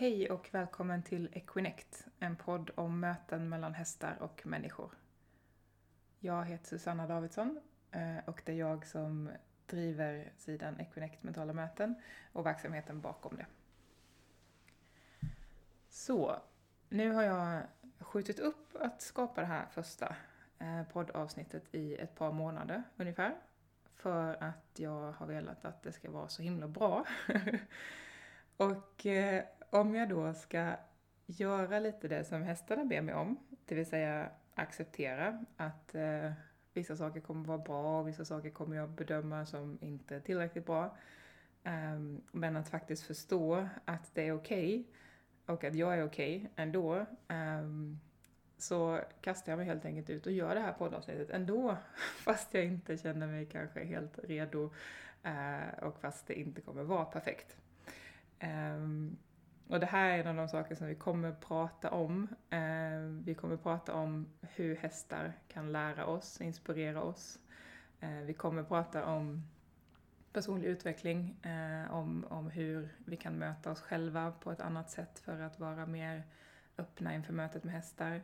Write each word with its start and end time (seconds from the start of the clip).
Hej 0.00 0.30
och 0.30 0.48
välkommen 0.52 1.02
till 1.02 1.28
Equinect, 1.32 2.06
en 2.18 2.36
podd 2.36 2.70
om 2.74 3.00
möten 3.00 3.48
mellan 3.48 3.74
hästar 3.74 4.16
och 4.20 4.46
människor. 4.46 4.90
Jag 6.18 6.44
heter 6.44 6.66
Susanna 6.66 7.06
Davidsson 7.06 7.60
eh, 7.90 8.16
och 8.26 8.42
det 8.44 8.52
är 8.52 8.56
jag 8.56 8.86
som 8.86 9.30
driver 9.66 10.32
sidan 10.36 10.80
Equinect 10.80 11.22
mentala 11.22 11.52
möten 11.52 11.94
och 12.32 12.46
verksamheten 12.46 13.00
bakom 13.00 13.36
det. 13.36 13.46
Så, 15.88 16.36
nu 16.88 17.10
har 17.10 17.22
jag 17.22 17.62
skjutit 17.98 18.38
upp 18.38 18.76
att 18.80 19.02
skapa 19.02 19.40
det 19.40 19.46
här 19.46 19.66
första 19.70 20.16
eh, 20.58 20.82
poddavsnittet 20.92 21.74
i 21.74 21.94
ett 21.94 22.14
par 22.14 22.32
månader 22.32 22.82
ungefär. 22.96 23.36
För 23.94 24.42
att 24.42 24.78
jag 24.78 25.12
har 25.12 25.26
velat 25.26 25.64
att 25.64 25.82
det 25.82 25.92
ska 25.92 26.10
vara 26.10 26.28
så 26.28 26.42
himla 26.42 26.68
bra. 26.68 27.06
och 28.56 29.06
eh, 29.06 29.44
om 29.70 29.94
jag 29.94 30.08
då 30.08 30.34
ska 30.34 30.76
göra 31.26 31.78
lite 31.78 32.08
det 32.08 32.24
som 32.24 32.42
hästarna 32.42 32.84
ber 32.84 33.00
mig 33.00 33.14
om, 33.14 33.36
det 33.64 33.74
vill 33.74 33.86
säga 33.86 34.30
acceptera 34.54 35.44
att 35.56 35.94
eh, 35.94 36.32
vissa 36.72 36.96
saker 36.96 37.20
kommer 37.20 37.46
vara 37.46 37.58
bra 37.58 38.00
och 38.00 38.08
vissa 38.08 38.24
saker 38.24 38.50
kommer 38.50 38.76
jag 38.76 38.88
bedöma 38.88 39.46
som 39.46 39.78
inte 39.80 40.20
tillräckligt 40.20 40.66
bra. 40.66 40.96
Um, 41.64 42.22
men 42.32 42.56
att 42.56 42.68
faktiskt 42.68 43.02
förstå 43.02 43.68
att 43.84 44.14
det 44.14 44.28
är 44.28 44.32
okej 44.32 44.80
okay, 44.80 45.54
och 45.54 45.64
att 45.64 45.74
jag 45.74 45.94
är 45.98 46.04
okej 46.04 46.36
okay 46.36 46.50
ändå. 46.56 47.06
Um, 47.28 48.00
så 48.58 49.00
kastar 49.20 49.52
jag 49.52 49.56
mig 49.56 49.66
helt 49.66 49.84
enkelt 49.84 50.10
ut 50.10 50.26
och 50.26 50.32
gör 50.32 50.54
det 50.54 50.60
här 50.60 50.72
poddavsnittet 50.72 51.30
ändå. 51.30 51.76
Fast 52.24 52.54
jag 52.54 52.64
inte 52.64 52.96
känner 52.96 53.26
mig 53.26 53.46
kanske 53.46 53.84
helt 53.84 54.18
redo 54.22 54.70
uh, 55.26 55.84
och 55.84 56.00
fast 56.00 56.26
det 56.26 56.34
inte 56.34 56.60
kommer 56.60 56.82
vara 56.82 57.04
perfekt. 57.04 57.56
Um, 58.42 59.16
och 59.70 59.80
det 59.80 59.86
här 59.86 60.10
är 60.10 60.18
en 60.18 60.26
av 60.26 60.36
de 60.36 60.48
saker 60.48 60.74
som 60.74 60.86
vi 60.86 60.94
kommer 60.94 61.32
prata 61.32 61.90
om. 61.90 62.28
Eh, 62.50 63.24
vi 63.24 63.34
kommer 63.34 63.56
prata 63.56 63.94
om 63.94 64.26
hur 64.40 64.76
hästar 64.76 65.32
kan 65.48 65.72
lära 65.72 66.06
oss, 66.06 66.40
inspirera 66.40 67.02
oss. 67.02 67.38
Eh, 68.00 68.10
vi 68.10 68.34
kommer 68.34 68.62
prata 68.62 69.04
om 69.04 69.42
personlig 70.32 70.68
utveckling, 70.68 71.36
eh, 71.42 71.94
om, 71.94 72.24
om 72.28 72.50
hur 72.50 72.88
vi 73.04 73.16
kan 73.16 73.38
möta 73.38 73.70
oss 73.70 73.80
själva 73.80 74.32
på 74.40 74.52
ett 74.52 74.60
annat 74.60 74.90
sätt 74.90 75.18
för 75.18 75.40
att 75.40 75.60
vara 75.60 75.86
mer 75.86 76.22
öppna 76.78 77.14
inför 77.14 77.32
mötet 77.32 77.64
med 77.64 77.74
hästar. 77.74 78.22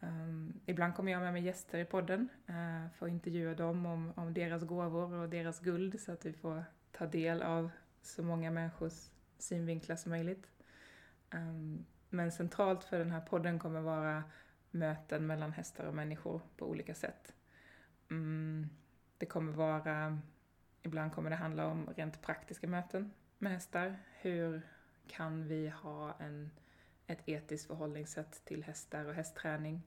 Um, 0.00 0.60
ibland 0.66 0.94
kommer 0.94 1.12
jag 1.12 1.22
med 1.22 1.32
mig 1.32 1.42
gäster 1.42 1.78
i 1.78 1.84
podden 1.84 2.28
uh, 2.48 2.90
för 2.94 3.06
att 3.06 3.12
intervjua 3.12 3.54
dem 3.54 3.86
om, 3.86 4.12
om 4.16 4.34
deras 4.34 4.62
gåvor 4.62 5.12
och 5.12 5.28
deras 5.28 5.60
guld 5.60 6.00
så 6.00 6.12
att 6.12 6.26
vi 6.26 6.32
får 6.32 6.64
ta 6.92 7.06
del 7.06 7.42
av 7.42 7.70
så 8.02 8.22
många 8.22 8.50
människors 8.50 9.10
synvinklar 9.38 9.96
som 9.96 10.10
möjligt. 10.10 10.55
Um, 11.30 11.86
men 12.10 12.32
centralt 12.32 12.84
för 12.84 12.98
den 12.98 13.10
här 13.10 13.20
podden 13.20 13.58
kommer 13.58 13.80
vara 13.80 14.24
möten 14.70 15.26
mellan 15.26 15.52
hästar 15.52 15.84
och 15.84 15.94
människor 15.94 16.40
på 16.56 16.66
olika 16.66 16.94
sätt. 16.94 17.34
Mm, 18.10 18.68
det 19.18 19.26
kommer 19.26 19.52
vara, 19.52 20.18
ibland 20.82 21.12
kommer 21.12 21.30
det 21.30 21.36
handla 21.36 21.66
om 21.66 21.86
rent 21.96 22.22
praktiska 22.22 22.66
möten 22.66 23.12
med 23.38 23.52
hästar. 23.52 23.98
Hur 24.20 24.62
kan 25.06 25.48
vi 25.48 25.68
ha 25.68 26.16
en, 26.18 26.50
ett 27.06 27.28
etiskt 27.28 27.66
förhållningssätt 27.66 28.44
till 28.44 28.64
hästar 28.64 29.04
och 29.04 29.14
hästträning? 29.14 29.82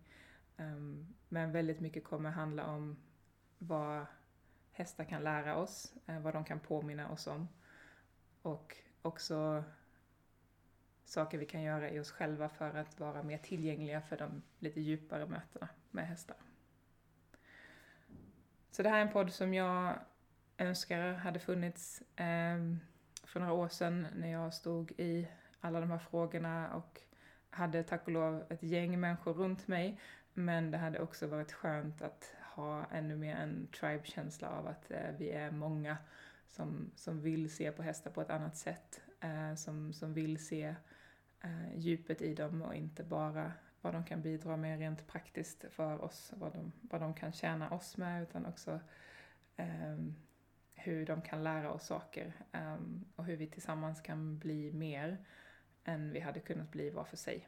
Um, 0.57 1.15
men 1.29 1.51
väldigt 1.51 1.79
mycket 1.79 2.03
kommer 2.03 2.29
handla 2.29 2.65
om 2.65 2.97
vad 3.57 4.05
hästar 4.71 5.03
kan 5.03 5.23
lära 5.23 5.55
oss, 5.55 5.93
eh, 6.05 6.19
vad 6.19 6.33
de 6.33 6.43
kan 6.43 6.59
påminna 6.59 7.09
oss 7.09 7.27
om. 7.27 7.47
Och 8.41 8.77
också 9.01 9.63
saker 11.09 11.37
vi 11.37 11.45
kan 11.45 11.61
göra 11.61 11.89
i 11.89 11.99
oss 11.99 12.11
själva 12.11 12.49
för 12.49 12.73
att 12.77 12.99
vara 12.99 13.23
mer 13.23 13.37
tillgängliga 13.37 14.01
för 14.01 14.17
de 14.17 14.41
lite 14.59 14.81
djupare 14.81 15.25
mötena 15.25 15.69
med 15.91 16.07
hästar. 16.07 16.37
Så 18.71 18.83
det 18.83 18.89
här 18.89 18.97
är 18.97 19.01
en 19.01 19.11
podd 19.11 19.33
som 19.33 19.53
jag 19.53 19.99
önskar 20.57 21.13
hade 21.13 21.39
funnits 21.39 22.01
eh, 22.15 22.57
för 23.23 23.39
några 23.39 23.53
år 23.53 23.67
sedan 23.67 24.07
när 24.15 24.31
jag 24.31 24.53
stod 24.53 24.91
i 24.91 25.27
alla 25.59 25.79
de 25.79 25.91
här 25.91 25.99
frågorna 25.99 26.73
och 26.73 27.01
hade 27.49 27.83
tack 27.83 28.05
och 28.05 28.11
lov 28.11 28.43
ett 28.49 28.63
gäng 28.63 28.99
människor 28.99 29.33
runt 29.33 29.67
mig. 29.67 29.99
Men 30.33 30.71
det 30.71 30.77
hade 30.77 30.99
också 30.99 31.27
varit 31.27 31.51
skönt 31.51 32.01
att 32.01 32.35
ha 32.55 32.85
ännu 32.91 33.15
mer 33.15 33.35
en 33.35 33.67
tribe-känsla 33.79 34.49
av 34.49 34.67
att 34.67 34.91
eh, 34.91 35.11
vi 35.17 35.31
är 35.31 35.51
många 35.51 35.97
som, 36.47 36.91
som 36.95 37.21
vill 37.21 37.55
se 37.55 37.71
på 37.71 37.81
hästar 37.81 38.11
på 38.11 38.21
ett 38.21 38.29
annat 38.29 38.57
sätt. 38.57 39.01
Eh, 39.19 39.55
som, 39.55 39.93
som 39.93 40.13
vill 40.13 40.45
se 40.45 40.75
eh, 41.41 41.77
djupet 41.77 42.21
i 42.21 42.33
dem 42.33 42.61
och 42.61 42.75
inte 42.75 43.03
bara 43.03 43.53
vad 43.81 43.93
de 43.93 44.03
kan 44.03 44.21
bidra 44.21 44.57
med 44.57 44.79
rent 44.79 45.07
praktiskt 45.07 45.65
för 45.71 46.01
oss, 46.01 46.33
vad 46.35 46.53
de, 46.53 46.71
vad 46.81 47.01
de 47.01 47.13
kan 47.13 47.31
tjäna 47.31 47.69
oss 47.69 47.97
med, 47.97 48.23
utan 48.23 48.45
också 48.45 48.79
eh, 49.55 49.97
hur 50.73 51.05
de 51.05 51.21
kan 51.21 51.43
lära 51.43 51.71
oss 51.71 51.85
saker 51.85 52.33
eh, 52.51 52.77
och 53.15 53.25
hur 53.25 53.37
vi 53.37 53.47
tillsammans 53.47 54.01
kan 54.01 54.39
bli 54.39 54.71
mer 54.73 55.25
än 55.83 56.11
vi 56.11 56.19
hade 56.19 56.39
kunnat 56.39 56.71
bli 56.71 56.89
var 56.89 57.03
för 57.03 57.17
sig. 57.17 57.47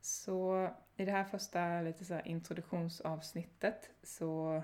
Så 0.00 0.70
i 0.96 1.04
det 1.04 1.12
här 1.12 1.24
första 1.24 1.80
lite 1.80 2.04
så 2.04 2.20
introduktionsavsnittet 2.20 3.90
så 4.02 4.62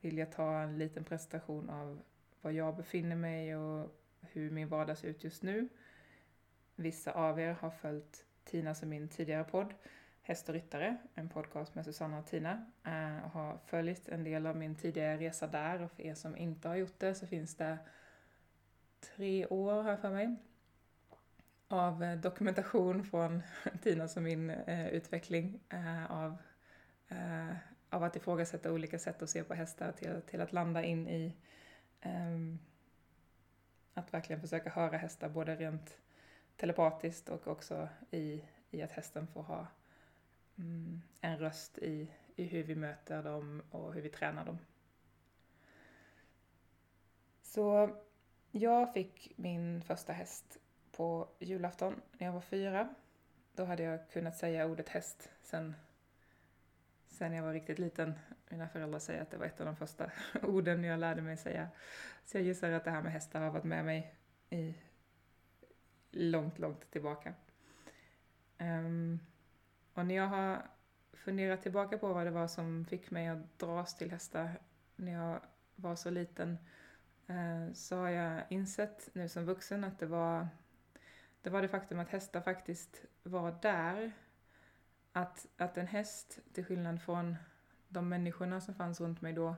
vill 0.00 0.18
jag 0.18 0.32
ta 0.32 0.60
en 0.60 0.78
liten 0.78 1.04
presentation 1.04 1.70
av 1.70 2.02
var 2.44 2.50
jag 2.50 2.76
befinner 2.76 3.16
mig 3.16 3.56
och 3.56 4.00
hur 4.20 4.50
min 4.50 4.68
vardag 4.68 4.98
ser 4.98 5.08
ut 5.08 5.24
just 5.24 5.42
nu. 5.42 5.68
Vissa 6.76 7.12
av 7.12 7.40
er 7.40 7.52
har 7.52 7.70
följt 7.70 8.24
Tina 8.44 8.74
som 8.74 8.88
min 8.88 9.08
tidigare 9.08 9.44
podd, 9.44 9.74
Häst 10.22 10.48
och 10.48 10.54
ryttare, 10.54 10.96
en 11.14 11.28
podcast 11.28 11.74
med 11.74 11.84
Susanna 11.84 12.18
och 12.18 12.26
Tina, 12.26 12.66
eh, 12.84 13.24
och 13.24 13.30
har 13.30 13.58
följt 13.66 14.08
en 14.08 14.24
del 14.24 14.46
av 14.46 14.56
min 14.56 14.76
tidigare 14.76 15.18
resa 15.18 15.46
där 15.46 15.82
och 15.82 15.90
för 15.90 16.02
er 16.02 16.14
som 16.14 16.36
inte 16.36 16.68
har 16.68 16.76
gjort 16.76 16.98
det 16.98 17.14
så 17.14 17.26
finns 17.26 17.56
det 17.56 17.78
tre 19.00 19.46
år 19.46 19.82
här 19.82 19.96
för 19.96 20.10
mig 20.10 20.36
av 21.68 22.02
eh, 22.02 22.18
dokumentation 22.18 23.04
från 23.04 23.42
Tina 23.82 24.08
som 24.08 24.22
min 24.22 24.50
eh, 24.50 24.88
utveckling 24.88 25.60
eh, 25.68 26.12
av, 26.12 26.36
eh, 27.08 27.56
av 27.90 28.02
att 28.02 28.16
ifrågasätta 28.16 28.72
olika 28.72 28.98
sätt 28.98 29.22
att 29.22 29.30
se 29.30 29.44
på 29.44 29.54
hästar 29.54 29.92
till, 29.92 30.22
till 30.26 30.40
att 30.40 30.52
landa 30.52 30.84
in 30.84 31.08
i 31.08 31.36
Um, 32.04 32.58
att 33.94 34.14
verkligen 34.14 34.40
försöka 34.40 34.70
höra 34.70 34.96
hästar 34.96 35.28
både 35.28 35.56
rent 35.56 35.98
telepatiskt 36.56 37.28
och 37.28 37.48
också 37.48 37.88
i, 38.10 38.44
i 38.70 38.82
att 38.82 38.92
hästen 38.92 39.26
får 39.26 39.42
ha 39.42 39.66
mm, 40.58 41.02
en 41.20 41.38
röst 41.38 41.78
i, 41.78 42.10
i 42.36 42.44
hur 42.44 42.62
vi 42.62 42.74
möter 42.74 43.22
dem 43.22 43.62
och 43.70 43.94
hur 43.94 44.02
vi 44.02 44.08
tränar 44.08 44.44
dem. 44.44 44.58
Så 47.42 47.96
jag 48.50 48.92
fick 48.92 49.32
min 49.36 49.82
första 49.82 50.12
häst 50.12 50.58
på 50.92 51.28
julafton 51.38 52.00
när 52.12 52.26
jag 52.26 52.32
var 52.32 52.40
fyra. 52.40 52.94
Då 53.54 53.64
hade 53.64 53.82
jag 53.82 54.10
kunnat 54.10 54.36
säga 54.36 54.66
ordet 54.66 54.88
häst 54.88 55.30
sen 55.42 55.74
sen 57.14 57.32
jag 57.32 57.42
var 57.42 57.52
riktigt 57.52 57.78
liten. 57.78 58.14
Mina 58.48 58.68
föräldrar 58.68 58.98
säger 58.98 59.22
att 59.22 59.30
det 59.30 59.36
var 59.36 59.46
ett 59.46 59.60
av 59.60 59.66
de 59.66 59.76
första 59.76 60.10
orden 60.42 60.84
jag 60.84 61.00
lärde 61.00 61.22
mig 61.22 61.36
säga. 61.36 61.68
Så 62.24 62.36
jag 62.36 62.44
gissar 62.44 62.70
att 62.70 62.84
det 62.84 62.90
här 62.90 63.02
med 63.02 63.12
hästar 63.12 63.40
har 63.40 63.50
varit 63.50 63.64
med 63.64 63.84
mig 63.84 64.14
i 64.50 64.74
långt, 66.10 66.58
långt 66.58 66.90
tillbaka. 66.90 67.34
Um, 68.58 69.20
och 69.94 70.06
när 70.06 70.14
jag 70.14 70.26
har 70.26 70.62
funderat 71.12 71.62
tillbaka 71.62 71.98
på 71.98 72.12
vad 72.12 72.26
det 72.26 72.30
var 72.30 72.48
som 72.48 72.84
fick 72.84 73.10
mig 73.10 73.28
att 73.28 73.58
dras 73.58 73.96
till 73.96 74.10
hästar 74.10 74.60
när 74.96 75.12
jag 75.12 75.40
var 75.74 75.96
så 75.96 76.10
liten 76.10 76.58
uh, 77.30 77.72
så 77.72 77.96
har 77.96 78.08
jag 78.08 78.42
insett 78.48 79.08
nu 79.12 79.28
som 79.28 79.44
vuxen 79.44 79.84
att 79.84 79.98
det 79.98 80.06
var 80.06 80.48
det 81.42 81.50
var 81.50 81.62
det 81.62 81.68
faktum 81.68 81.98
att 81.98 82.10
hästar 82.10 82.40
faktiskt 82.40 83.04
var 83.22 83.58
där 83.62 84.12
att, 85.16 85.46
att 85.56 85.76
en 85.76 85.86
häst, 85.86 86.38
till 86.52 86.64
skillnad 86.64 87.02
från 87.02 87.36
de 87.88 88.08
människorna 88.08 88.60
som 88.60 88.74
fanns 88.74 89.00
runt 89.00 89.20
mig 89.20 89.32
då, 89.32 89.56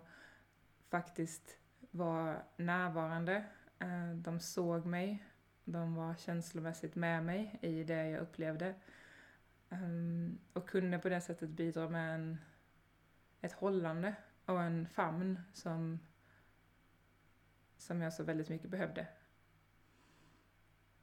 faktiskt 0.89 1.59
var 1.91 2.45
närvarande. 2.57 3.45
Eh, 3.79 4.11
de 4.15 4.41
såg 4.41 4.87
mig, 4.87 5.27
de 5.65 5.95
var 5.95 6.15
känslomässigt 6.15 6.95
med 6.95 7.25
mig 7.25 7.59
i 7.63 7.85
det 7.85 8.09
jag 8.09 8.23
upplevde. 8.23 8.75
Eh, 9.71 9.79
och 10.53 10.69
kunde 10.69 10.99
på 10.99 11.09
det 11.09 11.21
sättet 11.21 11.51
bidra 11.51 11.89
med 11.89 12.15
en, 12.15 12.39
ett 13.41 13.53
hållande 13.53 14.15
och 14.45 14.63
en 14.63 14.89
famn 14.89 15.41
som, 15.53 16.01
som 17.77 18.03
jag 18.03 18.13
så 18.13 18.23
väldigt 18.23 18.49
mycket 18.49 18.71
behövde. 18.71 19.07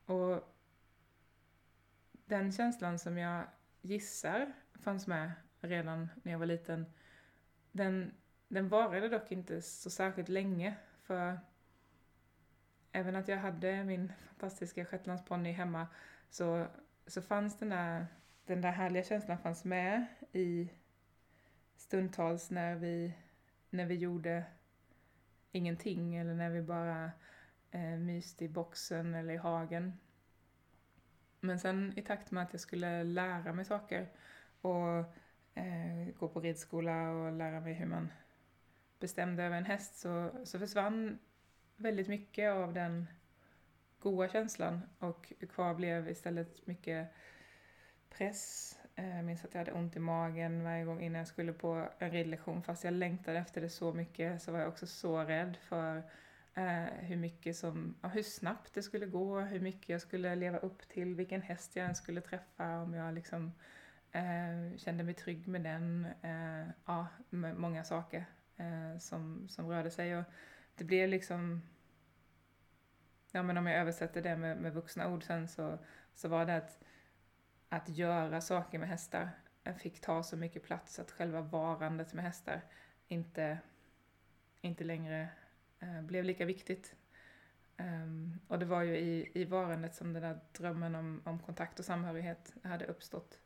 Och 0.06 0.56
den 2.26 2.52
känslan 2.52 3.00
som 3.00 3.18
jag 3.18 3.46
gissar 3.84 4.54
fanns 4.74 5.08
med 5.08 5.32
redan 5.62 6.10
när 6.24 6.32
jag 6.32 6.40
var 6.40 6.46
liten. 6.46 6.86
Den, 7.72 8.14
den 8.48 8.70
varade 8.70 9.10
dock 9.10 9.32
inte 9.32 9.62
så 9.62 9.90
särskilt 9.90 10.30
länge 10.30 10.76
för 11.04 11.40
även 12.92 13.16
att 13.16 13.28
jag 13.28 13.38
hade 13.38 13.84
min 13.84 14.14
fantastiska 14.28 14.86
shetlandsponny 14.86 15.52
hemma 15.52 15.88
så, 16.30 16.68
så 17.08 17.22
fanns 17.22 17.58
den 17.58 17.70
där, 17.70 18.08
den 18.46 18.62
där 18.62 18.72
härliga 18.72 19.04
känslan 19.04 19.38
fanns 19.38 19.64
med 19.64 20.06
i 20.32 20.70
stundtals 21.76 22.50
när 22.50 22.76
vi, 22.76 23.14
när 23.70 23.86
vi 23.86 23.96
gjorde 23.96 24.44
ingenting 25.52 26.16
eller 26.16 26.34
när 26.34 26.50
vi 26.50 26.62
bara 26.62 27.12
eh, 27.72 27.98
myste 27.98 28.46
i 28.46 28.50
boxen 28.50 29.16
eller 29.16 29.34
i 29.34 29.38
hagen. 29.38 30.00
Men 31.44 31.60
sen 31.60 31.94
i 31.96 32.02
takt 32.02 32.32
med 32.32 32.44
att 32.44 32.54
jag 32.54 32.62
skulle 32.62 33.04
lära 33.04 33.54
mig 33.54 33.66
saker 33.66 34.08
och 34.62 34.98
eh, 35.54 36.16
gå 36.20 36.28
på 36.28 36.40
ridskola 36.40 37.10
och 37.10 37.32
lära 37.32 37.60
mig 37.60 37.74
hur 37.74 37.86
man 37.86 38.12
bestämde 39.00 39.44
över 39.44 39.58
en 39.58 39.66
häst 39.66 40.00
så, 40.00 40.32
så 40.44 40.60
försvann 40.60 41.20
väldigt 41.76 42.08
mycket 42.08 42.52
av 42.52 42.74
den 42.74 43.08
goda 44.00 44.30
känslan 44.30 44.82
och 45.00 45.34
kvar 45.50 45.74
blev 45.74 46.10
istället 46.10 46.68
mycket 46.68 47.08
press. 48.10 48.76
Eh, 48.96 49.16
jag 49.16 49.26
minns 49.26 49.46
att 49.46 49.54
jag 49.54 49.60
hade 49.60 49.72
ont 49.72 49.96
i 49.96 50.00
magen 50.00 50.64
varje 50.64 50.86
gång 50.86 51.02
innan 51.02 51.20
jag 51.20 51.28
skulle 51.28 51.54
på 51.54 51.90
en 52.00 52.12
ridlektion. 52.12 52.64
Fast 52.64 52.84
jag 52.84 52.94
längtade 52.94 53.40
efter 53.40 53.62
det 53.62 53.70
så 53.70 53.94
mycket 53.94 54.42
så 54.42 54.52
var 54.52 54.60
jag 54.60 54.68
också 54.68 54.88
så 54.88 55.24
rädd 55.24 55.58
för 55.58 56.04
eh, 56.56 56.84
hur 56.84 57.16
mycket 57.16 57.56
som, 57.56 57.96
hur 58.14 58.24
snabbt 58.24 58.74
det 58.74 58.84
skulle 58.84 59.06
gå, 59.06 59.40
hur 59.40 59.60
mycket 59.60 59.90
jag 59.90 60.02
skulle 60.02 60.36
leva 60.36 60.58
upp 60.58 60.90
till, 60.90 61.16
vilken 61.16 61.42
häst 61.42 61.76
jag 61.76 61.86
än 61.86 61.96
skulle 61.96 62.22
träffa, 62.22 62.78
om 62.78 62.94
jag 62.94 63.14
liksom 63.14 63.52
eh, 64.12 64.78
kände 64.78 65.04
mig 65.04 65.14
trygg 65.14 65.48
med 65.48 65.62
den. 65.62 66.08
Eh, 66.22 66.68
ja, 66.86 67.08
med 67.30 67.56
många 67.56 67.84
saker 67.84 68.26
eh, 68.58 68.98
som, 69.00 69.48
som 69.50 69.70
rörde 69.70 69.92
sig. 69.92 70.18
Och 70.18 70.24
det 70.76 70.84
blev 70.84 71.10
liksom 71.10 71.62
ja 73.34 73.44
men 73.44 73.58
om 73.58 73.68
jag 73.68 73.80
översätter 73.80 74.22
det 74.22 74.36
med, 74.36 74.58
med 74.58 74.74
vuxna 74.74 75.10
ord 75.10 75.24
sen 75.24 75.48
så, 75.48 75.80
så 76.14 76.28
var 76.28 76.46
det 76.46 76.58
att, 76.58 76.80
att 77.70 77.90
göra 77.90 78.42
saker 78.42 78.80
med 78.80 78.90
hästar 78.90 79.30
eh, 79.64 79.76
fick 79.76 80.02
ta 80.02 80.24
så 80.24 80.38
mycket 80.38 80.64
plats 80.64 81.00
att 81.00 81.12
själva 81.12 81.42
varandet 81.42 82.14
med 82.14 82.24
hästar 82.24 82.62
inte, 83.08 83.58
inte 84.62 84.84
längre 84.84 85.30
Eh, 85.84 86.02
blev 86.02 86.24
lika 86.24 86.46
viktigt. 86.46 86.96
Um, 87.78 88.40
och 88.48 88.60
det 88.60 88.66
var 88.66 88.82
ju 88.84 88.98
i, 88.98 89.32
i 89.34 89.46
varandet 89.46 89.96
som 89.96 90.14
den 90.14 90.22
där 90.22 90.40
drömmen 90.52 90.96
om, 90.96 91.22
om 91.26 91.40
kontakt 91.40 91.80
och 91.80 91.86
samhörighet 91.86 92.54
hade 92.64 92.86
uppstått. 92.86 93.40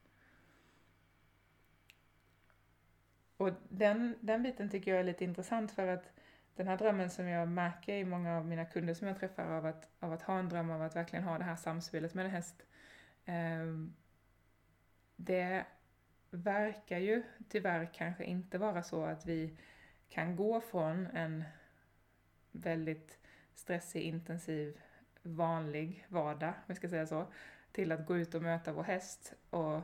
Och 3.37 3.51
den, 3.69 4.15
den 4.21 4.43
biten 4.43 4.69
tycker 4.69 4.91
jag 4.91 4.99
är 4.99 5.03
lite 5.03 5.23
intressant 5.23 5.71
för 5.71 5.87
att 5.87 6.11
den 6.55 6.67
här 6.67 6.77
drömmen 6.77 7.09
som 7.09 7.27
jag 7.27 7.47
märker 7.47 7.93
i 7.93 8.05
många 8.05 8.37
av 8.37 8.45
mina 8.45 8.65
kunder 8.65 8.93
som 8.93 9.07
jag 9.07 9.19
träffar 9.19 9.51
av 9.51 9.65
att, 9.65 9.89
av 9.99 10.13
att 10.13 10.21
ha 10.21 10.39
en 10.39 10.49
dröm 10.49 10.71
av 10.71 10.81
att 10.81 10.95
verkligen 10.95 11.25
ha 11.25 11.37
det 11.37 11.43
här 11.43 11.55
samspelet 11.55 12.13
med 12.13 12.25
en 12.25 12.31
häst. 12.31 12.63
Eh, 13.25 13.65
det 15.15 15.65
verkar 16.29 16.99
ju 16.99 17.23
tyvärr 17.49 17.89
kanske 17.93 18.23
inte 18.23 18.57
vara 18.57 18.83
så 18.83 19.05
att 19.05 19.25
vi 19.25 19.57
kan 20.09 20.35
gå 20.35 20.61
från 20.61 21.07
en 21.07 21.43
väldigt 22.61 23.19
stressig, 23.53 24.01
intensiv, 24.01 24.81
vanlig 25.21 26.05
vardag, 26.07 26.49
om 26.49 26.63
vi 26.67 26.75
ska 26.75 26.89
säga 26.89 27.07
så, 27.07 27.25
till 27.71 27.91
att 27.91 28.05
gå 28.05 28.17
ut 28.17 28.35
och 28.35 28.41
möta 28.41 28.73
vår 28.73 28.83
häst 28.83 29.33
och 29.49 29.81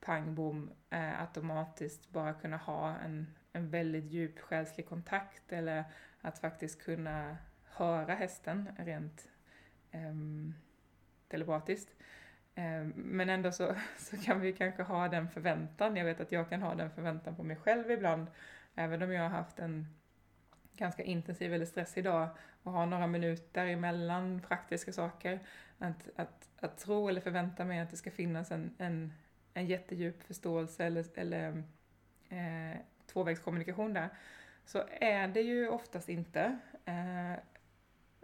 pang 0.00 0.34
bom 0.34 0.70
eh, 0.90 1.20
automatiskt 1.20 2.10
bara 2.10 2.32
kunna 2.32 2.56
ha 2.56 2.96
en, 2.96 3.26
en 3.52 3.70
väldigt 3.70 4.04
djup 4.04 4.38
själslig 4.38 4.88
kontakt 4.88 5.52
eller 5.52 5.84
att 6.20 6.38
faktiskt 6.38 6.82
kunna 6.82 7.36
höra 7.64 8.14
hästen 8.14 8.68
rent 8.78 9.28
eh, 9.90 10.14
telepatiskt. 11.28 11.94
Ehm, 12.54 12.92
men 12.96 13.28
ändå 13.28 13.52
så, 13.52 13.74
så 13.98 14.16
kan 14.16 14.40
vi 14.40 14.52
kanske 14.52 14.82
ha 14.82 15.08
den 15.08 15.28
förväntan, 15.28 15.96
jag 15.96 16.04
vet 16.04 16.20
att 16.20 16.32
jag 16.32 16.48
kan 16.48 16.62
ha 16.62 16.74
den 16.74 16.90
förväntan 16.90 17.36
på 17.36 17.42
mig 17.42 17.56
själv 17.56 17.90
ibland, 17.90 18.26
även 18.74 19.02
om 19.02 19.12
jag 19.12 19.22
har 19.22 19.28
haft 19.28 19.58
en 19.58 19.86
ganska 20.76 21.02
intensiv 21.02 21.54
eller 21.54 21.66
stressig 21.66 22.04
dag 22.04 22.28
och 22.62 22.72
har 22.72 22.86
några 22.86 23.06
minuter 23.06 23.66
emellan 23.66 24.40
praktiska 24.48 24.92
saker, 24.92 25.40
att, 25.78 26.08
att, 26.16 26.48
att 26.60 26.78
tro 26.78 27.08
eller 27.08 27.20
förvänta 27.20 27.64
mig 27.64 27.80
att 27.80 27.90
det 27.90 27.96
ska 27.96 28.10
finnas 28.10 28.50
en, 28.50 28.74
en, 28.78 29.12
en 29.54 29.66
jättedjup 29.66 30.22
förståelse 30.22 30.84
eller, 30.84 31.04
eller 31.14 31.62
eh, 32.28 32.78
tvåvägskommunikation 33.06 33.92
där, 33.92 34.08
så 34.64 34.82
är 35.00 35.28
det 35.28 35.40
ju 35.40 35.68
oftast 35.68 36.08
inte. 36.08 36.58
Eh, 36.84 37.34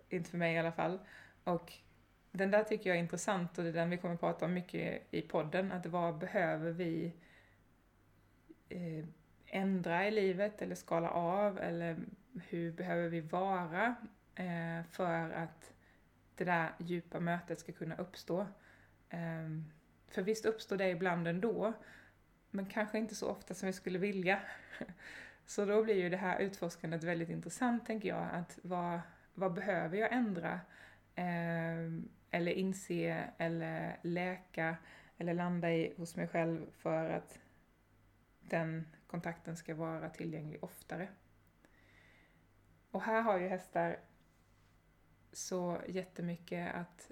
inte 0.08 0.30
för 0.30 0.38
mig 0.38 0.54
i 0.54 0.58
alla 0.58 0.72
fall. 0.72 0.98
Och 1.44 1.72
den 2.30 2.50
där 2.50 2.64
tycker 2.64 2.90
jag 2.90 2.96
är 2.96 3.00
intressant 3.00 3.58
och 3.58 3.64
det 3.64 3.70
är 3.70 3.74
den 3.74 3.90
vi 3.90 3.96
kommer 3.96 4.14
att 4.14 4.20
prata 4.20 4.44
om 4.44 4.54
mycket 4.54 5.02
i 5.10 5.22
podden. 5.22 5.72
Att 5.72 5.86
vad 5.86 6.18
behöver 6.18 6.70
vi 6.70 7.12
eh, 8.68 9.04
ändra 9.46 10.08
i 10.08 10.10
livet 10.10 10.62
eller 10.62 10.74
skala 10.74 11.10
av 11.10 11.58
eller 11.58 11.96
hur 12.48 12.72
behöver 12.72 13.08
vi 13.08 13.20
vara 13.20 13.94
eh, 14.34 14.82
för 14.90 15.30
att 15.30 15.72
det 16.34 16.44
där 16.44 16.72
djupa 16.78 17.20
mötet 17.20 17.58
ska 17.58 17.72
kunna 17.72 17.96
uppstå. 17.96 18.40
Eh, 19.10 19.48
för 20.08 20.22
visst 20.22 20.44
uppstår 20.44 20.76
det 20.76 20.90
ibland 20.90 21.28
ändå, 21.28 21.72
men 22.50 22.66
kanske 22.66 22.98
inte 22.98 23.14
så 23.14 23.28
ofta 23.28 23.54
som 23.54 23.66
vi 23.66 23.72
skulle 23.72 23.98
vilja. 23.98 24.40
Så 25.46 25.64
då 25.64 25.82
blir 25.82 25.94
ju 25.94 26.08
det 26.08 26.16
här 26.16 26.38
utforskandet 26.38 27.04
väldigt 27.04 27.28
intressant, 27.28 27.86
tänker 27.86 28.08
jag. 28.08 28.28
Att 28.32 28.58
vad, 28.62 29.00
vad 29.34 29.52
behöver 29.52 29.98
jag 29.98 30.12
ändra? 30.12 30.60
Eh, 31.14 32.04
eller 32.30 32.52
inse, 32.52 33.24
eller 33.38 33.96
läka, 34.02 34.76
eller 35.18 35.34
landa 35.34 35.72
i 35.72 35.94
hos 35.96 36.16
mig 36.16 36.28
själv 36.28 36.66
för 36.72 37.10
att 37.10 37.38
den 38.40 38.86
kontakten 39.06 39.56
ska 39.56 39.74
vara 39.74 40.08
tillgänglig 40.08 40.64
oftare. 40.64 41.08
Och 42.90 43.02
här 43.02 43.22
har 43.22 43.38
ju 43.38 43.48
hästar 43.48 43.98
så 45.32 45.80
jättemycket 45.88 46.74
att, 46.74 47.10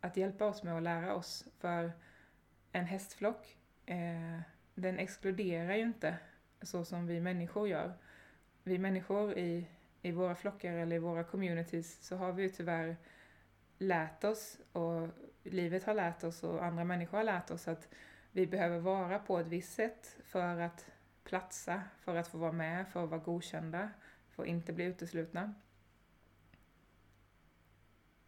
att 0.00 0.16
hjälpa 0.16 0.46
oss 0.46 0.62
med 0.62 0.76
att 0.76 0.82
lära 0.82 1.14
oss. 1.14 1.44
För 1.58 1.92
en 2.72 2.84
hästflock, 2.84 3.56
eh, 3.86 4.40
den 4.74 4.98
exkluderar 4.98 5.74
ju 5.74 5.82
inte 5.82 6.18
så 6.62 6.84
som 6.84 7.06
vi 7.06 7.20
människor 7.20 7.68
gör. 7.68 7.92
Vi 8.62 8.78
människor 8.78 9.38
i, 9.38 9.66
i 10.02 10.12
våra 10.12 10.34
flockar 10.34 10.72
eller 10.72 10.96
i 10.96 10.98
våra 10.98 11.24
communities 11.24 12.06
så 12.06 12.16
har 12.16 12.32
vi 12.32 12.42
ju 12.42 12.48
tyvärr 12.48 12.96
lärt 13.78 14.24
oss 14.24 14.58
och 14.72 15.08
livet 15.42 15.84
har 15.84 15.94
lärt 15.94 16.24
oss 16.24 16.42
och 16.42 16.64
andra 16.64 16.84
människor 16.84 17.16
har 17.16 17.24
lärt 17.24 17.50
oss 17.50 17.68
att 17.68 17.88
vi 18.32 18.46
behöver 18.46 18.78
vara 18.78 19.18
på 19.18 19.38
ett 19.38 19.46
visst 19.46 19.74
sätt 19.74 20.16
för 20.24 20.60
att 20.60 20.86
platsa, 21.24 21.82
för 21.98 22.16
att 22.16 22.28
få 22.28 22.38
vara 22.38 22.52
med, 22.52 22.88
för 22.88 23.04
att 23.04 23.10
vara 23.10 23.20
godkända, 23.20 23.90
får 24.32 24.46
inte 24.46 24.72
bli 24.72 24.84
uteslutna. 24.84 25.54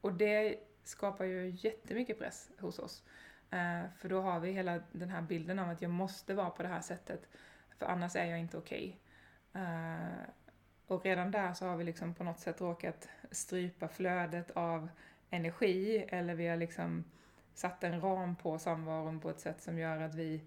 Och 0.01 0.13
det 0.13 0.59
skapar 0.85 1.25
ju 1.25 1.51
jättemycket 1.51 2.19
press 2.19 2.51
hos 2.59 2.79
oss. 2.79 3.05
Eh, 3.51 3.83
för 3.99 4.09
då 4.09 4.21
har 4.21 4.41
vi 4.41 4.53
hela 4.53 4.81
den 4.93 5.11
här 5.11 5.23
bilden 5.23 5.59
av 5.59 5.69
att 5.69 5.83
jag 5.83 5.91
måste 5.91 6.35
vara 6.35 6.51
på 6.51 6.63
det 6.63 6.69
här 6.69 6.81
sättet. 6.81 7.29
För 7.79 7.87
annars 7.87 8.17
är 8.17 8.25
jag 8.25 8.41
inte 8.41 8.59
okej. 8.59 9.01
Okay. 9.51 9.63
Eh, 9.63 10.29
och 10.87 11.05
redan 11.05 11.31
där 11.31 11.53
så 11.53 11.67
har 11.67 11.77
vi 11.77 11.85
liksom 11.85 12.15
på 12.15 12.25
något 12.25 12.41
sätt 12.41 12.61
råkat 12.61 13.09
strypa 13.31 13.89
flödet 13.89 14.51
av 14.51 14.89
energi 15.31 16.07
eller 16.09 16.35
vi 16.35 16.47
har 16.47 16.57
liksom 16.57 17.05
satt 17.55 17.85
en 17.85 18.01
ram 18.01 18.37
på 18.37 18.59
samvaron 18.59 19.21
på 19.21 19.31
ett 19.31 19.41
sätt 19.41 19.63
som 19.63 19.79
gör 19.79 20.01
att 20.01 20.15
vi, 20.15 20.45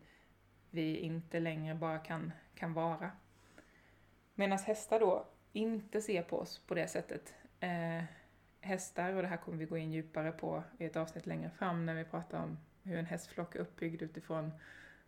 vi 0.69 0.97
inte 0.97 1.39
längre 1.39 1.75
bara 1.75 1.99
kan, 1.99 2.31
kan 2.55 2.73
vara. 2.73 3.11
Medan 4.35 4.59
hästar 4.59 4.99
då 4.99 5.27
inte 5.57 6.01
ser 6.01 6.21
på 6.21 6.39
oss 6.39 6.59
på 6.59 6.75
det 6.75 6.87
sättet. 6.87 7.33
Eh, 7.59 8.03
hästar, 8.61 9.13
och 9.13 9.21
det 9.21 9.27
här 9.27 9.37
kommer 9.37 9.57
vi 9.57 9.65
gå 9.65 9.77
in 9.77 9.91
djupare 9.91 10.31
på 10.31 10.63
i 10.77 10.85
ett 10.85 10.95
avsnitt 10.95 11.25
längre 11.25 11.49
fram 11.49 11.85
när 11.85 11.95
vi 11.95 12.03
pratar 12.03 12.43
om 12.43 12.57
hur 12.83 12.97
en 12.97 13.05
hästflock 13.05 13.55
är 13.55 13.59
uppbyggd 13.59 14.01
utifrån 14.01 14.51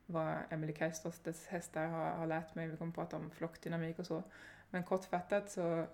vad 0.06 0.38
Emily 0.50 0.74
Kajstostes 0.74 1.48
hästar 1.48 1.88
har, 1.88 2.06
har 2.06 2.28
lärt 2.28 2.56
mig. 2.56 2.68
Vi 2.68 2.78
kommer 2.78 2.94
prata 2.94 3.18
om 3.18 3.32
flockdynamik 3.32 4.00
och 4.00 4.06
så. 4.06 4.24
Men 4.70 4.84
kortfattat 4.84 5.52
så, 5.52 5.86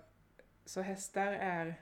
så 0.64 0.80
hästar 0.80 1.32
är 1.32 1.74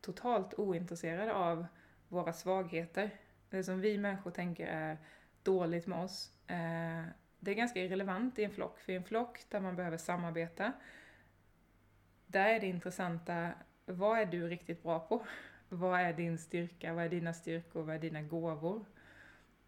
totalt 0.00 0.54
ointresserade 0.54 1.32
av 1.32 1.66
våra 2.08 2.32
svagheter. 2.32 3.10
Det 3.50 3.64
som 3.64 3.80
vi 3.80 3.98
människor 3.98 4.30
tänker 4.30 4.66
är 4.66 4.98
dåligt 5.42 5.86
med 5.86 5.98
oss. 5.98 6.32
Eh, 6.46 7.04
det 7.38 7.50
är 7.50 7.54
ganska 7.54 7.80
irrelevant 7.80 8.38
i 8.38 8.44
en 8.44 8.50
flock, 8.50 8.78
för 8.78 8.92
i 8.92 8.96
en 8.96 9.04
flock 9.04 9.44
där 9.48 9.60
man 9.60 9.76
behöver 9.76 9.96
samarbeta, 9.96 10.72
där 12.30 12.48
är 12.48 12.60
det 12.60 12.66
intressanta, 12.66 13.52
vad 13.86 14.18
är 14.18 14.26
du 14.26 14.48
riktigt 14.48 14.82
bra 14.82 15.00
på? 15.00 15.26
Vad 15.68 16.00
är 16.00 16.12
din 16.12 16.38
styrka? 16.38 16.94
Vad 16.94 17.04
är 17.04 17.08
dina 17.08 17.32
styrkor? 17.32 17.82
Vad 17.82 17.94
är 17.94 17.98
dina 17.98 18.22
gåvor? 18.22 18.84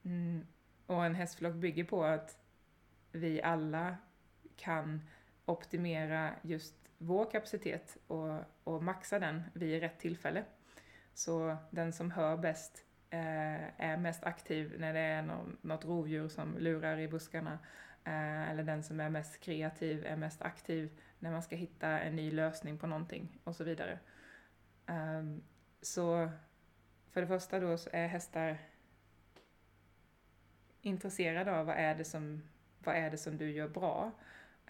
Mm. 0.03 0.47
Och 0.87 1.05
en 1.05 1.15
hästflock 1.15 1.55
bygger 1.55 1.85
på 1.85 2.05
att 2.05 2.39
vi 3.13 3.43
alla 3.43 3.97
kan 4.57 5.01
optimera 5.45 6.35
just 6.43 6.75
vår 6.99 7.31
kapacitet 7.31 7.97
och, 8.07 8.39
och 8.65 8.83
maxa 8.83 9.19
den 9.19 9.43
vid 9.53 9.81
rätt 9.81 9.99
tillfälle. 9.99 10.45
Så 11.15 11.57
den 11.71 11.93
som 11.93 12.11
hör 12.11 12.37
bäst 12.37 12.85
eh, 13.11 13.81
är 13.81 13.97
mest 13.97 14.25
aktiv 14.25 14.75
när 14.79 14.93
det 14.93 15.01
är 15.01 15.23
någon, 15.23 15.57
något 15.61 15.85
rovdjur 15.85 16.29
som 16.29 16.59
lurar 16.59 16.99
i 16.99 17.09
buskarna. 17.09 17.59
Eh, 18.05 18.51
eller 18.51 18.63
den 18.63 18.83
som 18.83 19.01
är 19.01 19.11
mest 19.11 19.41
kreativ 19.41 20.07
är 20.07 20.17
mest 20.17 20.43
aktiv 20.43 20.91
när 21.23 21.31
man 21.31 21.43
ska 21.43 21.57
hitta 21.57 21.89
en 21.89 22.17
ny 22.17 22.31
lösning 22.31 22.79
på 22.79 22.87
någonting 22.87 23.39
och 23.45 23.57
så 23.57 23.65
vidare. 23.65 23.99
Um, 24.87 25.43
så 25.83 26.31
för 27.11 27.21
det 27.21 27.27
första 27.27 27.61
då 27.61 27.79
så 27.79 27.91
är 27.93 28.07
hästar 28.07 28.59
intresserade 30.81 31.57
av 31.57 31.67
vad 31.67 31.77
är 31.77 31.95
det 31.95 32.05
som, 32.05 32.43
vad 32.79 32.97
är 32.97 33.11
det 33.11 33.19
som 33.19 33.37
du 33.37 33.51
gör 33.51 33.69
bra 33.69 34.13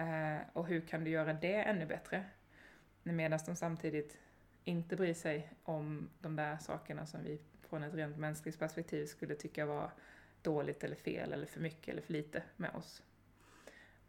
uh, 0.00 0.38
och 0.52 0.66
hur 0.66 0.80
kan 0.80 1.04
du 1.04 1.10
göra 1.10 1.32
det 1.32 1.62
ännu 1.62 1.86
bättre? 1.86 2.24
Medan 3.02 3.38
de 3.46 3.56
samtidigt 3.56 4.18
inte 4.64 4.96
bryr 4.96 5.14
sig 5.14 5.52
om 5.62 6.10
de 6.18 6.36
där 6.36 6.56
sakerna 6.56 7.06
som 7.06 7.22
vi 7.24 7.40
från 7.60 7.82
ett 7.82 7.94
rent 7.94 8.16
mänskligt 8.16 8.58
perspektiv 8.58 9.06
skulle 9.06 9.34
tycka 9.34 9.66
var 9.66 9.90
dåligt 10.42 10.84
eller 10.84 10.96
fel 10.96 11.32
eller 11.32 11.46
för 11.46 11.60
mycket 11.60 11.88
eller 11.88 12.02
för 12.02 12.12
lite 12.12 12.42
med 12.56 12.74
oss. 12.74 13.02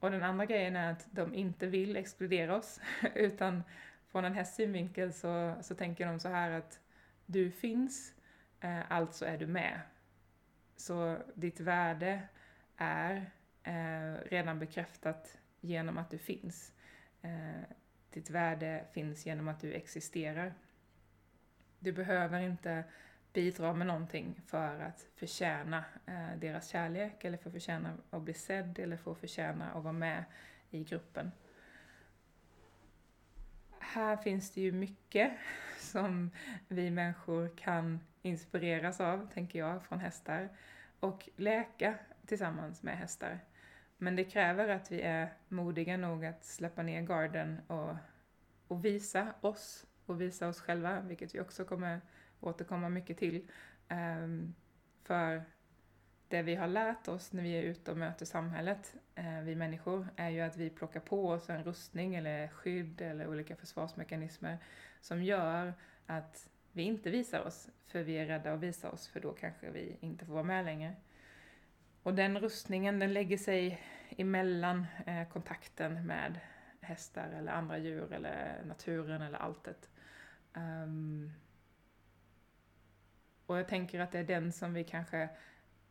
Och 0.03 0.11
den 0.11 0.23
andra 0.23 0.45
grejen 0.45 0.75
är 0.75 0.91
att 0.91 1.07
de 1.11 1.33
inte 1.33 1.67
vill 1.67 1.95
exkludera 1.95 2.55
oss, 2.55 2.81
utan 3.15 3.63
från 4.11 4.25
en 4.25 4.33
hästs 4.33 4.55
synvinkel 4.55 5.13
så, 5.13 5.55
så 5.61 5.75
tänker 5.75 6.05
de 6.07 6.19
så 6.19 6.29
här 6.29 6.51
att 6.51 6.79
du 7.25 7.51
finns, 7.51 8.13
eh, 8.59 8.91
alltså 8.91 9.25
är 9.25 9.37
du 9.37 9.47
med. 9.47 9.79
Så 10.75 11.17
ditt 11.33 11.59
värde 11.59 12.21
är 12.77 13.31
eh, 13.63 14.29
redan 14.29 14.59
bekräftat 14.59 15.37
genom 15.61 15.97
att 15.97 16.11
du 16.11 16.17
finns. 16.17 16.73
Eh, 17.21 17.61
ditt 18.09 18.29
värde 18.29 18.85
finns 18.91 19.25
genom 19.25 19.47
att 19.47 19.59
du 19.59 19.73
existerar. 19.73 20.53
Du 21.79 21.91
behöver 21.91 22.39
inte 22.39 22.83
bidra 23.33 23.73
med 23.73 23.87
någonting 23.87 24.41
för 24.47 24.79
att 24.79 25.07
förtjäna 25.15 25.85
eh, 26.05 26.37
deras 26.37 26.67
kärlek 26.69 27.23
eller 27.23 27.37
för 27.37 27.49
att 27.49 27.53
förtjäna 27.53 27.93
att 28.09 28.21
bli 28.21 28.33
sedd 28.33 28.79
eller 28.79 28.97
för 28.97 29.11
att 29.11 29.17
förtjäna 29.17 29.71
att 29.71 29.83
vara 29.83 29.93
med 29.93 30.23
i 30.69 30.83
gruppen. 30.83 31.31
Här 33.79 34.17
finns 34.17 34.51
det 34.51 34.61
ju 34.61 34.71
mycket 34.71 35.31
som 35.79 36.31
vi 36.67 36.91
människor 36.91 37.57
kan 37.57 37.99
inspireras 38.21 39.01
av, 39.01 39.29
tänker 39.33 39.59
jag, 39.59 39.83
från 39.83 39.99
hästar 39.99 40.49
och 40.99 41.29
läka 41.35 41.95
tillsammans 42.25 42.83
med 42.83 42.97
hästar. 42.97 43.39
Men 43.97 44.15
det 44.15 44.23
kräver 44.23 44.69
att 44.69 44.91
vi 44.91 45.01
är 45.01 45.33
modiga 45.47 45.97
nog 45.97 46.25
att 46.25 46.45
släppa 46.45 46.83
ner 46.83 47.01
garden 47.01 47.61
och, 47.67 47.95
och 48.67 48.85
visa 48.85 49.33
oss 49.41 49.85
och 50.05 50.21
visa 50.21 50.47
oss 50.47 50.61
själva, 50.61 51.01
vilket 51.01 51.35
vi 51.35 51.39
också 51.39 51.65
kommer 51.65 52.01
återkomma 52.43 52.89
mycket 52.89 53.17
till. 53.17 53.47
Ehm, 53.87 54.55
för 55.03 55.43
det 56.27 56.41
vi 56.41 56.55
har 56.55 56.67
lärt 56.67 57.07
oss 57.07 57.33
när 57.33 57.43
vi 57.43 57.51
är 57.51 57.63
ute 57.63 57.91
och 57.91 57.97
möter 57.97 58.25
samhället, 58.25 58.95
eh, 59.15 59.41
vi 59.41 59.55
människor, 59.55 60.07
är 60.15 60.29
ju 60.29 60.41
att 60.41 60.57
vi 60.57 60.69
plockar 60.69 60.99
på 60.99 61.29
oss 61.29 61.49
en 61.49 61.63
rustning 61.63 62.15
eller 62.15 62.47
skydd 62.47 63.01
eller 63.01 63.27
olika 63.27 63.55
försvarsmekanismer 63.55 64.57
som 65.01 65.23
gör 65.23 65.73
att 66.05 66.49
vi 66.71 66.83
inte 66.83 67.09
visar 67.09 67.47
oss, 67.47 67.69
för 67.87 68.03
vi 68.03 68.13
är 68.13 68.25
rädda 68.25 68.53
att 68.53 68.59
visa 68.59 68.91
oss, 68.91 69.07
för 69.07 69.19
då 69.19 69.33
kanske 69.33 69.71
vi 69.71 69.97
inte 69.99 70.25
får 70.25 70.33
vara 70.33 70.43
med 70.43 70.65
längre. 70.65 70.95
Och 72.03 72.13
den 72.13 72.39
rustningen, 72.39 72.99
den 72.99 73.13
lägger 73.13 73.37
sig 73.37 73.81
emellan 74.17 74.85
eh, 75.05 75.27
kontakten 75.27 76.05
med 76.05 76.39
hästar 76.81 77.29
eller 77.37 77.51
andra 77.51 77.77
djur 77.77 78.13
eller 78.13 78.63
naturen 78.65 79.21
eller 79.21 79.37
alltet. 79.37 79.89
Um, 80.53 81.31
och 83.45 83.57
jag 83.57 83.67
tänker 83.67 83.99
att 83.99 84.11
det 84.11 84.19
är 84.19 84.23
den 84.23 84.51
som 84.51 84.73
vi 84.73 84.83
kanske, 84.83 85.29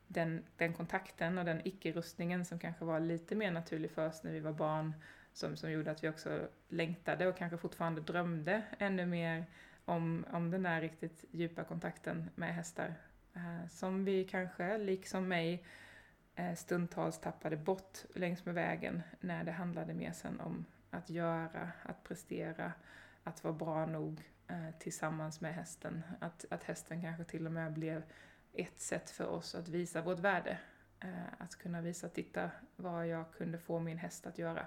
den, 0.06 0.44
den 0.56 0.72
kontakten 0.72 1.38
och 1.38 1.44
den 1.44 1.60
icke-rustningen 1.64 2.44
som 2.44 2.58
kanske 2.58 2.84
var 2.84 3.00
lite 3.00 3.34
mer 3.34 3.50
naturlig 3.50 3.90
för 3.90 4.08
oss 4.08 4.22
när 4.22 4.32
vi 4.32 4.40
var 4.40 4.52
barn, 4.52 4.94
som, 5.32 5.56
som 5.56 5.70
gjorde 5.70 5.90
att 5.90 6.04
vi 6.04 6.08
också 6.08 6.48
längtade 6.68 7.26
och 7.26 7.36
kanske 7.36 7.58
fortfarande 7.58 8.00
drömde 8.00 8.62
ännu 8.78 9.06
mer 9.06 9.44
om, 9.84 10.26
om 10.32 10.50
den 10.50 10.62
där 10.62 10.80
riktigt 10.80 11.24
djupa 11.30 11.64
kontakten 11.64 12.30
med 12.34 12.54
hästar. 12.54 12.94
Eh, 13.34 13.68
som 13.68 14.04
vi 14.04 14.24
kanske, 14.24 14.78
liksom 14.78 15.28
mig, 15.28 15.64
eh, 16.34 16.54
stundtals 16.54 17.20
tappade 17.20 17.56
bort 17.56 17.98
längs 18.14 18.44
med 18.44 18.54
vägen 18.54 19.02
när 19.20 19.44
det 19.44 19.52
handlade 19.52 19.94
mer 19.94 20.12
sen 20.12 20.40
om 20.40 20.64
att 20.90 21.10
göra, 21.10 21.70
att 21.82 22.04
prestera, 22.04 22.72
att 23.24 23.44
vara 23.44 23.54
bra 23.54 23.86
nog 23.86 24.22
Eh, 24.48 24.70
tillsammans 24.78 25.40
med 25.40 25.54
hästen. 25.54 26.02
Att, 26.20 26.44
att 26.50 26.64
hästen 26.64 27.02
kanske 27.02 27.24
till 27.24 27.46
och 27.46 27.52
med 27.52 27.72
blev 27.72 28.02
ett 28.52 28.80
sätt 28.80 29.10
för 29.10 29.26
oss 29.26 29.54
att 29.54 29.68
visa 29.68 30.02
vårt 30.02 30.18
värde. 30.18 30.58
Eh, 31.00 31.32
att 31.38 31.56
kunna 31.56 31.80
visa, 31.80 32.08
titta 32.08 32.50
vad 32.76 33.06
jag 33.06 33.32
kunde 33.32 33.58
få 33.58 33.80
min 33.80 33.98
häst 33.98 34.26
att 34.26 34.38
göra. 34.38 34.66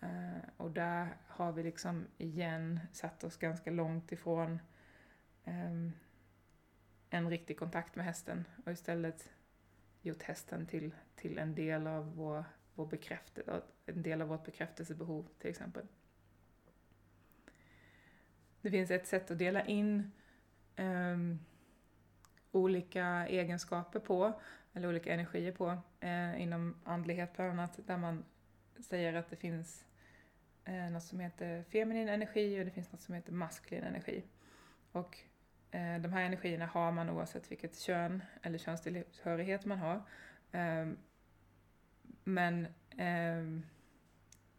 Eh, 0.00 0.48
och 0.56 0.70
där 0.70 1.16
har 1.26 1.52
vi 1.52 1.62
liksom 1.62 2.06
igen 2.18 2.80
satt 2.92 3.24
oss 3.24 3.36
ganska 3.36 3.70
långt 3.70 4.12
ifrån 4.12 4.58
ehm, 5.44 5.92
en 7.10 7.30
riktig 7.30 7.58
kontakt 7.58 7.96
med 7.96 8.04
hästen 8.04 8.44
och 8.64 8.72
istället 8.72 9.30
gjort 10.02 10.22
hästen 10.22 10.66
till, 10.66 10.94
till 11.14 11.38
en 11.38 11.54
del 11.54 11.86
av 11.86 12.16
vår, 12.16 12.44
vår 12.74 12.86
bekräftelse, 12.86 13.62
en 13.86 14.02
del 14.02 14.22
av 14.22 14.28
vårt 14.28 14.44
bekräftelsebehov 14.44 15.28
till 15.38 15.50
exempel. 15.50 15.86
Det 18.66 18.70
finns 18.70 18.90
ett 18.90 19.06
sätt 19.06 19.30
att 19.30 19.38
dela 19.38 19.64
in 19.64 20.12
um, 20.76 21.38
olika 22.52 23.26
egenskaper 23.28 24.00
på, 24.00 24.40
eller 24.72 24.88
olika 24.88 25.14
energier 25.14 25.52
på, 25.52 25.78
eh, 26.00 26.42
inom 26.42 26.76
andlighet 26.84 27.36
bland 27.36 27.50
annat, 27.50 27.78
där 27.86 27.96
man 27.96 28.24
säger 28.80 29.14
att 29.14 29.30
det 29.30 29.36
finns 29.36 29.84
eh, 30.64 30.90
något 30.90 31.02
som 31.02 31.20
heter 31.20 31.62
feminin 31.62 32.08
energi 32.08 32.60
och 32.60 32.64
det 32.64 32.70
finns 32.70 32.92
något 32.92 33.00
som 33.00 33.14
heter 33.14 33.32
maskulin 33.32 33.84
energi. 33.84 34.24
Och 34.92 35.18
eh, 35.70 35.98
de 36.00 36.12
här 36.12 36.22
energierna 36.22 36.66
har 36.66 36.92
man 36.92 37.10
oavsett 37.10 37.50
vilket 37.50 37.78
kön 37.78 38.22
eller 38.42 38.58
könstillhörighet 38.58 39.64
man 39.64 39.78
har. 39.78 40.02
Eh, 40.52 40.86
men 42.24 42.66
ehm, 42.96 43.62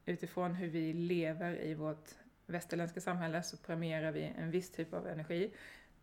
utifrån 0.06 0.56
hur 0.56 0.68
vi 0.68 0.94
lever 0.94 1.62
i 1.62 1.74
vårt 1.74 2.16
västerländska 2.48 3.02
samhälle 3.02 3.44
så 3.44 3.58
premierar 3.58 4.12
vi 4.12 4.34
en 4.38 4.52
viss 4.52 4.72
typ 4.72 4.94
av 4.94 5.08
energi, 5.08 5.54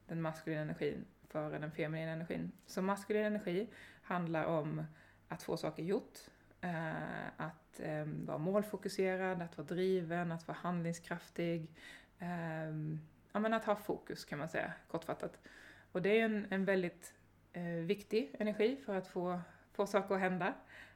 den 0.07 0.23
maskulina 0.23 0.63
energin, 0.63 1.05
före 1.29 1.59
den 1.59 1.71
feminina 1.73 2.13
energin. 2.13 2.53
Så 2.67 2.83
maskulin 2.83 3.25
energi 3.25 3.69
handlar 4.03 4.45
om 4.45 4.85
att 5.29 5.43
få 5.43 5.57
saker 5.57 5.83
gjort, 5.83 6.19
eh, 6.61 7.27
att 7.37 7.81
eh, 7.81 8.05
vara 8.05 8.39
målfokuserad, 8.39 9.43
att 9.43 9.59
vara 9.59 9.67
driven, 9.67 10.33
att 10.33 10.49
vara 10.49 10.59
handlingskraftig, 10.59 11.71
eh, 12.19 12.71
ja 13.33 13.41
men 13.41 13.55
att 13.55 13.65
ha 13.65 13.77
fokus 13.77 14.25
kan 14.25 14.39
man 14.39 14.49
säga, 14.49 14.73
kortfattat. 14.91 15.39
Och 15.93 16.03
det 16.03 16.21
är 16.21 16.25
en, 16.25 16.47
en 16.51 16.65
väldigt 16.65 17.15
eh, 17.53 17.63
viktig 17.63 18.37
energi 18.39 18.77
för 18.87 18.97
att 18.97 19.09
få, 19.09 19.41
få 19.73 19.87
saker 19.87 20.15
att 20.15 20.21
hända, 20.21 20.55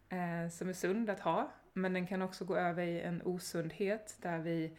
eh, 0.08 0.50
som 0.50 0.68
är 0.68 0.72
sund 0.72 1.10
att 1.10 1.20
ha, 1.20 1.52
men 1.72 1.92
den 1.92 2.06
kan 2.06 2.22
också 2.22 2.44
gå 2.44 2.56
över 2.56 2.82
i 2.82 3.00
en 3.00 3.22
osundhet 3.22 4.16
där 4.22 4.38
vi 4.38 4.64
eh, 4.64 4.70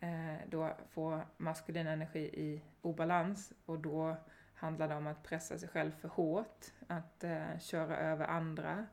Eh, 0.00 0.36
då 0.48 0.76
får 0.90 1.26
maskulin 1.36 1.86
energi 1.86 2.20
i 2.20 2.62
obalans 2.82 3.52
och 3.66 3.78
då 3.78 4.16
handlar 4.54 4.88
det 4.88 4.94
om 4.94 5.06
att 5.06 5.22
pressa 5.22 5.58
sig 5.58 5.68
själv 5.68 5.90
för 5.90 6.08
hårt, 6.08 6.66
att 6.86 7.24
eh, 7.24 7.58
köra 7.58 7.96
över 7.96 8.24
andra, 8.26 8.86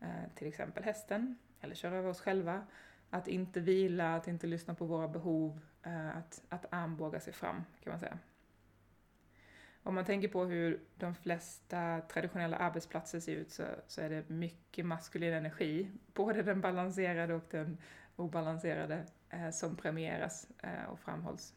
eh, 0.00 0.34
till 0.34 0.48
exempel 0.48 0.84
hästen, 0.84 1.38
eller 1.60 1.74
köra 1.74 1.96
över 1.96 2.08
oss 2.08 2.20
själva, 2.20 2.66
att 3.10 3.28
inte 3.28 3.60
vila, 3.60 4.14
att 4.14 4.28
inte 4.28 4.46
lyssna 4.46 4.74
på 4.74 4.84
våra 4.84 5.08
behov, 5.08 5.60
eh, 5.82 6.16
att, 6.16 6.42
att 6.48 6.66
armbåga 6.70 7.20
sig 7.20 7.32
fram 7.32 7.64
kan 7.82 7.90
man 7.90 8.00
säga. 8.00 8.18
Om 9.82 9.94
man 9.94 10.04
tänker 10.04 10.28
på 10.28 10.44
hur 10.44 10.80
de 10.96 11.14
flesta 11.14 12.00
traditionella 12.00 12.56
arbetsplatser 12.56 13.20
ser 13.20 13.36
ut 13.36 13.50
så, 13.50 13.64
så 13.86 14.00
är 14.00 14.10
det 14.10 14.28
mycket 14.28 14.86
maskulin 14.86 15.34
energi, 15.34 15.90
både 16.14 16.42
den 16.42 16.60
balanserade 16.60 17.34
och 17.34 17.44
den 17.50 17.78
obalanserade. 18.16 19.06
Eh, 19.30 19.50
som 19.50 19.76
premieras 19.76 20.48
eh, 20.62 20.84
och 20.84 21.00
framhålls. 21.00 21.54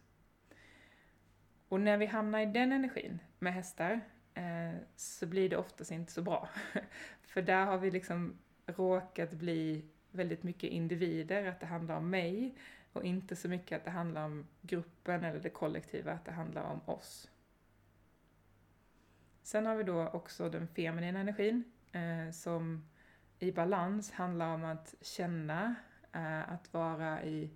Och 1.67 1.81
när 1.81 1.97
vi 1.97 2.05
hamnar 2.05 2.39
i 2.39 2.45
den 2.45 2.71
energin 2.71 3.19
med 3.39 3.53
hästar 3.53 4.01
eh, 4.33 4.75
så 4.95 5.25
blir 5.25 5.49
det 5.49 5.57
oftast 5.57 5.91
inte 5.91 6.11
så 6.11 6.21
bra. 6.21 6.49
För 7.21 7.41
där 7.41 7.65
har 7.65 7.77
vi 7.77 7.91
liksom 7.91 8.37
råkat 8.65 9.33
bli 9.33 9.85
väldigt 10.11 10.43
mycket 10.43 10.69
individer, 10.69 11.45
att 11.45 11.59
det 11.59 11.65
handlar 11.65 11.97
om 11.97 12.09
mig 12.09 12.55
och 12.93 13.03
inte 13.03 13.35
så 13.35 13.49
mycket 13.49 13.77
att 13.77 13.85
det 13.85 13.91
handlar 13.91 14.25
om 14.25 14.47
gruppen 14.61 15.23
eller 15.23 15.39
det 15.39 15.49
kollektiva, 15.49 16.11
att 16.11 16.25
det 16.25 16.31
handlar 16.31 16.63
om 16.63 16.81
oss. 16.85 17.29
Sen 19.43 19.65
har 19.65 19.75
vi 19.75 19.83
då 19.83 20.07
också 20.07 20.49
den 20.49 20.67
feminina 20.67 21.19
energin 21.19 21.63
som 22.33 22.89
i 23.39 23.51
balans 23.51 24.11
handlar 24.11 24.53
om 24.53 24.63
att 24.63 24.95
känna, 25.01 25.75
Eh, 26.13 26.51
att 26.51 26.73
vara 26.73 27.23
i 27.23 27.49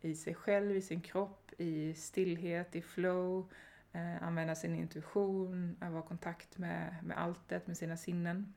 i 0.00 0.14
sig 0.14 0.34
själv, 0.34 0.76
i 0.76 0.82
sin 0.82 1.00
kropp, 1.00 1.52
i 1.58 1.94
stillhet, 1.94 2.76
i 2.76 2.82
flow, 2.82 3.50
eh, 3.92 4.22
använda 4.22 4.54
sin 4.54 4.74
intuition, 4.74 5.76
att 5.80 5.92
vara 5.92 6.04
i 6.04 6.08
kontakt 6.08 6.58
med, 6.58 6.96
med 7.02 7.18
alltet, 7.18 7.66
med 7.66 7.76
sina 7.76 7.96
sinnen. 7.96 8.54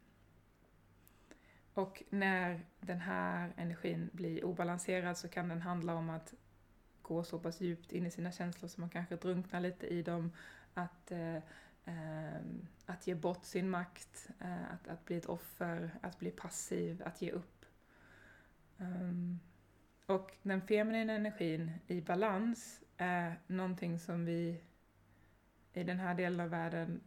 Och 1.74 2.04
när 2.10 2.66
den 2.80 3.00
här 3.00 3.54
energin 3.58 4.10
blir 4.14 4.46
obalanserad 4.46 5.18
så 5.18 5.28
kan 5.28 5.50
den 5.50 5.62
handla 5.62 5.96
om 5.96 6.10
att 6.10 6.34
gå 7.02 7.24
så 7.24 7.40
pass 7.40 7.62
djupt 7.62 7.92
in 7.92 8.06
i 8.06 8.12
sina 8.12 8.32
känslor 8.32 8.70
så 8.70 8.82
man 8.82 8.90
kanske 8.90 9.16
drunknar 9.16 9.60
lite 9.60 9.88
i 9.88 10.02
dem, 10.02 10.32
att, 10.74 11.12
eh, 11.12 11.36
eh, 11.86 12.42
att 12.86 13.08
ge 13.08 13.16
bort 13.16 13.46
sin 13.46 13.70
makt, 13.70 14.30
eh, 14.40 14.72
att, 14.74 14.88
att 14.88 15.06
bli 15.06 15.18
ett 15.18 15.26
offer, 15.26 15.92
att 16.02 16.20
bli 16.20 16.32
passiv, 16.32 17.04
att 17.06 17.22
ge 17.22 17.32
upp. 17.32 17.63
Um, 18.78 19.40
och 20.06 20.32
den 20.42 20.62
feminina 20.62 21.14
energin 21.14 21.72
i 21.88 22.02
balans 22.02 22.84
är 22.98 23.40
någonting 23.48 24.00
som 24.00 24.26
vi 24.26 24.62
i 25.74 25.84
den 25.84 26.00
här 26.00 26.16
delen 26.16 26.40
av 26.40 26.50
världen 26.50 27.02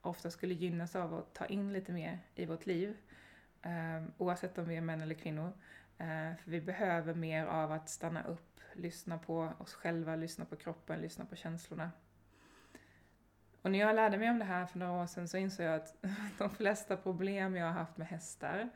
ofta 0.00 0.30
skulle 0.30 0.54
gynnas 0.54 0.96
av 0.96 1.14
att 1.14 1.34
ta 1.34 1.46
in 1.46 1.72
lite 1.72 1.92
mer 1.92 2.18
i 2.34 2.46
vårt 2.46 2.66
liv. 2.66 2.96
Um, 3.62 4.12
oavsett 4.18 4.58
om 4.58 4.68
vi 4.68 4.76
är 4.76 4.80
män 4.80 5.00
eller 5.00 5.14
kvinnor. 5.14 5.52
Uh, 6.00 6.36
för 6.36 6.50
vi 6.50 6.60
behöver 6.60 7.14
mer 7.14 7.46
av 7.46 7.72
att 7.72 7.88
stanna 7.88 8.22
upp, 8.22 8.60
lyssna 8.72 9.18
på 9.18 9.52
oss 9.58 9.74
själva, 9.74 10.16
lyssna 10.16 10.44
på 10.44 10.56
kroppen, 10.56 11.00
lyssna 11.00 11.24
på 11.24 11.36
känslorna. 11.36 11.90
Och 13.62 13.70
när 13.70 13.78
jag 13.78 13.96
lärde 13.96 14.18
mig 14.18 14.30
om 14.30 14.38
det 14.38 14.44
här 14.44 14.66
för 14.66 14.78
några 14.78 15.02
år 15.02 15.06
sedan 15.06 15.28
så 15.28 15.36
insåg 15.36 15.66
jag 15.66 15.74
att 15.74 15.94
de 16.38 16.50
flesta 16.50 16.96
problem 16.96 17.56
jag 17.56 17.66
har 17.66 17.72
haft 17.72 17.96
med 17.96 18.06
hästar 18.06 18.70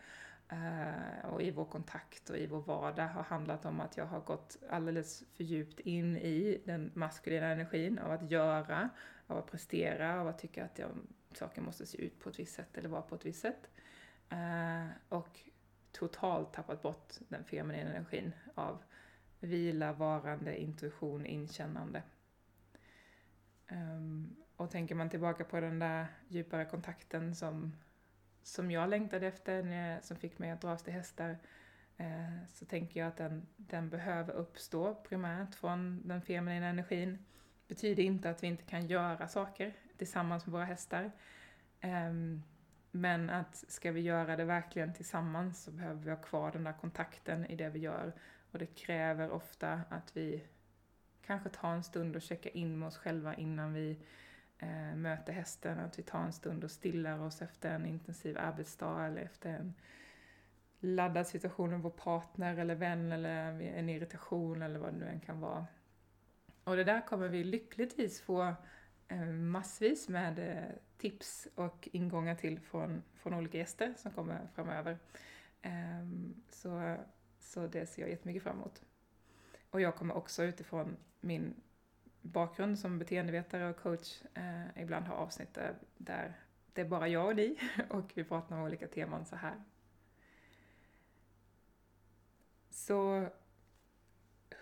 Eh, 0.48 1.28
och 1.30 1.42
i 1.42 1.50
vår 1.50 1.64
kontakt 1.64 2.30
och 2.30 2.38
i 2.38 2.46
vår 2.46 2.60
vardag 2.60 3.08
har 3.08 3.22
handlat 3.22 3.64
om 3.64 3.80
att 3.80 3.96
jag 3.96 4.06
har 4.06 4.20
gått 4.20 4.56
alldeles 4.70 5.24
för 5.36 5.44
djupt 5.44 5.80
in 5.80 6.16
i 6.16 6.62
den 6.64 6.90
maskulina 6.94 7.46
energin 7.46 7.98
av 7.98 8.10
att 8.10 8.30
göra, 8.30 8.88
av 9.26 9.38
att 9.38 9.50
prestera, 9.50 10.20
av 10.20 10.28
att 10.28 10.38
tycka 10.38 10.64
att 10.64 10.78
jag, 10.78 10.90
saker 11.32 11.60
måste 11.60 11.86
se 11.86 11.98
ut 12.02 12.20
på 12.20 12.28
ett 12.28 12.38
visst 12.38 12.54
sätt 12.54 12.78
eller 12.78 12.88
vara 12.88 13.02
på 13.02 13.14
ett 13.14 13.26
visst 13.26 13.40
sätt. 13.40 13.70
Eh, 14.28 14.86
och 15.08 15.40
totalt 15.92 16.52
tappat 16.52 16.82
bort 16.82 17.14
den 17.28 17.44
feminina 17.44 17.90
energin 17.90 18.32
av 18.54 18.82
vila, 19.40 19.92
varande, 19.92 20.60
intuition, 20.62 21.26
inkännande. 21.26 22.02
Um, 23.70 24.36
och 24.56 24.70
tänker 24.70 24.94
man 24.94 25.10
tillbaka 25.10 25.44
på 25.44 25.60
den 25.60 25.78
där 25.78 26.06
djupare 26.28 26.64
kontakten 26.64 27.34
som, 27.34 27.76
som 28.44 28.70
jag 28.70 28.90
längtade 28.90 29.26
efter, 29.26 30.00
som 30.00 30.16
fick 30.16 30.38
mig 30.38 30.50
att 30.50 30.60
dras 30.60 30.82
till 30.82 30.92
hästar, 30.92 31.38
eh, 31.96 32.46
så 32.48 32.64
tänker 32.64 33.00
jag 33.00 33.08
att 33.08 33.16
den, 33.16 33.46
den 33.56 33.88
behöver 33.90 34.32
uppstå 34.32 34.94
primärt 34.94 35.54
från 35.54 36.08
den 36.08 36.22
feminina 36.22 36.66
energin. 36.66 37.18
Det 37.66 37.74
Betyder 37.74 38.02
inte 38.02 38.30
att 38.30 38.42
vi 38.42 38.46
inte 38.46 38.64
kan 38.64 38.86
göra 38.86 39.28
saker 39.28 39.72
tillsammans 39.96 40.46
med 40.46 40.52
våra 40.52 40.64
hästar. 40.64 41.12
Ehm, 41.80 42.42
men 42.90 43.30
att 43.30 43.64
ska 43.68 43.92
vi 43.92 44.00
göra 44.00 44.36
det 44.36 44.44
verkligen 44.44 44.94
tillsammans 44.94 45.62
så 45.62 45.70
behöver 45.70 46.02
vi 46.02 46.10
ha 46.10 46.16
kvar 46.16 46.52
den 46.52 46.64
där 46.64 46.72
kontakten 46.72 47.46
i 47.46 47.56
det 47.56 47.68
vi 47.68 47.78
gör. 47.78 48.12
Och 48.50 48.58
det 48.58 48.66
kräver 48.66 49.30
ofta 49.30 49.80
att 49.88 50.16
vi 50.16 50.44
kanske 51.26 51.48
tar 51.48 51.72
en 51.72 51.82
stund 51.82 52.16
och 52.16 52.22
checkar 52.22 52.56
in 52.56 52.78
med 52.78 52.88
oss 52.88 52.96
själva 52.96 53.34
innan 53.34 53.74
vi 53.74 53.98
eh, 54.58 54.96
möter 54.96 55.32
hästen. 55.32 55.78
Att 55.78 55.98
vi 55.98 56.02
tar 56.02 56.20
en 56.20 56.32
stund 56.32 56.64
och 56.64 56.70
stillar 56.70 57.18
oss 57.18 57.42
efter 57.42 57.70
en 57.70 57.86
intensiv 57.86 58.38
arbetsdag 58.38 59.06
eller 59.06 59.22
efter 59.22 59.50
en 59.50 59.74
laddad 60.80 61.26
situation 61.26 61.70
med 61.70 61.80
vår 61.80 61.90
partner 61.90 62.56
eller 62.56 62.74
vän 62.74 63.12
eller 63.12 63.60
en 63.60 63.88
irritation 63.88 64.62
eller 64.62 64.78
vad 64.78 64.92
det 64.92 64.98
nu 64.98 65.06
än 65.06 65.20
kan 65.20 65.40
vara. 65.40 65.66
Och 66.64 66.76
det 66.76 66.84
där 66.84 67.06
kommer 67.06 67.28
vi 67.28 67.44
lyckligtvis 67.44 68.20
få 68.20 68.54
eh, 69.08 69.26
massvis 69.26 70.08
med 70.08 70.38
eh, 70.38 70.76
tips 70.98 71.48
och 71.54 71.88
ingångar 71.92 72.34
till 72.34 72.60
från, 72.60 73.02
från 73.14 73.34
olika 73.34 73.58
gäster 73.58 73.94
som 73.96 74.12
kommer 74.12 74.48
framöver. 74.54 74.98
Ehm, 75.62 76.34
så, 76.48 76.96
så 77.40 77.66
det 77.66 77.86
ser 77.86 78.02
jag 78.02 78.10
jättemycket 78.10 78.42
fram 78.42 78.56
emot. 78.56 78.82
Och 79.70 79.80
jag 79.80 79.96
kommer 79.96 80.14
också 80.16 80.42
utifrån 80.42 80.96
min 81.20 81.54
bakgrund 82.24 82.78
som 82.78 82.98
beteendevetare 82.98 83.70
och 83.70 83.76
coach 83.76 84.22
eh, 84.34 84.82
ibland 84.82 85.06
har 85.06 85.14
avsnitt 85.14 85.54
där, 85.54 85.74
där 85.96 86.32
det 86.72 86.80
är 86.80 86.88
bara 86.88 87.08
jag 87.08 87.26
och 87.26 87.36
ni 87.36 87.56
och 87.88 88.12
vi 88.14 88.24
pratar 88.24 88.56
om 88.56 88.62
olika 88.62 88.88
teman 88.88 89.24
så 89.24 89.36
här. 89.36 89.54
Så 92.70 93.28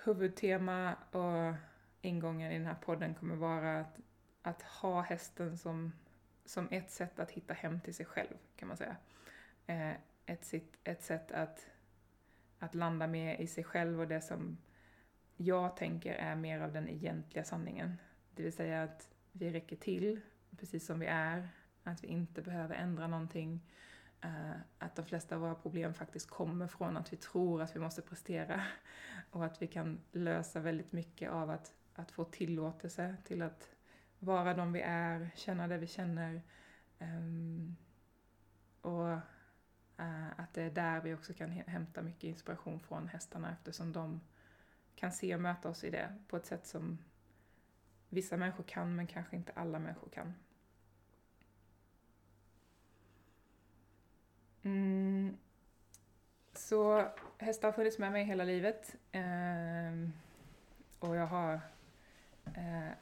huvudtema 0.05 0.95
och 0.95 1.55
ingången 2.01 2.53
i 2.53 2.59
den 2.59 2.67
här 2.67 2.77
podden 2.85 3.15
kommer 3.15 3.37
vara 3.37 3.81
att, 3.81 4.01
att 4.43 4.63
ha 4.63 5.01
hästen 5.01 5.59
som 5.59 5.93
som 6.45 6.69
ett 6.71 6.91
sätt 6.91 7.19
att 7.19 7.31
hitta 7.31 7.55
hem 7.55 7.81
till 7.81 7.95
sig 7.95 8.07
själv, 8.07 8.35
kan 8.57 8.69
man 8.69 8.77
säga. 8.77 8.97
Eh, 9.67 9.93
ett, 10.27 10.55
ett 10.85 11.03
sätt 11.03 11.33
att, 11.33 11.71
att 12.59 12.75
landa 12.75 13.07
mer 13.07 13.37
i 13.41 13.47
sig 13.47 13.65
själv 13.65 14.01
och 14.01 14.09
det 14.09 14.21
som 14.21 14.59
jag 15.37 15.77
tänker 15.77 16.15
är 16.15 16.37
mer 16.37 16.61
av 16.61 16.73
den 16.73 16.89
egentliga 16.89 17.45
sanningen. 17.45 18.01
Det 18.35 18.43
vill 18.43 18.53
säga 18.53 18.83
att 18.83 19.09
vi 19.33 19.51
räcker 19.51 19.77
till 19.77 20.21
precis 20.57 20.87
som 20.87 20.99
vi 20.99 21.07
är, 21.07 21.49
att 21.83 22.05
vi 22.05 22.09
inte 22.09 22.43
behöver 22.43 22.75
ändra 22.75 23.07
någonting, 23.07 23.61
eh, 24.21 24.51
att 24.79 24.97
de 24.97 25.05
flesta 25.05 25.35
av 25.35 25.41
våra 25.41 25.55
problem 25.55 25.95
faktiskt 25.95 26.31
kommer 26.31 26.67
från 26.67 26.97
att 26.97 27.13
vi 27.13 27.17
tror 27.17 27.63
att 27.63 27.77
vi 27.77 27.81
måste 27.81 28.03
prestera 28.03 28.63
och 29.31 29.45
att 29.45 29.63
vi 29.63 29.67
kan 29.67 30.01
lösa 30.13 30.61
väldigt 30.61 30.93
mycket 30.93 31.31
av 31.31 31.51
att, 31.51 31.75
att 31.95 32.11
få 32.11 32.25
tillåtelse 32.25 33.17
till 33.25 33.43
att 33.43 33.71
vara 34.19 34.55
de 34.55 34.73
vi 34.73 34.81
är, 34.81 35.31
känna 35.37 35.69
det 35.69 35.79
vi 35.79 35.87
känner. 35.87 36.43
Ehm, 36.99 37.77
och 38.81 39.11
eh, 39.97 40.31
att 40.37 40.55
det 40.55 40.63
är 40.63 40.71
där 40.71 41.01
vi 41.01 41.15
också 41.15 41.35
kan 41.35 41.51
hämta 41.51 42.03
mycket 42.03 42.25
inspiration 42.25 42.81
från 42.81 43.09
hästarna 43.09 43.53
eftersom 43.53 43.93
de 43.93 44.21
kan 44.95 45.13
se 45.13 45.35
och 45.35 45.41
möta 45.41 45.69
oss 45.69 45.85
i 45.85 45.91
det 45.91 46.15
på 46.29 46.37
ett 46.37 46.47
sätt 46.47 46.67
som 46.67 46.99
vissa 48.09 48.37
människor 48.37 48.65
kan 48.65 48.97
men 48.97 49.07
kanske 49.07 49.37
inte 49.37 49.53
alla 49.53 49.79
människor 49.79 50.09
kan. 50.09 50.35
Mm. 54.63 55.37
Så 56.53 57.09
hästar 57.39 57.69
har 57.69 57.73
funnits 57.73 57.99
med 57.99 58.13
mig 58.13 58.25
hela 58.25 58.45
livet. 58.45 58.97
Eh, 59.13 60.09
och 60.99 61.17
jag 61.17 61.27
har 61.27 61.61
eh, 62.45 62.93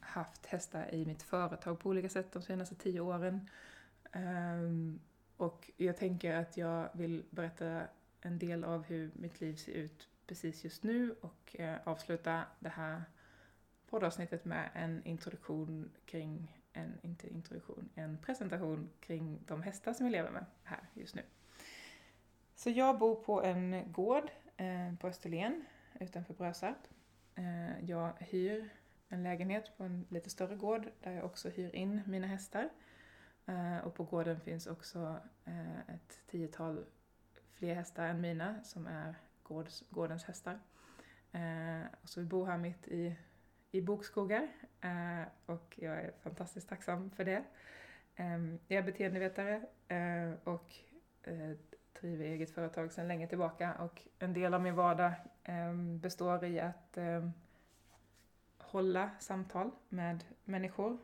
haft 0.00 0.46
hästar 0.46 0.94
i 0.94 1.06
mitt 1.06 1.22
företag 1.22 1.80
på 1.80 1.88
olika 1.88 2.08
sätt 2.08 2.32
de 2.32 2.42
senaste 2.42 2.74
tio 2.74 3.00
åren. 3.00 3.48
Um, 4.12 5.00
och 5.36 5.70
jag 5.76 5.96
tänker 5.96 6.34
att 6.34 6.56
jag 6.56 6.88
vill 6.92 7.24
berätta 7.30 7.82
en 8.20 8.38
del 8.38 8.64
av 8.64 8.84
hur 8.84 9.10
mitt 9.14 9.40
liv 9.40 9.56
ser 9.56 9.72
ut 9.72 10.08
precis 10.28 10.64
just 10.64 10.82
nu 10.82 11.14
och 11.20 11.56
eh, 11.58 11.76
avsluta 11.84 12.44
det 12.58 12.68
här 12.68 13.02
poddavsnittet 13.86 14.44
med 14.44 14.70
en 14.74 15.04
introduktion 15.04 15.90
kring, 16.04 16.62
en, 16.72 16.98
inte 17.02 17.28
introduktion, 17.28 17.88
en 17.94 18.18
presentation 18.18 18.90
kring 19.00 19.38
de 19.46 19.62
hästar 19.62 19.92
som 19.92 20.06
jag 20.06 20.12
lever 20.12 20.30
med 20.30 20.44
här 20.62 20.80
just 20.94 21.14
nu. 21.14 21.22
Så 22.54 22.70
jag 22.70 22.98
bor 22.98 23.14
på 23.14 23.42
en 23.42 23.92
gård 23.92 24.30
eh, 24.56 24.94
på 25.00 25.08
Österlen 25.08 25.64
utanför 26.00 26.34
Brösarp. 26.34 26.88
Eh, 27.34 27.84
jag 27.84 28.12
hyr 28.18 28.68
en 29.08 29.22
lägenhet 29.22 29.76
på 29.76 29.84
en 29.84 30.06
lite 30.08 30.30
större 30.30 30.56
gård 30.56 30.88
där 31.02 31.12
jag 31.12 31.24
också 31.24 31.48
hyr 31.48 31.74
in 31.74 32.02
mina 32.06 32.26
hästar. 32.26 32.68
Och 33.84 33.94
på 33.94 34.04
gården 34.04 34.40
finns 34.40 34.66
också 34.66 35.20
ett 35.86 36.20
tiotal 36.26 36.84
fler 37.52 37.74
hästar 37.74 38.06
än 38.06 38.20
mina 38.20 38.64
som 38.64 38.86
är 38.86 39.14
gårds, 39.48 39.84
gårdens 39.90 40.24
hästar. 40.24 40.58
Eh, 41.32 41.86
så 42.04 42.20
vi 42.20 42.26
bor 42.26 42.46
här 42.46 42.58
mitt 42.58 42.88
i, 42.88 43.16
i 43.70 43.80
bokskogar 43.80 44.48
eh, 44.80 45.22
och 45.46 45.74
jag 45.78 45.96
är 45.96 46.12
fantastiskt 46.22 46.68
tacksam 46.68 47.10
för 47.10 47.24
det. 47.24 47.44
Ehm, 48.16 48.58
jag 48.68 48.78
är 48.78 48.82
beteendevetare 48.82 49.62
eh, 49.88 50.32
och 50.44 50.74
driver 52.00 52.24
eget 52.24 52.50
företag 52.50 52.92
sedan 52.92 53.08
länge 53.08 53.28
tillbaka 53.28 53.74
och 53.74 54.02
en 54.18 54.32
del 54.32 54.54
av 54.54 54.62
min 54.62 54.74
vardag 54.74 55.12
ehm, 55.44 55.98
består 55.98 56.44
i 56.44 56.60
att 56.60 56.96
ehm, 56.96 57.32
hålla 58.58 59.10
samtal 59.18 59.70
med 59.88 60.24
människor, 60.44 60.98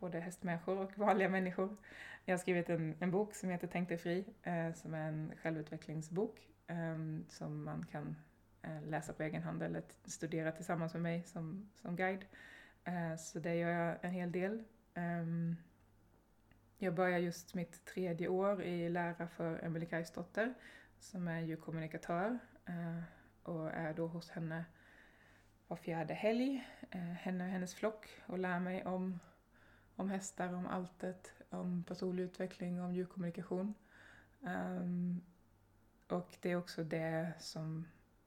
både 0.00 0.20
hästmänniskor 0.20 0.78
och 0.78 0.98
vanliga 0.98 1.28
människor. 1.28 1.76
Jag 2.24 2.32
har 2.34 2.38
skrivit 2.38 2.68
en, 2.68 2.96
en 3.00 3.10
bok 3.10 3.34
som 3.34 3.50
heter 3.50 3.68
Tänk 3.72 3.88
dig 3.88 3.98
fri, 3.98 4.24
eh, 4.42 4.72
som 4.72 4.94
är 4.94 5.08
en 5.08 5.32
självutvecklingsbok 5.42 6.48
Ehm, 6.66 7.24
som 7.28 7.64
man 7.64 7.86
kan 7.86 8.16
eh, 8.62 8.82
läsa 8.82 9.12
på 9.12 9.22
egen 9.22 9.42
hand 9.42 9.62
eller 9.62 9.82
studera 10.04 10.52
tillsammans 10.52 10.92
med 10.92 11.02
mig 11.02 11.22
som, 11.22 11.70
som 11.74 11.96
guide. 11.96 12.24
Eh, 12.84 13.16
så 13.16 13.38
det 13.38 13.54
gör 13.54 13.70
jag 13.70 14.04
en 14.04 14.10
hel 14.10 14.32
del. 14.32 14.64
Ehm, 14.94 15.56
jag 16.78 16.94
börjar 16.94 17.18
just 17.18 17.54
mitt 17.54 17.84
tredje 17.84 18.28
år 18.28 18.62
i 18.62 18.88
lära 18.88 19.28
för 19.28 19.64
Emelie 19.64 19.88
Kajsdotter 19.88 20.54
som 21.00 21.28
är 21.28 21.40
ju 21.40 21.56
kommunikatör 21.56 22.38
eh, 22.66 23.02
och 23.42 23.70
är 23.70 23.94
då 23.94 24.06
hos 24.06 24.30
henne 24.30 24.64
var 25.68 25.76
fjärde 25.76 26.14
helg, 26.14 26.68
eh, 26.90 27.00
henne 27.00 27.44
och 27.44 27.50
hennes 27.50 27.74
flock 27.74 28.08
och 28.26 28.38
lär 28.38 28.60
mig 28.60 28.84
om, 28.84 29.20
om 29.96 30.10
hästar, 30.10 30.54
om 30.54 30.66
alltet, 30.66 31.32
om 31.50 31.84
personlig 31.84 32.22
utveckling, 32.22 32.80
om 32.80 32.94
djurkommunikation. 32.94 33.74
Ehm, 34.46 35.20
och 36.08 36.36
det 36.40 36.50
är 36.50 36.56
också 36.56 36.84
det 36.84 37.32
som 37.38 37.86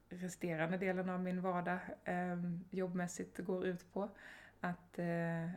resterande 0.10 0.78
delen 0.78 1.10
av 1.10 1.20
min 1.20 1.42
vardag 1.42 1.80
eh, 2.04 2.38
jobbmässigt 2.70 3.38
går 3.38 3.66
ut 3.66 3.94
på. 3.94 4.10
Att 4.60 5.00
eh, 5.00 5.50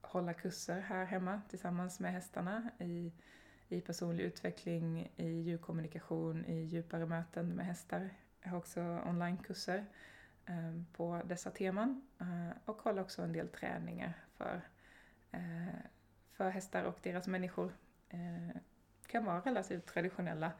hålla 0.00 0.34
kurser 0.34 0.80
här 0.80 1.04
hemma 1.04 1.40
tillsammans 1.48 2.00
med 2.00 2.12
hästarna 2.12 2.70
i, 2.78 3.12
i 3.68 3.80
personlig 3.80 4.24
utveckling, 4.24 5.12
i 5.16 5.28
djurkommunikation, 5.28 6.44
i 6.44 6.64
djupare 6.64 7.06
möten 7.06 7.48
med 7.48 7.66
hästar. 7.66 8.10
Jag 8.42 8.50
har 8.50 8.58
också 8.58 8.80
onlinekurser 8.80 9.86
eh, 10.46 10.82
på 10.92 11.22
dessa 11.24 11.50
teman 11.50 12.02
eh, 12.20 12.56
och 12.64 12.82
håller 12.82 13.02
också 13.02 13.22
en 13.22 13.32
del 13.32 13.48
träningar 13.48 14.12
för, 14.36 14.60
eh, 15.30 15.74
för 16.32 16.50
hästar 16.50 16.84
och 16.84 16.98
deras 17.02 17.26
människor. 17.26 17.72
Eh, 18.08 18.56
kan 19.06 19.24
vara 19.24 19.40
relativt 19.40 19.86
traditionella 19.86 20.52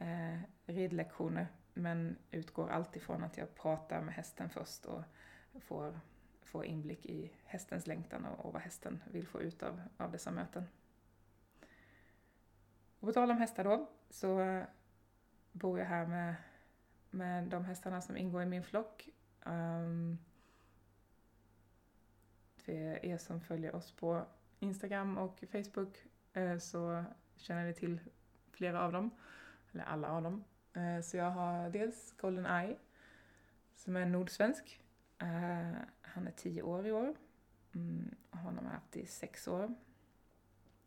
eh, 0.00 0.38
ridlektioner 0.66 1.46
men 1.74 2.16
utgår 2.30 2.68
alltid 2.70 3.02
från 3.02 3.24
att 3.24 3.36
jag 3.36 3.54
pratar 3.54 4.02
med 4.02 4.14
hästen 4.14 4.50
först 4.50 4.86
och 4.86 5.02
får, 5.60 6.00
får 6.42 6.64
inblick 6.64 7.06
i 7.06 7.32
hästens 7.44 7.86
längtan 7.86 8.24
och, 8.24 8.46
och 8.46 8.52
vad 8.52 8.62
hästen 8.62 9.02
vill 9.10 9.26
få 9.26 9.42
ut 9.42 9.62
av, 9.62 9.80
av 9.96 10.12
dessa 10.12 10.30
möten. 10.30 10.64
Och 13.00 13.06
på 13.08 13.12
tal 13.12 13.30
om 13.30 13.36
hästar 13.36 13.64
då, 13.64 13.90
så 14.10 14.62
bor 15.52 15.78
jag 15.78 15.86
här 15.86 16.06
med, 16.06 16.34
med 17.10 17.44
de 17.44 17.64
hästarna 17.64 18.00
som 18.00 18.16
ingår 18.16 18.42
i 18.42 18.46
min 18.46 18.64
flock. 18.64 19.08
Ehm, 19.46 19.84
um, 19.84 20.18
för 22.56 23.04
er 23.04 23.18
som 23.18 23.40
följer 23.40 23.74
oss 23.74 23.92
på 23.92 24.26
Instagram 24.58 25.18
och 25.18 25.44
Facebook 25.52 26.04
eh, 26.32 26.58
så 26.58 27.04
känner 27.36 27.64
ni 27.64 27.74
till 27.74 28.00
flera 28.50 28.82
av 28.82 28.92
dem, 28.92 29.10
eller 29.72 29.84
alla 29.84 30.08
av 30.08 30.22
dem. 30.22 30.44
Eh, 30.72 31.00
så 31.00 31.16
jag 31.16 31.30
har 31.30 31.70
dels 31.70 32.14
Golden 32.16 32.46
Eye, 32.46 32.76
som 33.74 33.96
är 33.96 34.06
nordsvensk. 34.06 34.80
Eh, 35.18 35.72
han 36.02 36.26
är 36.26 36.32
tio 36.36 36.62
år 36.62 36.86
i 36.86 36.92
år. 36.92 37.14
Mm, 37.74 38.14
honom 38.30 38.64
har 38.64 38.72
jag 38.72 38.80
haft 38.80 38.96
i 38.96 39.06
sex 39.06 39.48
år. 39.48 39.74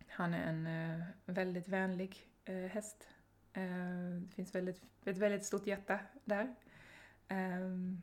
Han 0.07 0.33
är 0.33 0.47
en 0.47 0.67
eh, 0.67 1.05
väldigt 1.25 1.67
vänlig 1.67 2.29
häst. 2.45 3.07
Det 3.53 4.33
finns 4.35 4.55
väldigt, 4.55 4.81
ett 5.05 5.17
väldigt 5.17 5.45
stort 5.45 5.67
hjärta 5.67 5.99
där. 6.25 6.55
Ehm, 7.27 8.01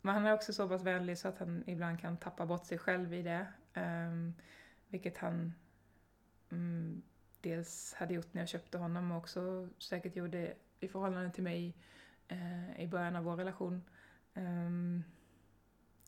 men 0.00 0.14
han 0.14 0.26
är 0.26 0.32
också 0.32 0.52
så 0.52 0.68
pass 0.68 0.82
vänlig 0.82 1.18
så 1.18 1.28
att 1.28 1.38
han 1.38 1.64
ibland 1.66 2.00
kan 2.00 2.16
tappa 2.16 2.46
bort 2.46 2.66
sig 2.66 2.78
själv 2.78 3.14
i 3.14 3.22
det. 3.22 3.46
Ehm, 3.74 4.34
vilket 4.88 5.18
han 5.18 5.52
mm, 6.50 7.02
dels 7.40 7.94
hade 7.94 8.14
gjort 8.14 8.34
när 8.34 8.42
jag 8.42 8.48
köpte 8.48 8.78
honom 8.78 9.12
och 9.12 9.18
också 9.18 9.68
säkert 9.78 10.16
gjorde 10.16 10.54
i 10.80 10.88
förhållande 10.88 11.30
till 11.30 11.44
mig 11.44 11.74
eh, 12.28 12.80
i 12.80 12.86
början 12.86 13.16
av 13.16 13.24
vår 13.24 13.36
relation. 13.36 13.82
Ehm, 14.34 15.02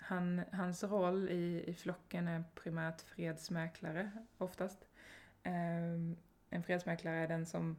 han, 0.00 0.42
hans 0.52 0.84
roll 0.84 1.28
i, 1.28 1.64
i 1.66 1.74
flocken 1.74 2.28
är 2.28 2.44
primärt 2.54 3.00
fredsmäklare 3.00 4.10
oftast. 4.38 4.88
Um, 5.44 6.16
en 6.50 6.62
fredsmäklare 6.62 7.16
är 7.16 7.28
den 7.28 7.46
som 7.46 7.70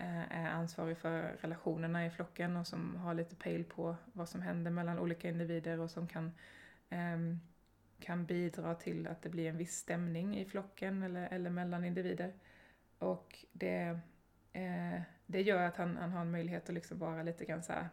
uh, 0.00 0.32
är 0.32 0.48
ansvarig 0.48 0.98
för 0.98 1.36
relationerna 1.40 2.06
i 2.06 2.10
flocken 2.10 2.56
och 2.56 2.66
som 2.66 2.96
har 2.96 3.14
lite 3.14 3.36
pejl 3.36 3.64
på 3.64 3.96
vad 4.12 4.28
som 4.28 4.42
händer 4.42 4.70
mellan 4.70 4.98
olika 4.98 5.28
individer 5.28 5.80
och 5.80 5.90
som 5.90 6.08
kan, 6.08 6.32
um, 6.90 7.40
kan 8.00 8.26
bidra 8.26 8.74
till 8.74 9.06
att 9.06 9.22
det 9.22 9.28
blir 9.28 9.48
en 9.48 9.56
viss 9.56 9.76
stämning 9.76 10.38
i 10.38 10.44
flocken 10.44 11.02
eller, 11.02 11.28
eller 11.28 11.50
mellan 11.50 11.84
individer. 11.84 12.34
Och 12.98 13.44
det, 13.52 14.00
eh, 14.52 15.00
det 15.26 15.42
gör 15.42 15.62
att 15.62 15.76
han, 15.76 15.96
han 15.96 16.12
har 16.12 16.20
en 16.20 16.30
möjlighet 16.30 16.68
att 16.68 16.74
liksom 16.74 16.98
vara 16.98 17.22
lite 17.22 17.44
grann 17.44 17.62
så 17.62 17.72
här, 17.72 17.88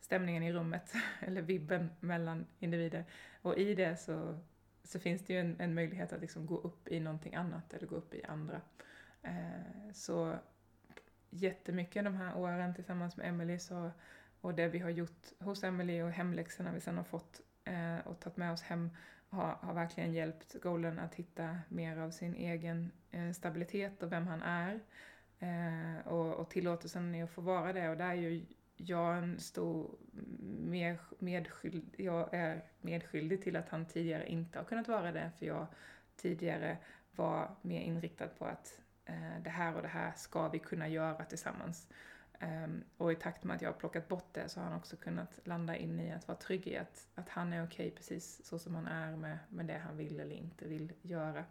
stämningen 0.00 0.42
i 0.42 0.52
rummet, 0.52 0.92
eller 1.20 1.42
vibben 1.42 1.90
mellan 2.00 2.46
individer. 2.58 3.04
Och 3.42 3.58
i 3.58 3.74
det 3.74 3.96
så, 3.96 4.38
så 4.84 4.98
finns 4.98 5.24
det 5.24 5.32
ju 5.32 5.40
en, 5.40 5.60
en 5.60 5.74
möjlighet 5.74 6.12
att 6.12 6.20
liksom 6.20 6.46
gå 6.46 6.58
upp 6.58 6.88
i 6.88 7.00
någonting 7.00 7.34
annat, 7.34 7.74
eller 7.74 7.86
gå 7.86 7.96
upp 7.96 8.14
i 8.14 8.24
andra. 8.24 8.60
Eh, 9.22 9.92
så 9.92 10.38
jättemycket 11.30 12.04
de 12.04 12.14
här 12.14 12.36
åren 12.36 12.74
tillsammans 12.74 13.16
med 13.16 13.28
Emily 13.28 13.58
så, 13.58 13.90
och 14.40 14.54
det 14.54 14.68
vi 14.68 14.78
har 14.78 14.90
gjort 14.90 15.26
hos 15.38 15.64
Emily 15.64 16.02
och 16.02 16.10
hemläxorna 16.10 16.72
vi 16.72 16.80
sen 16.80 16.96
har 16.96 17.04
fått 17.04 17.40
eh, 17.64 17.98
och 17.98 18.20
tagit 18.20 18.36
med 18.36 18.52
oss 18.52 18.62
hem 18.62 18.90
har, 19.30 19.56
har 19.60 19.74
verkligen 19.74 20.12
hjälpt 20.12 20.62
Golden 20.62 20.98
att 20.98 21.14
hitta 21.14 21.58
mer 21.68 21.96
av 21.96 22.10
sin 22.10 22.34
egen 22.34 22.90
eh, 23.10 23.32
stabilitet 23.32 24.02
och 24.02 24.12
vem 24.12 24.26
han 24.26 24.42
är. 24.42 24.80
Eh, 25.38 26.06
och, 26.06 26.34
och 26.34 26.50
tillåtelsen 26.50 27.14
i 27.14 27.22
att 27.22 27.30
få 27.30 27.40
vara 27.40 27.72
det 27.72 27.88
och 27.88 27.96
där 27.96 28.08
är 28.08 28.14
ju 28.14 28.46
jag 28.76 29.18
en 29.18 29.40
stor 29.40 29.90
med, 30.64 30.96
medskyldig, 31.18 32.04
jag 32.04 32.34
är 32.34 32.64
medskyldig 32.80 33.42
till 33.42 33.56
att 33.56 33.68
han 33.68 33.86
tidigare 33.86 34.28
inte 34.28 34.58
har 34.58 34.64
kunnat 34.64 34.88
vara 34.88 35.12
det, 35.12 35.30
för 35.38 35.46
jag 35.46 35.66
tidigare 36.16 36.78
var 37.16 37.50
mer 37.62 37.80
inriktad 37.80 38.28
på 38.28 38.44
att 38.44 38.80
eh, 39.04 39.42
det 39.44 39.50
här 39.50 39.76
och 39.76 39.82
det 39.82 39.88
här 39.88 40.12
ska 40.16 40.48
vi 40.48 40.58
kunna 40.58 40.88
göra 40.88 41.24
tillsammans. 41.24 41.88
Um, 42.40 42.84
och 42.96 43.12
i 43.12 43.14
takt 43.14 43.44
med 43.44 43.56
att 43.56 43.62
jag 43.62 43.68
har 43.68 43.78
plockat 43.78 44.08
bort 44.08 44.34
det 44.34 44.48
så 44.48 44.60
har 44.60 44.66
han 44.66 44.78
också 44.78 44.96
kunnat 44.96 45.40
landa 45.44 45.76
in 45.76 46.00
i 46.00 46.12
att 46.12 46.28
vara 46.28 46.38
trygg 46.38 46.66
i 46.66 46.76
att, 46.76 47.08
att 47.14 47.28
han 47.28 47.52
är 47.52 47.64
okej 47.64 47.86
okay 47.86 47.96
precis 47.96 48.46
så 48.46 48.58
som 48.58 48.74
han 48.74 48.86
är 48.86 49.16
med, 49.16 49.38
med 49.48 49.66
det 49.66 49.78
han 49.78 49.96
vill 49.96 50.20
eller 50.20 50.36
inte 50.36 50.68
vill 50.68 50.92
göra. 51.02 51.44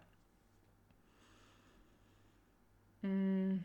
Mm. 3.02 3.64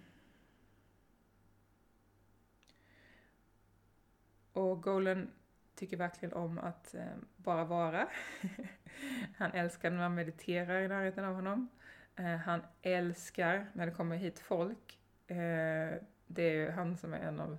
Och 4.52 4.82
Golan 4.82 5.30
tycker 5.74 5.96
verkligen 5.96 6.32
om 6.32 6.58
att 6.58 6.94
eh, 6.94 7.16
bara 7.36 7.64
vara. 7.64 8.08
han 9.36 9.52
älskar 9.52 9.90
när 9.90 9.98
man 9.98 10.14
mediterar 10.14 10.82
i 10.82 10.88
närheten 10.88 11.24
av 11.24 11.34
honom. 11.34 11.68
Eh, 12.16 12.36
han 12.36 12.62
älskar 12.82 13.70
när 13.72 13.86
det 13.86 13.92
kommer 13.92 14.16
hit 14.16 14.38
folk. 14.38 15.00
Eh, 15.26 15.94
det 16.34 16.42
är 16.42 16.52
ju 16.52 16.70
han 16.70 16.96
som 16.96 17.14
är 17.14 17.18
en 17.18 17.40
av, 17.40 17.58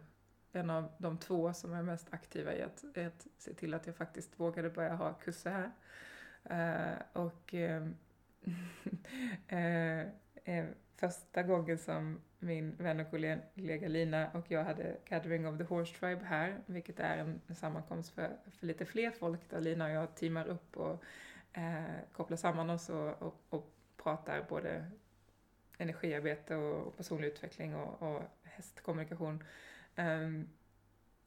en 0.51 0.69
av 0.69 0.91
de 0.97 1.17
två 1.17 1.53
som 1.53 1.73
är 1.73 1.83
mest 1.83 2.07
aktiva 2.13 2.55
i 2.55 2.61
att, 2.61 2.97
att 2.97 3.27
se 3.37 3.53
till 3.53 3.73
att 3.73 3.87
jag 3.87 3.95
faktiskt 3.95 4.39
vågade 4.39 4.69
börja 4.69 4.93
ha 4.93 5.13
kurser 5.13 5.51
här. 5.51 5.71
Uh, 6.51 6.97
och 7.13 7.53
uh, 7.53 7.87
uh, 10.57 10.65
första 10.95 11.43
gången 11.43 11.77
som 11.77 12.21
min 12.39 12.75
vän 12.75 12.99
och 12.99 13.09
kollega 13.09 13.87
Lina 13.87 14.31
och 14.31 14.51
jag 14.51 14.63
hade 14.63 14.97
Gathering 15.05 15.47
of 15.47 15.57
the 15.57 15.63
Horse 15.63 15.99
Tribe 15.99 16.25
här, 16.25 16.61
vilket 16.65 16.99
är 16.99 17.17
en 17.17 17.55
sammankomst 17.55 18.13
för, 18.13 18.37
för 18.51 18.65
lite 18.65 18.85
fler 18.85 19.11
folk 19.11 19.49
där 19.49 19.61
Lina 19.61 19.85
och 19.85 19.91
jag 19.91 20.15
teamar 20.15 20.47
upp 20.47 20.77
och 20.77 21.03
kopplar 22.11 22.37
samman 22.37 22.69
oss 22.69 22.89
och, 22.89 23.21
och, 23.21 23.41
och 23.49 23.73
pratar 23.97 24.45
både 24.49 24.91
energiarbete 25.77 26.55
och 26.55 26.97
personlig 26.97 27.27
utveckling 27.27 27.75
och, 27.75 28.01
och 28.01 28.23
hästkommunikation. 28.55 29.43
Um, 29.95 30.49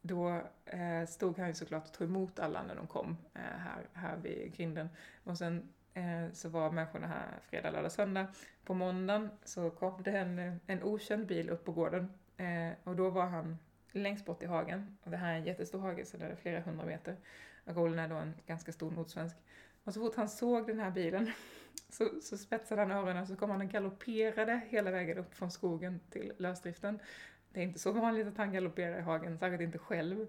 då 0.03 0.43
eh, 0.65 1.07
stod 1.07 1.39
han 1.39 1.49
ju 1.49 1.55
såklart 1.55 1.87
och 1.87 1.93
tog 1.93 2.09
emot 2.09 2.39
alla 2.39 2.62
när 2.62 2.75
de 2.75 2.87
kom 2.87 3.17
eh, 3.35 3.41
här, 3.41 3.89
här 3.93 4.17
vid 4.17 4.55
grinden. 4.57 4.89
Och 5.25 5.39
sen 5.39 5.73
Eh, 5.97 6.33
så 6.33 6.49
var 6.49 6.71
människorna 6.71 7.07
här 7.07 7.41
fredag, 7.43 7.71
lördag, 7.71 7.93
söndag. 7.93 8.27
På 8.65 8.75
måndagen 8.75 9.31
så 9.45 9.71
kom 9.71 10.03
det 10.03 10.11
en, 10.11 10.61
en 10.67 10.83
okänd 10.83 11.27
bil 11.27 11.51
upp 11.51 11.65
på 11.65 11.73
gården 11.73 12.12
eh, 12.37 12.73
och 12.85 12.97
då 12.97 13.11
var 13.11 13.27
han 13.27 13.59
längst 13.93 14.27
bort 14.27 14.43
i 14.43 14.47
hagen. 14.47 14.99
Och 15.03 15.11
det 15.11 15.17
här 15.17 15.33
är 15.33 15.37
en 15.37 15.45
jättestor 15.45 15.79
hage 15.79 16.05
så 16.05 16.17
det 16.17 16.25
är 16.25 16.37
flera 16.37 16.61
hundra 16.61 16.87
meter. 16.87 17.17
Och 17.65 17.75
Golden 17.75 17.99
är 17.99 18.09
då 18.09 18.15
en 18.15 18.35
ganska 18.47 18.73
stor 18.73 18.91
nordsvensk. 18.91 19.37
Och 19.85 19.95
så 19.95 20.01
fort 20.01 20.17
han 20.17 20.29
såg 20.29 20.67
den 20.67 20.81
här 20.81 20.91
bilen 20.91 21.31
så, 21.88 22.09
så 22.22 22.38
spetsade 22.38 22.81
han 22.81 22.90
öronen 22.90 23.22
och 23.22 23.29
så 23.29 23.37
kom 23.37 23.51
han 23.51 23.61
och 23.61 23.68
galopperade 23.68 24.61
hela 24.68 24.90
vägen 24.90 25.18
upp 25.18 25.35
från 25.35 25.51
skogen 25.51 26.01
till 26.11 26.33
lösdriften. 26.38 26.99
Det 27.53 27.61
är 27.61 27.64
inte 27.64 27.79
så 27.79 27.92
vanligt 27.92 28.27
att 28.27 28.37
han 28.37 28.53
galopperar 28.53 28.99
i 28.99 29.03
hagen, 29.03 29.38
särskilt 29.38 29.62
inte 29.62 29.79
själv. 29.79 30.27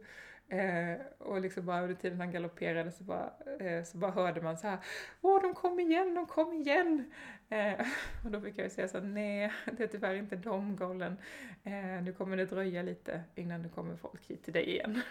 Eh, 0.49 0.97
och 1.17 1.41
liksom 1.41 1.65
bara 1.65 1.81
under 1.81 1.95
tiden 1.95 2.19
han 2.19 2.31
galopperade 2.31 2.91
så 2.91 3.03
bara, 3.03 3.31
eh, 3.59 3.83
så 3.83 3.97
bara 3.97 4.11
hörde 4.11 4.41
man 4.41 4.57
så 4.57 4.67
här 4.67 4.79
Åh, 5.21 5.41
de 5.41 5.53
kom 5.53 5.79
igen, 5.79 6.13
de 6.13 6.25
kom 6.25 6.53
igen! 6.53 7.11
Eh, 7.49 7.87
och 8.25 8.31
då 8.31 8.41
fick 8.41 8.57
jag 8.57 8.63
ju 8.63 8.69
säga 8.69 8.87
så 8.87 8.99
här, 8.99 9.05
nej, 9.05 9.53
det 9.77 9.83
är 9.83 9.87
tyvärr 9.87 10.15
inte 10.15 10.35
de 10.35 10.75
gollen. 10.75 11.17
Eh, 11.63 12.01
nu 12.03 12.13
kommer 12.17 12.37
det 12.37 12.45
dröja 12.45 12.81
lite 12.81 13.23
innan 13.35 13.63
det 13.63 13.69
kommer 13.69 13.95
folk 13.95 14.25
hit 14.25 14.43
till 14.43 14.53
dig 14.53 14.69
igen. 14.69 15.01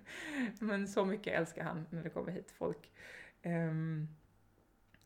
Men 0.60 0.88
så 0.88 1.04
mycket 1.04 1.38
älskar 1.38 1.64
han 1.64 1.86
när 1.90 2.02
det 2.02 2.10
kommer 2.10 2.32
hit 2.32 2.50
folk. 2.50 2.90
Ehm, 3.42 4.08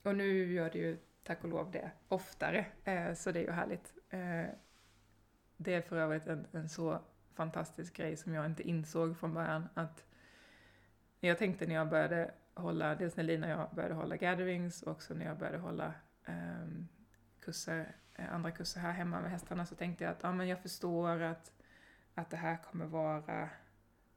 och 0.04 0.16
nu 0.16 0.52
gör 0.52 0.70
det 0.70 0.78
ju 0.78 0.98
tack 1.22 1.44
och 1.44 1.50
lov 1.50 1.70
det 1.70 1.90
oftare, 2.08 2.66
eh, 2.84 3.14
så 3.14 3.32
det 3.32 3.38
är 3.38 3.44
ju 3.44 3.50
härligt. 3.50 3.94
Eh, 4.10 4.46
det 5.56 5.74
är 5.74 5.80
för 5.80 5.96
övrigt 5.96 6.26
en, 6.26 6.46
en 6.52 6.68
så 6.68 7.00
fantastisk 7.34 7.96
grej 7.96 8.16
som 8.16 8.34
jag 8.34 8.46
inte 8.46 8.62
insåg 8.62 9.18
från 9.18 9.34
början. 9.34 9.68
Att 9.74 10.04
jag 11.20 11.38
tänkte 11.38 11.66
när 11.66 11.74
jag 11.74 11.88
började 11.88 12.30
hålla, 12.54 12.94
dels 12.94 13.16
när 13.16 13.24
Lina 13.24 13.46
och 13.46 13.52
jag 13.52 13.74
började 13.74 13.94
hålla 13.94 14.16
gatherings 14.16 14.82
och 14.82 14.92
också 14.92 15.14
när 15.14 15.26
jag 15.26 15.38
började 15.38 15.58
hålla 15.58 15.94
um, 16.26 16.88
kurser, 17.40 17.96
eh, 18.14 18.34
andra 18.34 18.50
kurser 18.50 18.80
här 18.80 18.92
hemma 18.92 19.20
med 19.20 19.30
hästarna 19.30 19.66
så 19.66 19.74
tänkte 19.74 20.04
jag 20.04 20.10
att 20.10 20.24
ah, 20.24 20.32
men 20.32 20.48
jag 20.48 20.62
förstår 20.62 21.20
att, 21.20 21.52
att 22.14 22.30
det 22.30 22.36
här 22.36 22.56
kommer 22.56 22.86
vara 22.86 23.48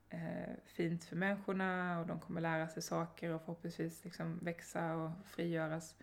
eh, 0.10 0.56
fint 0.65 1.04
för 1.04 1.15
människorna 1.15 2.00
och 2.00 2.08
de 2.08 2.20
kommer 2.20 2.41
lära 2.41 2.67
sig 2.67 2.84
saker 2.84 3.34
och 3.34 3.41
förhoppningsvis 3.41 4.04
liksom 4.04 4.39
växa 4.41 4.96
och 4.96 5.12
frigöras. 5.26 5.96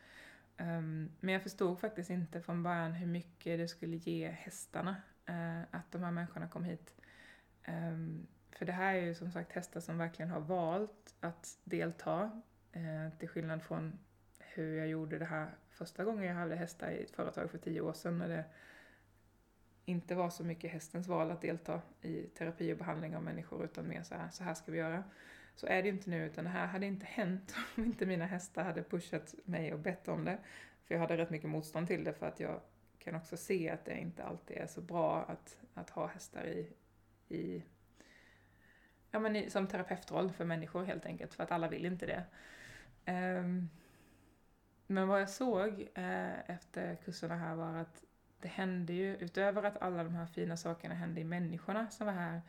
Um, 0.59 1.11
men 1.21 1.35
jag 1.35 1.43
förstod 1.43 1.81
faktiskt 1.81 2.11
inte 2.11 2.41
från 2.41 2.63
början 2.63 2.93
hur 2.93 3.07
mycket 3.07 3.59
det 3.59 3.69
skulle 3.69 3.97
ge 3.97 4.29
hästarna 4.29 4.97
uh, 5.31 5.63
att 5.71 5.93
de 5.93 6.03
här 6.03 6.11
människorna 6.11 6.49
kom 6.49 6.65
hit. 6.65 6.95
Um, 7.69 8.27
för 8.51 8.65
det 8.65 8.73
här 8.73 8.95
är 8.95 9.01
ju 9.01 9.15
som 9.15 9.31
sagt 9.31 9.53
hästar 9.53 9.81
som 9.81 9.99
verkligen 9.99 10.31
har 10.31 10.41
valt 10.41 11.15
att 11.21 11.59
delta. 11.65 12.43
Uh, 12.77 13.19
till 13.19 13.29
skillnad 13.29 13.63
från 13.63 13.99
hur 14.39 14.79
jag 14.79 14.89
gjorde 14.89 15.19
det 15.19 15.25
här 15.25 15.51
första 15.71 16.05
gången 16.05 16.25
jag 16.25 16.35
hade 16.35 16.57
hästar 16.57 16.91
i 16.91 17.03
ett 17.03 17.11
företag 17.11 17.51
för 17.51 17.59
tio 17.59 17.81
år 17.81 17.93
sedan 17.93 18.19
när 18.19 18.29
det 18.29 18.45
inte 19.85 20.15
var 20.15 20.31
så 20.31 20.45
mycket 20.45 20.71
hästens 20.71 21.09
val 21.09 21.31
att 21.31 21.41
delta 21.41 21.81
i 22.03 22.23
terapi 22.23 22.73
och 22.73 22.77
behandling 22.77 23.17
av 23.17 23.23
människor 23.23 23.65
utan 23.65 23.89
mer 23.89 24.03
så 24.03 24.15
här, 24.15 24.31
så 24.31 24.45
här 24.45 24.55
ska 24.55 24.73
vi 24.73 24.79
göra. 24.79 25.05
Så 25.55 25.67
är 25.67 25.83
det 25.83 25.89
inte 25.89 26.11
nu, 26.11 26.27
utan 26.27 26.45
det 26.45 26.51
här 26.51 26.67
hade 26.67 26.87
inte 26.87 27.07
hänt 27.07 27.55
om 27.77 27.85
inte 27.85 28.07
mina 28.07 28.27
hästar 28.27 28.65
hade 28.65 28.83
pushat 28.83 29.35
mig 29.45 29.73
och 29.73 29.79
bett 29.79 30.09
om 30.09 30.25
det. 30.25 30.39
För 30.85 30.95
jag 30.95 31.01
hade 31.01 31.17
rätt 31.17 31.31
mycket 31.31 31.51
motstånd 31.51 31.87
till 31.87 32.05
det 32.05 32.13
för 32.13 32.27
att 32.27 32.41
jag 32.41 32.61
kan 32.99 33.15
också 33.15 33.37
se 33.37 33.71
att 33.71 33.85
det 33.85 33.99
inte 33.99 34.25
alltid 34.25 34.57
är 34.57 34.67
så 34.67 34.81
bra 34.81 35.23
att, 35.23 35.61
att 35.75 35.91
ha 35.91 36.07
hästar 36.07 36.45
i, 36.47 36.73
i 37.29 37.65
ja, 39.11 39.19
men 39.19 39.37
i, 39.37 39.51
som 39.51 39.67
terapeutroll 39.67 40.33
för 40.33 40.45
människor 40.45 40.85
helt 40.85 41.07
enkelt, 41.07 41.35
för 41.35 41.43
att 41.43 41.51
alla 41.51 41.69
vill 41.69 41.87
inte 41.87 42.07
det. 42.07 42.25
Um, 43.13 43.71
men 44.87 45.09
vad 45.09 45.21
jag 45.21 45.31
såg 45.31 45.89
eh, 45.95 46.51
efter 46.51 46.97
kurserna 46.97 47.37
här 47.37 47.55
var 47.55 47.77
att 47.77 48.05
det 48.45 48.49
hände 48.49 48.93
ju, 48.93 49.17
utöver 49.17 49.63
att 49.63 49.83
alla 49.83 50.05
de 50.05 50.15
här 50.15 50.27
fina 50.27 50.57
sakerna 50.57 50.95
hände 50.95 51.21
i 51.21 51.25
människorna 51.25 51.91
som 51.91 52.07
var 52.07 52.15
här, 52.15 52.43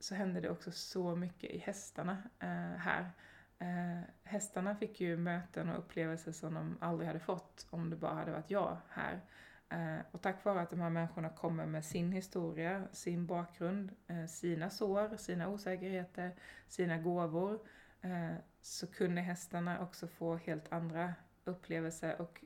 så 0.00 0.14
hände 0.14 0.40
det 0.40 0.50
också 0.50 0.70
så 0.70 1.16
mycket 1.16 1.50
i 1.50 1.58
hästarna 1.58 2.22
eh, 2.38 2.78
här. 2.78 3.10
Eh, 3.58 4.00
hästarna 4.24 4.76
fick 4.76 5.00
ju 5.00 5.16
möten 5.16 5.68
och 5.68 5.78
upplevelser 5.78 6.32
som 6.32 6.54
de 6.54 6.78
aldrig 6.80 7.06
hade 7.06 7.20
fått 7.20 7.66
om 7.70 7.90
det 7.90 7.96
bara 7.96 8.14
hade 8.14 8.32
varit 8.32 8.50
jag 8.50 8.76
här. 8.88 9.20
Eh, 9.68 9.98
och 10.10 10.22
tack 10.22 10.44
vare 10.44 10.60
att 10.60 10.70
de 10.70 10.80
här 10.80 10.90
människorna 10.90 11.28
kommer 11.28 11.66
med 11.66 11.84
sin 11.84 12.12
historia, 12.12 12.88
sin 12.92 13.26
bakgrund, 13.26 13.90
eh, 14.06 14.26
sina 14.26 14.70
sår, 14.70 15.16
sina 15.16 15.48
osäkerheter, 15.48 16.34
sina 16.68 16.98
gåvor, 16.98 17.60
eh, 18.00 18.34
så 18.60 18.86
kunde 18.86 19.20
hästarna 19.20 19.80
också 19.80 20.08
få 20.08 20.36
helt 20.36 20.72
andra 20.72 21.14
upplevelser 21.44 22.20
och 22.20 22.44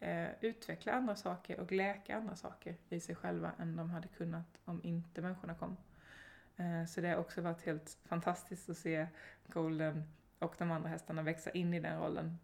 eh, 0.00 0.28
utveckla 0.40 0.92
andra 0.92 1.16
saker 1.16 1.60
och 1.60 1.72
läka 1.72 2.16
andra 2.16 2.36
saker 2.36 2.76
i 2.88 3.00
sig 3.00 3.14
själva 3.14 3.52
än 3.58 3.76
de 3.76 3.90
hade 3.90 4.08
kunnat 4.08 4.58
om 4.64 4.80
inte 4.84 5.22
människorna 5.22 5.54
kom. 5.54 5.76
Eh, 6.56 6.86
så 6.86 7.00
det 7.00 7.08
har 7.08 7.16
också 7.16 7.40
varit 7.40 7.62
helt 7.62 7.98
fantastiskt 8.04 8.70
att 8.70 8.76
se 8.76 9.06
Golden 9.46 10.04
och 10.38 10.54
de 10.58 10.70
andra 10.70 10.88
hästarna 10.88 11.22
växa 11.22 11.50
in 11.50 11.74
i 11.74 11.80
den 11.80 12.00
rollen. 12.00 12.38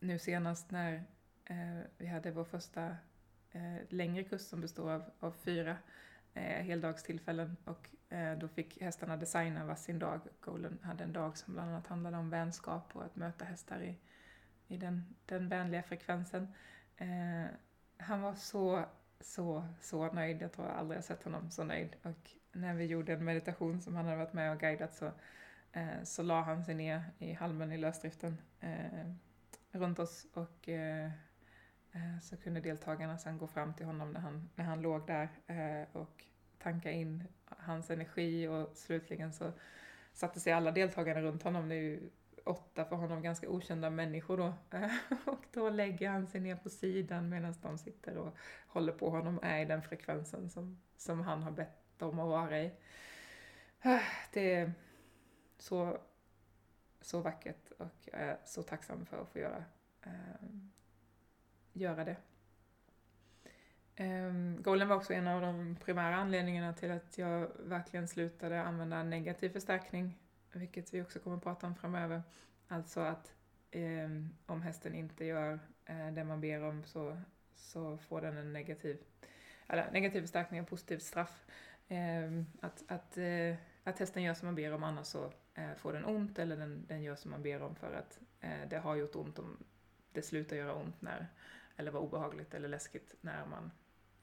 Nu 0.00 0.18
senast 0.18 0.70
när 0.70 1.04
eh, 1.44 1.80
vi 1.98 2.06
hade 2.06 2.30
vår 2.30 2.44
första 2.44 2.96
eh, 3.50 3.76
längre 3.88 4.24
kurs 4.24 4.40
som 4.40 4.60
består 4.60 4.90
av, 4.90 5.04
av 5.20 5.32
fyra 5.32 5.76
eh, 6.34 6.42
heldagstillfällen 6.42 7.56
och 7.64 7.88
eh, 8.08 8.38
då 8.38 8.48
fick 8.48 8.82
hästarna 8.82 9.16
designa 9.16 9.64
varsin 9.64 9.98
dag. 9.98 10.20
Golden 10.40 10.78
hade 10.82 11.04
en 11.04 11.12
dag 11.12 11.38
som 11.38 11.54
bland 11.54 11.70
annat 11.70 11.86
handlade 11.86 12.16
om 12.16 12.30
vänskap 12.30 12.96
och 12.96 13.04
att 13.04 13.16
möta 13.16 13.44
hästar 13.44 13.82
i, 13.82 13.98
i 14.72 14.76
den, 14.76 15.14
den 15.26 15.48
vänliga 15.48 15.82
frekvensen. 15.82 16.48
Eh, 16.96 17.44
han 17.96 18.22
var 18.22 18.34
så, 18.34 18.84
så, 19.20 19.64
så 19.80 20.12
nöjd. 20.12 20.42
Jag 20.42 20.52
tror 20.52 20.66
jag 20.66 20.76
aldrig 20.76 20.98
har 20.98 21.02
sett 21.02 21.24
honom 21.24 21.50
så 21.50 21.64
nöjd. 21.64 21.96
Och 22.02 22.30
när 22.52 22.74
vi 22.74 22.84
gjorde 22.84 23.12
en 23.12 23.24
meditation 23.24 23.80
som 23.80 23.96
han 23.96 24.04
hade 24.04 24.16
varit 24.16 24.32
med 24.32 24.52
och 24.52 24.60
guidat 24.60 24.94
så, 24.94 25.10
eh, 25.72 26.02
så 26.04 26.22
la 26.22 26.42
han 26.42 26.64
sig 26.64 26.74
ner 26.74 27.02
i 27.18 27.32
halmen 27.32 27.72
i 27.72 27.78
lösdriften 27.78 28.38
eh, 28.60 29.12
runt 29.70 29.98
oss 29.98 30.26
och 30.32 30.68
eh, 30.68 31.10
eh 31.92 32.18
så 32.22 32.36
kunde 32.36 32.60
deltagarna 32.60 33.18
sen 33.18 33.38
gå 33.38 33.46
fram 33.46 33.74
till 33.74 33.86
honom 33.86 34.12
när 34.12 34.20
han, 34.20 34.50
när 34.54 34.64
han 34.64 34.82
låg 34.82 35.06
där 35.06 35.28
eh, 35.46 35.88
och 35.92 36.24
tanka 36.58 36.90
in 36.90 37.24
hans 37.46 37.90
energi 37.90 38.48
och 38.48 38.70
slutligen 38.76 39.32
så 39.32 39.52
satte 40.12 40.40
sig 40.40 40.52
alla 40.52 40.70
deltagarna 40.72 41.20
runt 41.20 41.42
honom. 41.42 41.68
Det 41.68 41.74
är 41.74 41.80
ju 41.80 42.10
åtta 42.44 42.84
för 42.84 42.96
honom 42.96 43.22
ganska 43.22 43.48
okända 43.48 43.90
människor 43.90 44.36
då. 44.36 44.54
och 45.32 45.44
då 45.52 45.70
lägger 45.70 46.08
han 46.08 46.26
sig 46.26 46.40
ner 46.40 46.56
på 46.56 46.70
sidan 46.70 47.28
medan 47.28 47.54
de 47.62 47.78
sitter 47.78 48.16
och 48.16 48.36
håller 48.66 48.92
på 48.92 49.10
honom, 49.10 49.40
är 49.42 49.58
i 49.58 49.64
den 49.64 49.82
frekvensen 49.82 50.50
som, 50.50 50.80
som 50.96 51.20
han 51.20 51.42
har 51.42 51.50
bett 51.50 51.98
dem 51.98 52.20
att 52.20 52.28
vara 52.28 52.60
i. 52.60 52.72
Det 54.32 54.54
är 54.54 54.72
så, 55.58 55.98
så 57.00 57.20
vackert 57.20 57.70
och 57.78 57.94
jag 58.04 58.20
är 58.20 58.38
så 58.44 58.62
tacksam 58.62 59.06
för 59.06 59.22
att 59.22 59.28
få 59.28 59.38
göra, 59.38 59.64
äh, 60.02 60.12
göra 61.72 62.04
det. 62.04 62.16
Ehm, 63.96 64.26
um, 64.26 64.62
Golden 64.62 64.88
var 64.88 64.96
också 64.96 65.12
en 65.12 65.28
av 65.28 65.40
de 65.40 65.76
primära 65.84 66.16
anledningarna 66.16 66.72
till 66.72 66.90
att 66.90 67.18
jag 67.18 67.50
verkligen 67.58 68.08
slutade 68.08 68.62
använda 68.62 69.02
negativ 69.02 69.50
förstärkning, 69.50 70.18
vilket 70.52 70.94
vi 70.94 71.02
också 71.02 71.18
kommer 71.18 71.36
att 71.36 71.42
prata 71.42 71.66
om 71.66 71.74
framöver. 71.74 72.22
Alltså 72.68 73.00
att 73.00 73.32
eh, 73.70 74.10
om 74.46 74.62
hästen 74.62 74.94
inte 74.94 75.24
gör 75.24 75.58
eh, 75.84 76.12
det 76.12 76.24
man 76.24 76.40
ber 76.40 76.62
om 76.62 76.84
så, 76.84 77.20
så 77.54 77.98
får 77.98 78.20
den 78.20 78.36
en 78.36 78.52
negativ, 78.52 78.98
eller 79.66 79.90
negativ 79.90 80.20
förstärkning 80.20 80.60
och 80.60 80.68
positivt 80.68 81.02
straff. 81.02 81.44
Eh, 81.88 82.42
att, 82.60 82.84
att, 82.88 83.18
eh, 83.18 83.54
att 83.84 83.98
hästen 83.98 84.22
gör 84.22 84.34
som 84.34 84.46
man 84.46 84.54
ber 84.54 84.72
om, 84.72 84.82
annars 84.82 85.06
så 85.06 85.32
eh, 85.54 85.74
får 85.76 85.92
den 85.92 86.04
ont 86.04 86.38
eller 86.38 86.56
den, 86.56 86.86
den 86.86 87.02
gör 87.02 87.16
som 87.16 87.30
man 87.30 87.42
ber 87.42 87.62
om 87.62 87.74
för 87.74 87.94
att 87.94 88.20
eh, 88.40 88.68
det 88.68 88.78
har 88.78 88.96
gjort 88.96 89.16
ont 89.16 89.38
om 89.38 89.64
det 90.12 90.22
slutar 90.22 90.56
göra 90.56 90.74
ont 90.74 91.02
när, 91.02 91.26
eller 91.76 91.90
var 91.90 92.00
obehagligt 92.00 92.54
eller 92.54 92.68
läskigt 92.68 93.14
när 93.20 93.46
man 93.46 93.70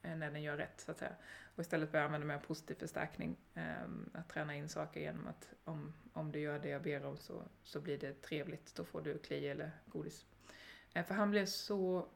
Eh, 0.02 0.16
när 0.16 0.30
den 0.30 0.42
gör 0.42 0.56
rätt 0.56 0.80
så 0.80 0.90
att 0.90 0.98
säga. 0.98 1.12
Och 1.54 1.60
istället 1.60 1.92
börja 1.92 2.04
använda 2.04 2.26
mer 2.26 2.38
positiv 2.38 2.74
förstärkning. 2.74 3.36
Ehm, 3.54 4.10
att 4.14 4.28
träna 4.28 4.54
in 4.54 4.68
saker 4.68 5.00
genom 5.00 5.26
att 5.26 5.52
om, 5.64 5.92
om 6.12 6.32
du 6.32 6.40
gör 6.40 6.58
det 6.58 6.68
jag 6.68 6.82
ber 6.82 7.06
om 7.06 7.16
så, 7.16 7.42
så 7.62 7.80
blir 7.80 7.98
det 7.98 8.22
trevligt, 8.22 8.74
då 8.74 8.84
får 8.84 9.02
du 9.02 9.18
kli 9.18 9.48
eller 9.48 9.70
godis. 9.86 10.26
Eh, 10.94 11.04
för 11.04 11.14
han 11.14 11.30
blev 11.30 11.46
så 11.46 12.08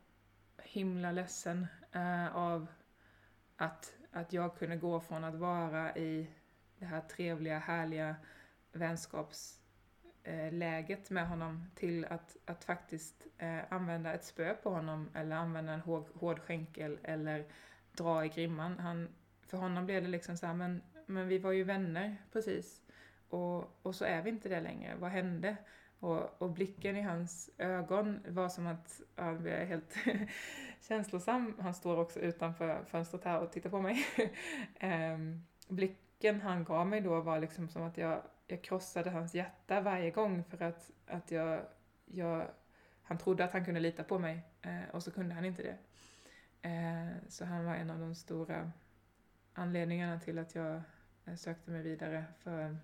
himla 0.63 1.13
ledsen 1.13 1.67
eh, 1.93 2.37
av 2.37 2.67
att 3.57 3.95
att 4.15 4.33
jag 4.33 4.59
kunde 4.59 4.77
gå 4.77 5.01
från 5.01 5.25
att 5.25 5.35
vara 5.35 5.97
i 5.97 6.31
det 6.79 6.87
här 6.87 7.01
trevliga, 7.01 7.59
härliga 7.59 8.17
vänskapsläget 8.73 11.11
med 11.11 11.29
honom 11.29 11.71
till 11.75 12.05
att, 12.05 12.37
att 12.45 12.65
faktiskt 12.65 13.27
använda 13.69 14.15
ett 14.15 14.25
spö 14.25 14.55
på 14.55 14.71
honom 14.71 15.11
eller 15.15 15.37
använda 15.37 15.73
en 15.73 15.81
hård, 15.81 16.07
hård 16.15 16.39
skänkel 16.39 16.99
eller 17.03 17.45
dra 17.97 18.25
i 18.25 18.29
grimman. 18.29 18.79
Han, 18.79 19.09
för 19.47 19.59
honom 19.59 19.87
blev 19.87 20.03
det 20.03 20.09
liksom 20.09 20.37
så 20.37 20.47
här, 20.47 20.55
men, 20.55 20.83
men 21.07 21.29
vi 21.29 21.39
var 21.39 21.53
ju 21.53 21.65
vänner 21.65 22.17
precis. 22.33 22.83
Och, 23.29 23.87
och 23.87 23.95
så 23.95 24.05
är 24.05 24.23
vi 24.23 24.31
inte 24.31 24.49
det 24.49 24.61
längre. 24.61 24.95
Vad 24.97 25.11
hände? 25.11 25.57
Och, 26.01 26.43
och 26.43 26.51
blicken 26.51 26.97
i 26.97 27.03
hans 27.03 27.51
ögon 27.59 28.21
var 28.29 28.49
som 28.49 28.67
att 28.67 29.01
han 29.17 29.43
blev 29.43 29.67
helt 29.67 29.95
känslosam. 30.81 31.55
Han 31.61 31.75
står 31.75 31.97
också 31.97 32.21
utanför 32.21 32.85
fönstret 32.85 33.25
här 33.25 33.41
och 33.41 33.53
tittar 33.53 33.71
på 33.71 33.81
mig. 33.81 34.07
um, 35.15 35.45
blicken 35.69 36.41
han 36.41 36.65
gav 36.65 36.87
mig 36.87 37.01
då 37.01 37.21
var 37.21 37.39
liksom 37.39 37.69
som 37.69 37.83
att 37.83 37.99
jag, 37.99 38.23
jag 38.47 38.63
krossade 38.63 39.11
hans 39.11 39.35
hjärta 39.35 39.81
varje 39.81 40.11
gång 40.11 40.45
för 40.45 40.63
att, 40.63 40.91
att 41.07 41.31
jag, 41.31 41.61
jag, 42.05 42.47
han 43.03 43.19
trodde 43.19 43.45
att 43.45 43.53
han 43.53 43.65
kunde 43.65 43.81
lita 43.81 44.05
på 44.05 44.19
mig 44.19 44.43
uh, 44.67 44.91
och 44.93 45.03
så 45.03 45.11
kunde 45.11 45.35
han 45.35 45.45
inte 45.45 45.63
det. 45.63 45.77
Eh, 46.65 47.17
så 47.29 47.45
han 47.45 47.65
var 47.65 47.75
en 47.75 47.91
av 47.91 47.99
de 47.99 48.15
stora 48.15 48.73
anledningarna 49.53 50.21
till 50.21 50.39
att 50.39 50.55
jag 50.55 50.83
eh, 51.25 51.35
sökte 51.35 51.71
mig 51.71 51.83
vidare 51.83 52.25
för, 52.39 52.77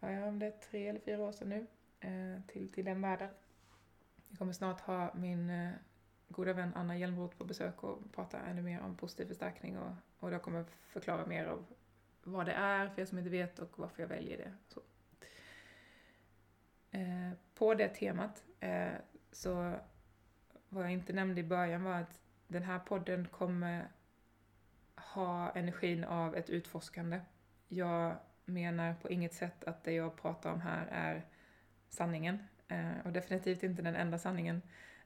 vad 0.00 0.10
är 0.10 0.28
om 0.28 0.38
det 0.38 0.46
är 0.46 0.50
tre 0.70 0.88
eller 0.88 1.00
fyra 1.00 1.22
år 1.22 1.32
sedan 1.32 1.48
nu 1.48 1.66
eh, 2.00 2.42
till, 2.46 2.72
till 2.72 2.84
den 2.84 3.02
världen. 3.02 3.30
Vi 4.28 4.36
kommer 4.36 4.52
snart 4.52 4.80
ha 4.80 5.14
min 5.14 5.72
goda 6.28 6.52
vän 6.52 6.72
Anna 6.74 6.96
Hjelmroth 6.96 7.36
på 7.36 7.44
besök 7.44 7.84
och 7.84 8.12
prata 8.12 8.40
ännu 8.40 8.62
mer 8.62 8.80
om 8.80 8.96
positiv 8.96 9.26
förstärkning 9.26 9.78
och, 9.78 9.92
och 10.18 10.32
jag 10.32 10.42
kommer 10.42 10.64
förklara 10.64 11.26
mer 11.26 11.46
av 11.46 11.66
vad 12.22 12.46
det 12.46 12.52
är 12.52 12.88
för 12.88 13.02
er 13.02 13.06
som 13.06 13.18
inte 13.18 13.30
vet 13.30 13.58
och 13.58 13.78
varför 13.78 14.02
jag 14.02 14.08
väljer 14.08 14.36
det. 14.36 14.54
Så. 14.68 14.80
Eh, 16.90 17.32
på 17.54 17.74
det 17.74 17.88
temat 17.88 18.44
eh, 18.60 18.92
så 19.32 19.74
vad 20.68 20.84
jag 20.84 20.92
inte 20.92 21.12
nämnde 21.12 21.40
i 21.40 21.44
början 21.44 21.84
var 21.84 21.94
att 21.94 22.20
den 22.50 22.62
här 22.62 22.78
podden 22.78 23.28
kommer 23.28 23.88
ha 24.94 25.50
energin 25.50 26.04
av 26.04 26.36
ett 26.36 26.50
utforskande. 26.50 27.20
Jag 27.68 28.16
menar 28.44 28.94
på 28.94 29.10
inget 29.10 29.34
sätt 29.34 29.64
att 29.64 29.84
det 29.84 29.92
jag 29.92 30.16
pratar 30.16 30.52
om 30.52 30.60
här 30.60 30.86
är 30.86 31.26
sanningen. 31.88 32.38
Eh, 32.68 32.98
och 33.04 33.12
definitivt 33.12 33.62
inte 33.62 33.82
den 33.82 33.94
enda 33.96 34.18
sanningen. 34.18 34.62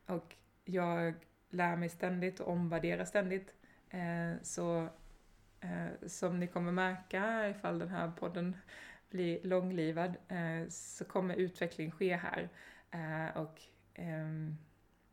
Och 0.07 0.37
jag 0.65 1.15
lär 1.51 1.77
mig 1.77 1.89
ständigt 1.89 2.41
och 2.41 2.53
omvärderar 2.53 3.05
ständigt. 3.05 3.55
Eh, 3.91 4.33
så 4.43 4.89
eh, 5.61 6.07
som 6.07 6.41
ni 6.41 6.47
kommer 6.47 6.73
märka 6.73 7.49
ifall 7.49 7.79
den 7.79 7.89
här 7.89 8.13
podden 8.17 8.57
blir 9.11 9.41
långlivad 9.43 10.17
så 10.69 11.05
kommer 11.05 11.35
utveckling 11.35 11.91
ske 11.91 12.17
här. 12.17 12.49
Och, 13.35 13.63
ehm, 13.95 14.59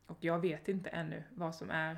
och 0.06 0.18
jag 0.20 0.40
vet 0.40 0.68
inte 0.68 0.90
ännu 0.90 1.24
vad 1.30 1.56
som 1.56 1.70
är 1.70 1.98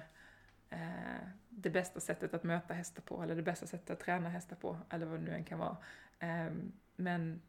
Eh, 0.73 1.27
det 1.49 1.69
bästa 1.69 1.99
sättet 1.99 2.33
att 2.33 2.43
möta 2.43 2.73
hästar 2.73 3.01
på, 3.01 3.23
eller 3.23 3.35
det 3.35 3.41
bästa 3.41 3.67
sättet 3.67 3.89
att 3.89 3.99
träna 3.99 4.29
hästar 4.29 4.55
på, 4.55 4.77
eller 4.89 5.05
vad 5.05 5.19
det 5.19 5.23
nu 5.23 5.31
än 5.31 5.43
kan 5.43 5.59
vara. 5.59 5.77
Ehm, 6.19 6.71
men, 6.95 7.41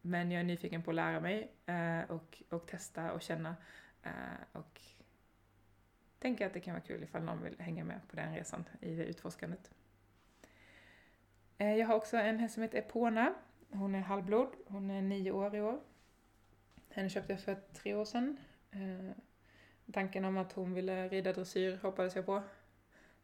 men 0.00 0.30
jag 0.30 0.40
är 0.40 0.44
nyfiken 0.44 0.82
på 0.82 0.90
att 0.90 0.94
lära 0.94 1.20
mig 1.20 1.52
eh, 1.66 2.10
och, 2.10 2.42
och 2.50 2.66
testa 2.66 3.12
och 3.12 3.22
känna. 3.22 3.56
Eh, 4.02 4.12
och 4.52 4.80
tänker 6.18 6.46
att 6.46 6.52
det 6.52 6.60
kan 6.60 6.74
vara 6.74 6.84
kul 6.84 7.02
ifall 7.02 7.22
någon 7.22 7.42
vill 7.42 7.60
hänga 7.60 7.84
med 7.84 8.00
på 8.08 8.16
den 8.16 8.34
resan 8.34 8.64
i 8.80 8.94
det 8.94 9.04
utforskandet. 9.04 9.70
Eh, 11.58 11.74
jag 11.74 11.86
har 11.86 11.94
också 11.94 12.16
en 12.16 12.38
häst 12.38 12.54
som 12.54 12.62
heter 12.62 12.78
Epona. 12.78 13.34
Hon 13.70 13.94
är 13.94 14.00
halvblod, 14.00 14.48
hon 14.66 14.90
är 14.90 15.02
nio 15.02 15.30
år 15.30 15.54
i 15.54 15.60
år. 15.60 15.80
Henne 16.90 17.08
köpte 17.08 17.32
jag 17.32 17.40
för 17.40 17.54
tre 17.54 17.94
år 17.94 18.04
sedan. 18.04 18.36
Eh, 18.70 19.16
Tanken 19.92 20.24
om 20.24 20.38
att 20.38 20.52
hon 20.52 20.74
ville 20.74 21.08
rida 21.08 21.32
dressyr 21.32 21.78
hoppades 21.82 22.16
jag 22.16 22.26
på. 22.26 22.42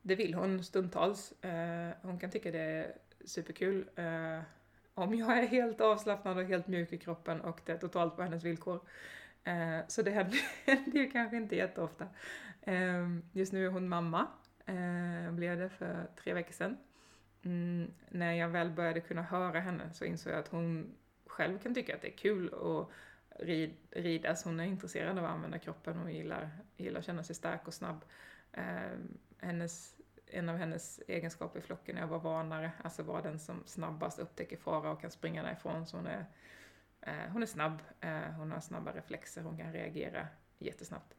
Det 0.03 0.15
vill 0.15 0.35
hon 0.35 0.65
stundtals. 0.65 1.45
Eh, 1.45 1.91
hon 2.03 2.19
kan 2.19 2.31
tycka 2.31 2.51
det 2.51 2.59
är 2.59 2.95
superkul. 3.25 3.91
Eh, 3.97 4.41
om 4.95 5.15
jag 5.15 5.39
är 5.39 5.47
helt 5.47 5.81
avslappnad 5.81 6.39
och 6.39 6.45
helt 6.45 6.67
mjuk 6.67 6.93
i 6.93 6.99
kroppen 6.99 7.41
och 7.41 7.61
det 7.65 7.73
är 7.73 7.79
totalt 7.79 8.17
på 8.17 8.23
hennes 8.23 8.45
villkor. 8.45 8.81
Eh, 9.45 9.79
så 9.89 10.03
det 10.03 10.11
händer, 10.11 10.39
ju 10.95 11.11
kanske 11.11 11.37
inte 11.37 11.57
jätteofta. 11.57 12.09
Eh, 12.63 13.09
just 13.33 13.53
nu 13.53 13.67
är 13.67 13.71
hon 13.71 13.89
mamma. 13.89 14.27
Eh, 14.67 15.33
blev 15.33 15.59
det 15.59 15.69
för 15.69 16.07
tre 16.17 16.35
veckor 16.35 16.53
sedan. 16.53 16.77
Mm, 17.43 17.91
när 18.09 18.33
jag 18.33 18.49
väl 18.49 18.71
började 18.71 19.01
kunna 19.01 19.23
höra 19.23 19.61
henne 19.61 19.93
så 19.93 20.05
insåg 20.05 20.33
jag 20.33 20.41
att 20.41 20.49
hon 20.49 20.95
själv 21.27 21.59
kan 21.59 21.75
tycka 21.75 21.95
att 21.95 22.03
det 22.03 22.09
är 22.09 22.17
kul 22.17 22.55
att 22.55 22.91
rid, 23.43 23.77
ridas. 23.91 24.31
Alltså 24.31 24.49
hon 24.49 24.61
är 24.61 24.65
intresserad 24.65 25.19
av 25.19 25.25
att 25.25 25.31
använda 25.31 25.59
kroppen 25.59 26.01
och 26.01 26.11
gillar, 26.11 26.51
gillar 26.77 27.01
att 27.01 27.07
känna 27.07 27.23
sig 27.23 27.35
stark 27.37 27.67
och 27.67 27.75
snabb. 27.75 28.05
Eh, 28.53 28.99
hennes, 29.39 29.97
en 30.27 30.49
av 30.49 30.57
hennes 30.57 31.01
egenskaper 31.09 31.59
i 31.59 31.63
flocken 31.63 31.99
är 31.99 32.03
att 32.03 32.11
vara 32.11 32.21
varnare, 32.21 32.73
alltså 32.83 33.03
vara 33.03 33.23
den 33.23 33.39
som 33.39 33.63
snabbast 33.67 34.19
upptäcker 34.19 34.57
fara 34.57 34.91
och 34.91 35.01
kan 35.01 35.11
springa 35.11 35.43
därifrån. 35.43 35.87
Så 35.87 35.97
hon 35.97 36.07
är, 36.07 36.27
eh, 37.01 37.33
hon 37.33 37.43
är 37.43 37.47
snabb, 37.47 37.83
eh, 38.01 38.21
hon 38.21 38.53
har 38.53 38.61
snabba 38.61 38.93
reflexer, 38.93 39.43
hon 39.43 39.59
kan 39.59 39.73
reagera 39.73 40.27
jättesnabbt. 40.59 41.17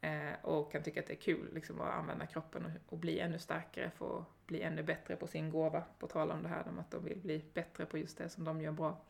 Eh, 0.00 0.34
och 0.42 0.72
kan 0.72 0.82
tycka 0.82 1.00
att 1.00 1.06
det 1.06 1.12
är 1.12 1.20
kul 1.20 1.54
liksom, 1.54 1.80
att 1.80 1.94
använda 1.94 2.26
kroppen 2.26 2.64
och, 2.64 2.92
och, 2.92 2.98
bli 2.98 3.20
ännu 3.20 3.38
starkare 3.38 3.90
för 3.90 4.18
att 4.18 4.46
bli 4.46 4.62
ännu 4.62 4.82
bättre 4.82 5.16
på 5.16 5.26
sin 5.26 5.50
gåva. 5.50 5.82
På 5.98 6.06
tal 6.06 6.30
om 6.30 6.42
det 6.42 6.48
här 6.48 6.68
om 6.68 6.78
att 6.78 6.90
de 6.90 7.04
vill 7.04 7.20
bli 7.20 7.44
bättre 7.54 7.86
på 7.86 7.98
just 7.98 8.18
det 8.18 8.28
som 8.28 8.44
de 8.44 8.60
gör 8.60 8.72
bra. 8.72 9.00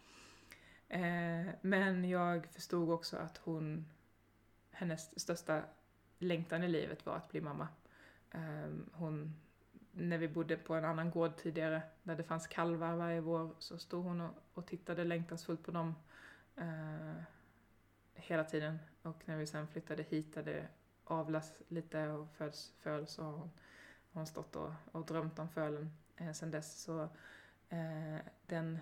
Eh, 0.94 1.46
men 1.60 2.08
jag 2.08 2.46
förstod 2.46 2.90
också 2.90 3.16
att 3.16 3.36
hon, 3.38 3.86
hennes 4.70 5.20
största 5.20 5.62
längtan 6.18 6.62
i 6.62 6.68
livet 6.68 7.06
var 7.06 7.16
att 7.16 7.30
bli 7.30 7.40
mamma. 7.40 7.68
Eh, 8.30 8.70
hon, 8.92 9.34
när 9.92 10.18
vi 10.18 10.28
bodde 10.28 10.56
på 10.56 10.74
en 10.74 10.84
annan 10.84 11.10
gård 11.10 11.36
tidigare, 11.36 11.82
där 12.02 12.16
det 12.16 12.24
fanns 12.24 12.46
kalvar 12.46 12.94
varje 12.94 13.20
vår, 13.20 13.54
så 13.58 13.78
stod 13.78 14.04
hon 14.04 14.20
och, 14.20 14.34
och 14.54 14.66
tittade 14.66 15.04
längtansfullt 15.04 15.62
på 15.62 15.70
dem 15.70 15.94
eh, 16.56 17.22
hela 18.14 18.44
tiden. 18.44 18.78
Och 19.02 19.22
när 19.24 19.36
vi 19.36 19.46
sen 19.46 19.68
flyttade 19.68 20.02
hit, 20.02 20.34
där 20.34 20.42
det 20.42 20.68
avlas 21.04 21.52
lite 21.68 22.08
och 22.08 22.28
föds 22.30 22.72
föl, 22.78 23.06
så 23.06 23.22
har 23.22 23.32
hon, 23.32 23.50
hon 24.12 24.26
stått 24.26 24.56
och, 24.56 24.72
och 24.92 25.06
drömt 25.06 25.38
om 25.38 25.48
fölen 25.48 25.90
eh, 26.16 26.32
sen 26.32 26.50
dess. 26.50 26.82
Så 26.82 27.02
eh, 27.68 28.18
den 28.46 28.78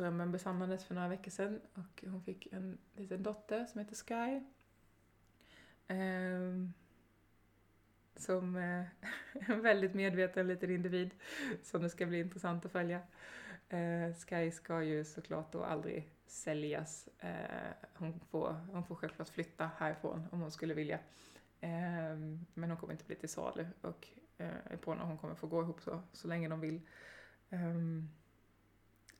drömmen 0.00 0.32
besannades 0.32 0.84
för 0.84 0.94
några 0.94 1.08
veckor 1.08 1.30
sedan 1.30 1.60
och 1.74 2.04
hon 2.06 2.22
fick 2.22 2.52
en 2.52 2.78
liten 2.96 3.22
dotter 3.22 3.66
som 3.66 3.80
heter 3.80 3.94
Sky. 3.94 4.44
Um, 5.94 6.72
som 8.16 8.56
är 8.56 8.80
eh, 8.80 9.50
en 9.50 9.62
väldigt 9.62 9.94
medveten 9.94 10.46
liten 10.46 10.70
individ 10.70 11.10
som 11.62 11.82
det 11.82 11.90
ska 11.90 12.06
bli 12.06 12.20
intressant 12.20 12.64
att 12.64 12.72
följa. 12.72 13.00
Eh, 13.68 14.14
Sky 14.14 14.50
ska 14.50 14.82
ju 14.82 15.04
såklart 15.04 15.52
då 15.52 15.64
aldrig 15.64 16.10
säljas. 16.26 17.08
Eh, 17.18 17.72
hon, 17.94 18.20
får, 18.20 18.52
hon 18.72 18.84
får 18.84 18.94
självklart 18.94 19.28
flytta 19.28 19.70
härifrån 19.76 20.28
om 20.32 20.40
hon 20.40 20.50
skulle 20.50 20.74
vilja. 20.74 20.98
Ehm, 21.60 22.46
men 22.54 22.70
hon 22.70 22.78
kommer 22.78 22.92
inte 22.92 23.04
bli 23.04 23.16
till 23.16 23.28
salu 23.28 23.66
och 23.80 24.08
eh, 24.38 24.78
på 24.80 24.94
när 24.94 25.04
hon 25.04 25.18
kommer 25.18 25.34
få 25.34 25.46
gå 25.46 25.62
ihop 25.62 25.80
så, 25.80 26.02
så 26.12 26.28
länge 26.28 26.48
de 26.48 26.60
vill. 26.60 26.80
Um, 27.48 28.10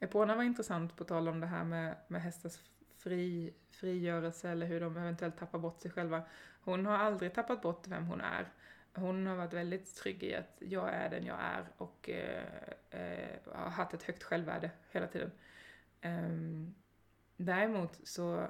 Epona 0.00 0.36
var 0.36 0.42
intressant 0.42 0.96
på 0.96 1.04
tal 1.04 1.28
om 1.28 1.40
det 1.40 1.46
här 1.46 1.64
med, 1.64 1.96
med 2.08 2.22
hästars 2.22 2.58
fri, 2.96 3.54
frigörelse 3.70 4.48
eller 4.48 4.66
hur 4.66 4.80
de 4.80 4.96
eventuellt 4.96 5.38
tappar 5.38 5.58
bort 5.58 5.80
sig 5.80 5.90
själva. 5.90 6.22
Hon 6.60 6.86
har 6.86 6.98
aldrig 6.98 7.34
tappat 7.34 7.62
bort 7.62 7.86
vem 7.88 8.06
hon 8.06 8.20
är. 8.20 8.48
Hon 8.94 9.26
har 9.26 9.36
varit 9.36 9.52
väldigt 9.52 9.96
trygg 9.96 10.22
i 10.22 10.34
att 10.34 10.56
jag 10.58 10.94
är 10.94 11.10
den 11.10 11.26
jag 11.26 11.36
är 11.40 11.64
och 11.76 12.10
eh, 12.10 12.44
eh, 12.90 13.38
har 13.52 13.70
haft 13.70 13.94
ett 13.94 14.02
högt 14.02 14.22
självvärde 14.22 14.70
hela 14.90 15.06
tiden. 15.06 15.30
Um, 16.02 16.74
däremot 17.36 18.08
så 18.08 18.46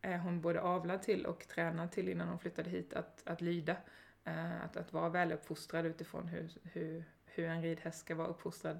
är 0.00 0.18
hon 0.18 0.40
både 0.40 0.60
avlad 0.60 1.02
till 1.02 1.26
och 1.26 1.48
tränad 1.48 1.92
till 1.92 2.08
innan 2.08 2.28
hon 2.28 2.38
flyttade 2.38 2.70
hit 2.70 2.94
att, 2.94 3.22
att 3.28 3.40
lyda. 3.40 3.76
Eh, 4.24 4.64
att, 4.64 4.76
att 4.76 4.92
vara 4.92 5.08
väluppfostrad 5.08 5.86
utifrån 5.86 6.28
hur, 6.28 6.50
hur, 6.62 7.04
hur 7.24 7.44
en 7.44 7.62
ridhäst 7.62 8.00
ska 8.00 8.14
vara 8.14 8.28
uppfostrad. 8.28 8.78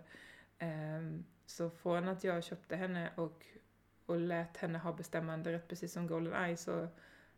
Um, 0.61 1.25
så 1.49 1.71
från 1.71 2.09
att 2.09 2.25
jag 2.25 2.45
köpte 2.45 2.77
henne 2.77 3.11
och, 3.15 3.47
och 4.07 4.21
lät 4.21 4.57
henne 4.57 4.79
ha 4.79 4.93
bestämmande 4.93 5.53
rätt 5.53 5.69
precis 5.69 5.93
som 5.93 6.07
Golden 6.07 6.45
Eye 6.45 6.57
så, 6.57 6.89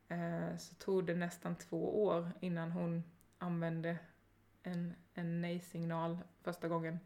eh, 0.09 0.57
så 0.59 0.75
tog 0.75 1.07
det 1.07 1.15
nästan 1.15 1.57
två 1.57 2.05
år 2.05 2.31
innan 2.41 2.71
hon 2.71 3.03
använde 3.39 3.97
en, 4.63 4.95
en 5.15 5.41
nej-signal 5.41 6.19
första 6.43 6.69
gången 6.69 6.99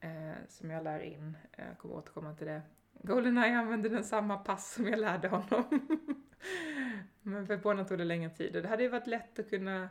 eh, 0.00 0.32
som 0.48 0.70
jag 0.70 0.84
lär 0.84 1.00
in. 1.00 1.36
Jag 1.56 1.78
kommer 1.78 1.94
återkomma 1.94 2.34
till 2.34 2.46
det. 2.46 2.62
Goldeneye 2.92 3.58
använde 3.58 3.88
den 3.88 4.04
samma 4.04 4.36
pass 4.36 4.74
som 4.74 4.86
jag 4.86 4.98
lärde 4.98 5.28
honom. 5.28 5.64
Men 7.22 7.46
för 7.46 7.56
Bona 7.56 7.84
tog 7.84 7.98
det 7.98 8.04
längre 8.04 8.30
tid. 8.30 8.56
Och 8.56 8.62
det 8.62 8.68
hade 8.68 8.82
ju 8.82 8.88
varit 8.88 9.06
lätt 9.06 9.38
att 9.38 9.50
kunna 9.50 9.88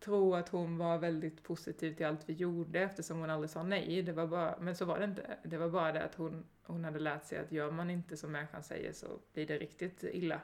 tro 0.00 0.34
att 0.34 0.48
hon 0.48 0.78
var 0.78 0.98
väldigt 0.98 1.42
positiv 1.42 1.94
till 1.94 2.06
allt 2.06 2.28
vi 2.28 2.32
gjorde 2.32 2.80
eftersom 2.80 3.20
hon 3.20 3.30
aldrig 3.30 3.50
sa 3.50 3.62
nej. 3.62 4.02
Det 4.02 4.12
var 4.12 4.26
bara, 4.26 4.58
men 4.60 4.76
så 4.76 4.84
var 4.84 4.98
det 4.98 5.04
inte. 5.04 5.38
Det 5.42 5.58
var 5.58 5.68
bara 5.68 5.92
det 5.92 6.04
att 6.04 6.14
hon, 6.14 6.46
hon 6.62 6.84
hade 6.84 6.98
lärt 6.98 7.24
sig 7.24 7.38
att 7.38 7.52
gör 7.52 7.70
man 7.70 7.90
inte 7.90 8.16
som 8.16 8.32
människan 8.32 8.62
säger 8.62 8.92
så 8.92 9.06
blir 9.32 9.46
det 9.46 9.58
riktigt 9.58 10.02
illa 10.02 10.40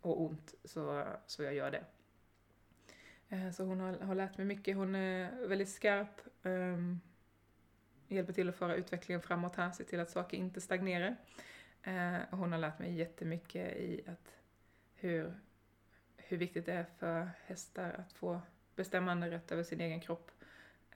och 0.00 0.22
ont, 0.22 0.54
så, 0.64 1.04
så 1.26 1.42
jag 1.42 1.54
gör 1.54 1.70
det. 1.70 1.84
Eh, 3.28 3.50
så 3.50 3.64
hon 3.64 3.80
har, 3.80 3.98
har 3.98 4.14
lärt 4.14 4.36
mig 4.36 4.46
mycket. 4.46 4.76
Hon 4.76 4.94
är 4.94 5.46
väldigt 5.46 5.68
skarp, 5.68 6.20
um, 6.42 7.00
hjälper 8.08 8.32
till 8.32 8.48
att 8.48 8.56
föra 8.56 8.74
utvecklingen 8.74 9.22
framåt 9.22 9.56
här, 9.56 9.70
se 9.70 9.84
till 9.84 10.00
att 10.00 10.10
saker 10.10 10.36
inte 10.36 10.60
stagnerar. 10.60 11.16
Uh, 11.86 12.18
hon 12.30 12.52
har 12.52 12.58
lärt 12.58 12.78
mig 12.78 12.94
jättemycket 12.94 13.76
i 13.76 14.02
att 14.06 14.36
hur, 14.94 15.34
hur 16.16 16.36
viktigt 16.36 16.66
det 16.66 16.72
är 16.72 16.86
för 16.98 17.30
hästar 17.46 17.92
att 17.92 18.12
få 18.12 18.40
bestämmande 18.76 19.30
rätt 19.30 19.52
över 19.52 19.62
sin 19.62 19.80
egen 19.80 20.00
kropp. 20.00 20.30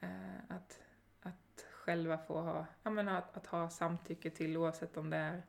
Eh, 0.01 0.37
att, 0.47 0.81
att 1.21 1.65
själva 1.71 2.17
få 2.17 2.41
ha, 2.41 2.65
jag 2.83 2.93
menar, 2.93 3.17
att, 3.17 3.37
att 3.37 3.45
ha 3.45 3.69
samtycke 3.69 4.29
till 4.29 4.57
oavsett 4.57 4.97
om 4.97 5.09
det 5.09 5.17
är 5.17 5.43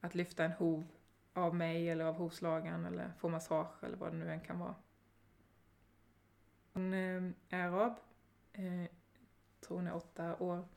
att 0.00 0.14
lyfta 0.14 0.44
en 0.44 0.52
hov 0.52 0.86
av 1.32 1.54
mig 1.54 1.90
eller 1.90 2.04
av 2.04 2.14
hovslagaren 2.14 2.84
eller 2.84 3.12
få 3.18 3.28
massage 3.28 3.84
eller 3.84 3.96
vad 3.96 4.12
det 4.12 4.16
nu 4.16 4.32
än 4.32 4.40
kan 4.40 4.58
vara. 4.58 4.74
Hon 6.72 6.94
eh, 6.94 7.22
är 7.48 7.66
arab, 7.66 7.94
eh, 8.52 8.90
tror 9.60 9.76
hon 9.76 9.86
är 9.86 9.94
åtta 9.94 10.36
år. 10.36 10.68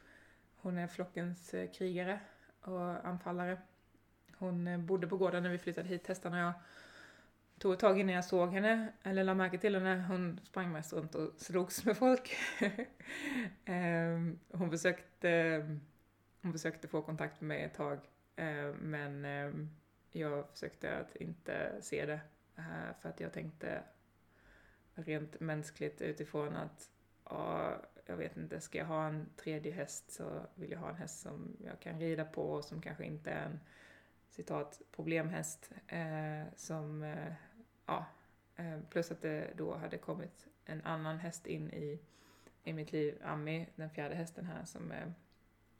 Hon 0.55 0.77
är 0.77 0.87
flockens 0.87 1.53
eh, 1.53 1.71
krigare 1.71 2.19
och 2.61 3.07
anfallare. 3.07 3.57
Hon 4.37 4.67
eh, 4.67 4.79
bodde 4.79 5.07
på 5.07 5.17
gården 5.17 5.43
när 5.43 5.49
vi 5.49 5.57
flyttade 5.57 5.87
hit, 5.87 6.07
hästarna 6.07 6.35
och 6.37 6.43
jag 6.43 6.53
tog 7.59 7.73
ett 7.73 7.79
tag 7.79 7.99
innan 7.99 8.15
jag 8.15 8.25
såg 8.25 8.53
henne, 8.53 8.93
eller 9.03 9.23
la 9.23 9.33
märke 9.33 9.57
till 9.57 9.75
henne. 9.75 10.05
Hon 10.07 10.39
sprang 10.43 10.71
mest 10.71 10.93
runt 10.93 11.15
och 11.15 11.31
slogs 11.37 11.85
med 11.85 11.97
folk. 11.97 12.35
Ehm, 13.65 14.39
hon, 14.51 14.71
försökte, 14.71 15.59
hon 16.41 16.51
försökte 16.51 16.87
få 16.87 17.01
kontakt 17.01 17.41
med 17.41 17.47
mig 17.47 17.63
ett 17.63 17.73
tag, 17.73 17.99
eh, 18.35 18.73
men 18.79 19.25
ehm, 19.25 19.69
jag 20.11 20.49
försökte 20.49 20.97
att 20.97 21.15
inte 21.15 21.77
se 21.81 22.05
det. 22.05 22.19
Eh, 22.55 22.95
för 23.01 23.09
att 23.09 23.19
jag 23.19 23.33
tänkte 23.33 23.83
rent 24.95 25.39
mänskligt 25.39 26.01
utifrån 26.01 26.55
att 26.55 26.89
ja, 27.29 27.81
jag 28.05 28.17
vet 28.17 28.37
inte, 28.37 28.61
ska 28.61 28.77
jag 28.77 28.85
ha 28.85 29.07
en 29.07 29.29
tredje 29.35 29.71
häst 29.71 30.11
så 30.11 30.45
vill 30.55 30.71
jag 30.71 30.79
ha 30.79 30.89
en 30.89 30.95
häst 30.95 31.21
som 31.21 31.57
jag 31.63 31.79
kan 31.79 31.99
rida 31.99 32.25
på 32.25 32.41
och 32.41 32.63
som 32.63 32.81
kanske 32.81 33.05
inte 33.05 33.31
är 33.31 33.45
en 33.45 33.59
citat 34.29 34.81
problemhäst. 34.91 35.71
Eh, 35.87 36.43
som, 36.55 37.03
eh, 37.03 37.33
ja, 37.85 38.05
eh, 38.55 38.79
plus 38.89 39.11
att 39.11 39.21
det 39.21 39.49
då 39.57 39.75
hade 39.75 39.97
kommit 39.97 40.47
en 40.65 40.81
annan 40.81 41.17
häst 41.17 41.47
in 41.47 41.71
i, 41.71 41.99
i 42.63 42.73
mitt 42.73 42.91
liv, 42.91 43.21
Ami, 43.23 43.67
den 43.75 43.89
fjärde 43.89 44.15
hästen 44.15 44.45
här 44.45 44.65
som 44.65 44.91
är 44.91 45.13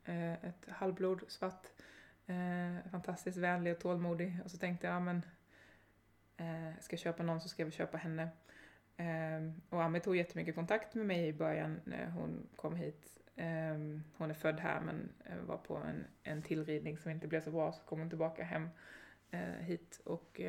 eh, 0.06 0.34
ett 0.34 0.70
halvblod, 0.70 1.22
svart, 1.28 1.68
eh, 2.26 2.91
fantastiskt 2.91 3.38
vänlig 3.38 3.74
och 3.74 3.80
tålmodig. 3.80 4.39
Och 4.43 4.51
så 4.51 4.58
tänkte 4.58 4.88
jag, 4.88 4.95
ja 4.95 4.99
men 4.99 5.26
ska 6.80 6.93
jag 6.93 6.99
köpa 6.99 7.24
någon 7.24 7.41
så 7.41 7.49
ska 7.49 7.62
jag 7.62 7.66
väl 7.66 7.74
köpa 7.74 7.97
henne. 7.97 8.30
Och 9.70 9.84
Ami 9.84 9.99
tog 9.99 10.16
jättemycket 10.16 10.56
kontakt 10.56 10.95
med 10.95 11.06
mig 11.06 11.28
i 11.28 11.34
början 11.34 11.82
när 11.84 12.10
hon 12.10 12.47
kom 12.56 12.76
hit. 12.76 13.18
Hon 14.18 14.30
är 14.30 14.34
född 14.34 14.60
här 14.60 14.82
men 14.82 15.10
var 15.47 15.58
på 15.58 15.76
en, 15.78 16.06
en 16.24 16.41
tillridning 16.41 16.97
som 16.97 17.12
inte 17.12 17.28
blev 17.28 17.41
så 17.41 17.51
bra 17.51 17.72
så 17.72 17.82
kom 17.82 17.99
hon 17.99 18.10
tillbaka 18.10 18.43
hem 18.43 18.70
hit. 19.60 20.01
Och 20.06 20.41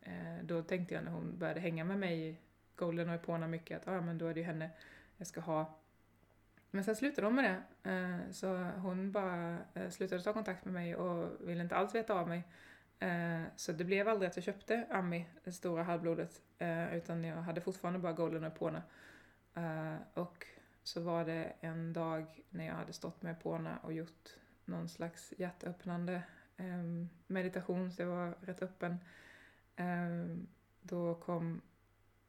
Eh, 0.00 0.42
då 0.42 0.62
tänkte 0.62 0.94
jag 0.94 1.04
när 1.04 1.10
hon 1.10 1.38
började 1.38 1.60
hänga 1.60 1.84
med 1.84 1.98
mig, 1.98 2.40
Golden 2.76 3.08
och 3.08 3.14
Epona 3.14 3.48
mycket, 3.48 3.80
att 3.80 3.88
ah, 3.88 4.00
men 4.00 4.18
då 4.18 4.26
är 4.26 4.34
det 4.34 4.40
ju 4.40 4.46
henne 4.46 4.70
jag 5.16 5.26
ska 5.26 5.40
ha. 5.40 5.78
Men 6.70 6.84
sen 6.84 6.96
slutade 6.96 7.26
hon 7.26 7.34
med 7.34 7.44
det. 7.44 7.90
Eh, 7.90 8.30
så 8.32 8.56
hon 8.56 9.12
bara 9.12 9.58
eh, 9.74 9.88
slutade 9.90 10.22
ta 10.22 10.32
kontakt 10.32 10.64
med 10.64 10.74
mig 10.74 10.96
och 10.96 11.48
ville 11.48 11.62
inte 11.62 11.76
alls 11.76 11.94
veta 11.94 12.14
av 12.14 12.28
mig. 12.28 12.42
Så 13.56 13.72
det 13.72 13.84
blev 13.84 14.08
aldrig 14.08 14.28
att 14.28 14.36
jag 14.36 14.44
köpte 14.44 14.86
Ami, 14.90 15.26
det 15.44 15.52
stora 15.52 15.82
halvblodet, 15.82 16.42
utan 16.92 17.24
jag 17.24 17.36
hade 17.36 17.60
fortfarande 17.60 17.98
bara 17.98 18.12
Golden 18.12 18.44
och 18.44 18.52
Epona. 18.52 18.82
Och 20.14 20.46
så 20.82 21.00
var 21.00 21.24
det 21.24 21.52
en 21.60 21.92
dag 21.92 22.42
när 22.50 22.66
jag 22.66 22.74
hade 22.74 22.92
stått 22.92 23.22
med 23.22 23.32
Epona 23.32 23.78
och 23.82 23.92
gjort 23.92 24.28
någon 24.68 24.88
slags 24.88 25.34
hjärtöppnande 25.36 26.22
ehm, 26.56 27.08
meditation, 27.26 27.92
så 27.92 28.02
jag 28.02 28.08
var 28.08 28.34
rätt 28.40 28.62
öppen. 28.62 28.98
Ehm, 29.78 30.46
då 30.80 31.14
kom 31.14 31.60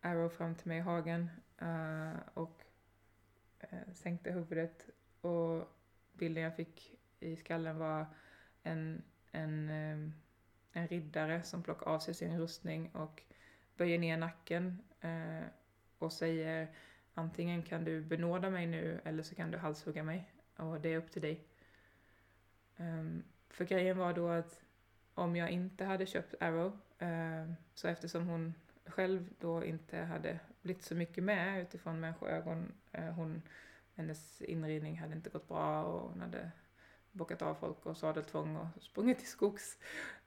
Arrow 0.02 0.30
fram 0.30 0.56
till 0.56 0.68
mig 0.68 0.78
i 0.78 0.82
hagen 0.82 1.30
eh, 1.58 2.20
och 2.34 2.64
eh, 3.60 3.94
sänkte 3.94 4.32
huvudet 4.32 4.90
och 5.22 5.68
bilden 6.14 6.44
jag 6.44 6.56
fick 6.56 6.96
i 7.20 7.36
skallen 7.36 7.78
var 7.78 8.06
en, 8.64 9.02
en 9.32 9.70
ehm, 9.70 10.14
en 10.72 10.88
riddare 10.88 11.44
som 11.44 11.64
plockar 11.64 11.88
av 11.88 12.00
sig 12.00 12.14
sin 12.14 12.40
rustning 12.40 12.90
och 12.90 13.24
böjer 13.78 14.00
ner 14.00 14.18
nacken 14.18 14.82
eh, 15.02 15.48
och 15.98 16.14
säger 16.14 16.68
antingen 17.14 17.64
kan 17.64 17.84
du 17.84 18.02
benåda 18.02 18.50
mig 18.50 18.68
nu 18.68 19.02
eller 19.04 19.24
så 19.24 19.36
kan 19.36 19.52
du 19.52 19.58
halshugga 19.58 20.04
mig 20.04 20.32
och 20.56 20.82
det 20.82 20.90
är 20.90 20.98
upp 20.98 21.12
till 21.12 21.22
dig. 21.22 21.44
Um, 22.78 23.24
för 23.50 23.66
grejen 23.66 23.98
var 23.98 24.14
då 24.14 24.30
att 24.30 24.62
om 25.20 25.36
jag 25.36 25.50
inte 25.50 25.86
hade 25.86 26.06
köpt 26.06 26.36
Arrow, 26.40 26.78
eh, 27.00 27.46
så 27.74 27.88
eftersom 27.88 28.28
hon 28.28 28.54
själv 28.86 29.30
då 29.40 29.66
inte 29.66 29.98
hade 29.98 30.40
blivit 30.62 30.84
så 30.84 30.96
mycket 30.96 31.24
med 31.24 31.62
utifrån 31.62 32.00
människoögon, 32.00 32.72
eh, 32.92 33.10
hon, 33.10 33.42
hennes 33.96 34.42
inridning 34.42 35.00
hade 35.00 35.14
inte 35.14 35.30
gått 35.30 35.48
bra 35.48 35.84
och 35.84 36.10
hon 36.10 36.22
hade 36.22 36.52
bockat 37.12 37.42
av 37.42 37.56
folk 37.56 37.86
och 37.86 37.98
sadeltvång 37.98 38.56
och 38.56 38.68
sprungit 38.82 39.20
till 39.20 39.28
skogs. 39.28 39.78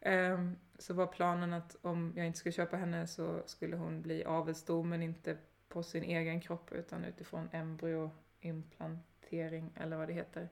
Eh, 0.01 0.51
så 0.79 0.95
var 0.95 1.07
planen 1.07 1.53
att 1.53 1.77
om 1.83 2.13
jag 2.17 2.27
inte 2.27 2.39
skulle 2.39 2.53
köpa 2.53 2.77
henne 2.77 3.07
så 3.07 3.43
skulle 3.47 3.77
hon 3.77 4.03
bli 4.03 4.25
avelsdom 4.25 4.89
men 4.89 5.03
inte 5.03 5.37
på 5.69 5.83
sin 5.83 6.03
egen 6.03 6.41
kropp 6.41 6.73
utan 6.73 7.05
utifrån 7.05 7.49
embryoimplantering 7.53 9.73
eller 9.77 9.97
vad 9.97 10.09
det 10.09 10.13
heter. 10.13 10.49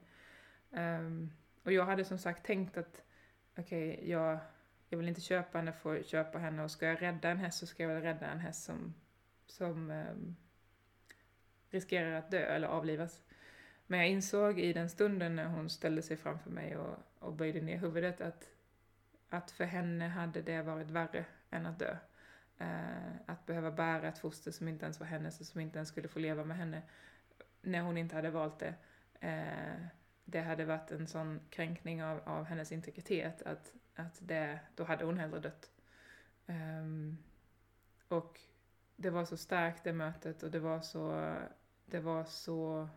Och 1.63 1.71
jag 1.71 1.85
hade 1.85 2.05
som 2.05 2.17
sagt 2.17 2.45
tänkt 2.45 2.77
att 2.77 3.03
okej, 3.57 3.93
okay, 3.93 4.09
jag, 4.09 4.39
jag 4.89 4.97
vill 4.97 5.07
inte 5.07 5.21
köpa 5.21 5.57
henne 5.57 5.71
för 5.73 5.99
att 5.99 6.07
köpa 6.07 6.37
henne 6.37 6.63
och 6.63 6.71
ska 6.71 6.85
jag 6.85 7.01
rädda 7.01 7.29
en 7.29 7.37
häst 7.37 7.59
så 7.59 7.65
ska 7.65 7.83
jag 7.83 7.89
väl 7.89 8.01
rädda 8.01 8.27
en 8.27 8.39
häst 8.39 8.63
som, 8.63 8.93
som 9.47 9.91
um, 9.91 10.35
riskerar 11.69 12.11
att 12.11 12.31
dö 12.31 12.45
eller 12.45 12.67
avlivas. 12.67 13.21
Men 13.87 13.99
jag 13.99 14.09
insåg 14.09 14.59
i 14.59 14.73
den 14.73 14.89
stunden 14.89 15.35
när 15.35 15.45
hon 15.45 15.69
ställde 15.69 16.01
sig 16.01 16.17
framför 16.17 16.49
mig 16.49 16.77
och, 16.77 16.97
och 17.19 17.33
böjde 17.33 17.61
ner 17.61 17.77
huvudet 17.77 18.21
att, 18.21 18.49
att 19.29 19.51
för 19.51 19.65
henne 19.65 20.07
hade 20.07 20.41
det 20.41 20.61
varit 20.61 20.89
värre 20.89 21.25
än 21.49 21.65
att 21.65 21.79
dö. 21.79 21.97
Uh, 22.61 23.15
att 23.25 23.45
behöva 23.45 23.71
bära 23.71 24.07
ett 24.07 24.19
foster 24.19 24.51
som 24.51 24.67
inte 24.67 24.85
ens 24.85 24.99
var 24.99 25.07
hennes 25.07 25.39
och 25.39 25.45
som 25.45 25.61
inte 25.61 25.77
ens 25.77 25.89
skulle 25.89 26.07
få 26.07 26.19
leva 26.19 26.43
med 26.43 26.57
henne 26.57 26.81
när 27.61 27.81
hon 27.81 27.97
inte 27.97 28.15
hade 28.15 28.29
valt 28.29 28.59
det. 28.59 28.73
Uh, 29.23 29.85
det 30.31 30.41
hade 30.41 30.65
varit 30.65 30.91
en 30.91 31.07
sån 31.07 31.39
kränkning 31.49 32.03
av, 32.03 32.21
av 32.25 32.43
hennes 32.43 32.71
integritet 32.71 33.41
att, 33.41 33.73
att 33.95 34.19
det, 34.21 34.59
då 34.75 34.83
hade 34.83 35.05
hon 35.05 35.17
hellre 35.17 35.39
dött. 35.39 35.71
Um, 36.45 37.17
och 38.07 38.39
det 38.95 39.09
var 39.09 39.25
så 39.25 39.37
starkt 39.37 39.83
det 39.83 39.93
mötet 39.93 40.43
och 40.43 40.51
det 40.51 40.59
var 40.59 40.81
så, 40.81 41.35
det 41.85 41.99
var 41.99 42.23
så 42.23 42.89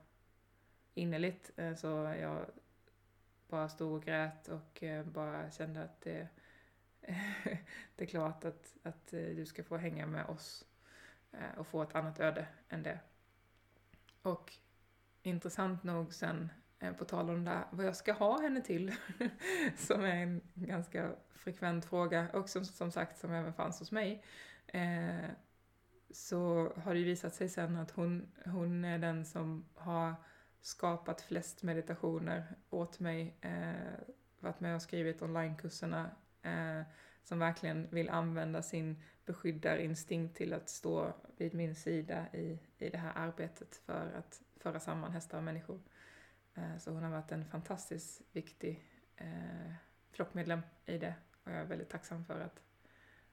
innerligt. 0.94 1.50
Så 1.76 1.86
jag 2.20 2.46
bara 3.48 3.68
stod 3.68 3.92
och 3.92 4.04
grät 4.04 4.48
och 4.48 4.82
eh, 4.82 5.04
bara 5.04 5.50
kände 5.50 5.82
att 5.82 6.00
det, 6.00 6.28
det 7.96 8.04
är 8.04 8.06
klart 8.06 8.44
att, 8.44 8.76
att 8.82 9.12
eh, 9.12 9.20
du 9.20 9.46
ska 9.46 9.64
få 9.64 9.76
hänga 9.76 10.06
med 10.06 10.26
oss 10.26 10.66
eh, 11.32 11.58
och 11.58 11.66
få 11.66 11.82
ett 11.82 11.94
annat 11.94 12.20
öde 12.20 12.46
än 12.68 12.82
det. 12.82 13.00
Och 14.22 14.52
intressant 15.22 15.82
nog 15.82 16.14
sen, 16.14 16.50
Eh, 16.84 16.92
på 16.92 17.04
tal 17.04 17.30
om 17.30 17.44
det, 17.44 17.64
vad 17.70 17.86
jag 17.86 17.96
ska 17.96 18.12
ha 18.12 18.40
henne 18.40 18.60
till, 18.60 18.94
som 19.76 20.04
är 20.04 20.16
en 20.16 20.40
ganska 20.54 21.12
frekvent 21.34 21.84
fråga 21.84 22.26
och 22.32 22.48
som, 22.48 22.64
som 22.64 22.90
sagt 22.90 23.18
som 23.18 23.32
även 23.32 23.52
fanns 23.52 23.78
hos 23.78 23.92
mig, 23.92 24.24
eh, 24.66 25.30
så 26.10 26.72
har 26.76 26.94
det 26.94 27.00
ju 27.00 27.06
visat 27.06 27.34
sig 27.34 27.48
sen 27.48 27.76
att 27.76 27.90
hon, 27.90 28.32
hon 28.44 28.84
är 28.84 28.98
den 28.98 29.24
som 29.24 29.64
har 29.74 30.14
skapat 30.60 31.20
flest 31.20 31.62
meditationer 31.62 32.56
åt 32.70 33.00
mig, 33.00 33.36
eh, 33.40 34.06
varit 34.40 34.60
med 34.60 34.76
och 34.76 34.82
skrivit 34.82 35.22
onlinekurserna, 35.22 36.10
eh, 36.42 36.82
som 37.22 37.38
verkligen 37.38 37.88
vill 37.90 38.08
använda 38.08 38.62
sin 38.62 39.02
beskyddarinstinkt 39.26 40.36
till 40.36 40.52
att 40.52 40.68
stå 40.68 41.12
vid 41.36 41.54
min 41.54 41.74
sida 41.74 42.26
i, 42.32 42.58
i 42.78 42.88
det 42.88 42.98
här 42.98 43.12
arbetet 43.14 43.76
för 43.76 44.12
att 44.18 44.42
föra 44.56 44.80
samman 44.80 45.12
hästar 45.12 45.38
och 45.38 45.44
människor. 45.44 45.80
Eh, 46.54 46.76
så 46.78 46.90
hon 46.90 47.02
har 47.02 47.10
varit 47.10 47.32
en 47.32 47.44
fantastiskt 47.44 48.22
viktig 48.32 48.84
eh, 49.16 49.72
flockmedlem 50.10 50.60
i 50.86 50.98
det 50.98 51.14
och 51.44 51.52
jag 51.52 51.58
är 51.58 51.64
väldigt 51.64 51.90
tacksam 51.90 52.24
för 52.24 52.40
att 52.40 52.62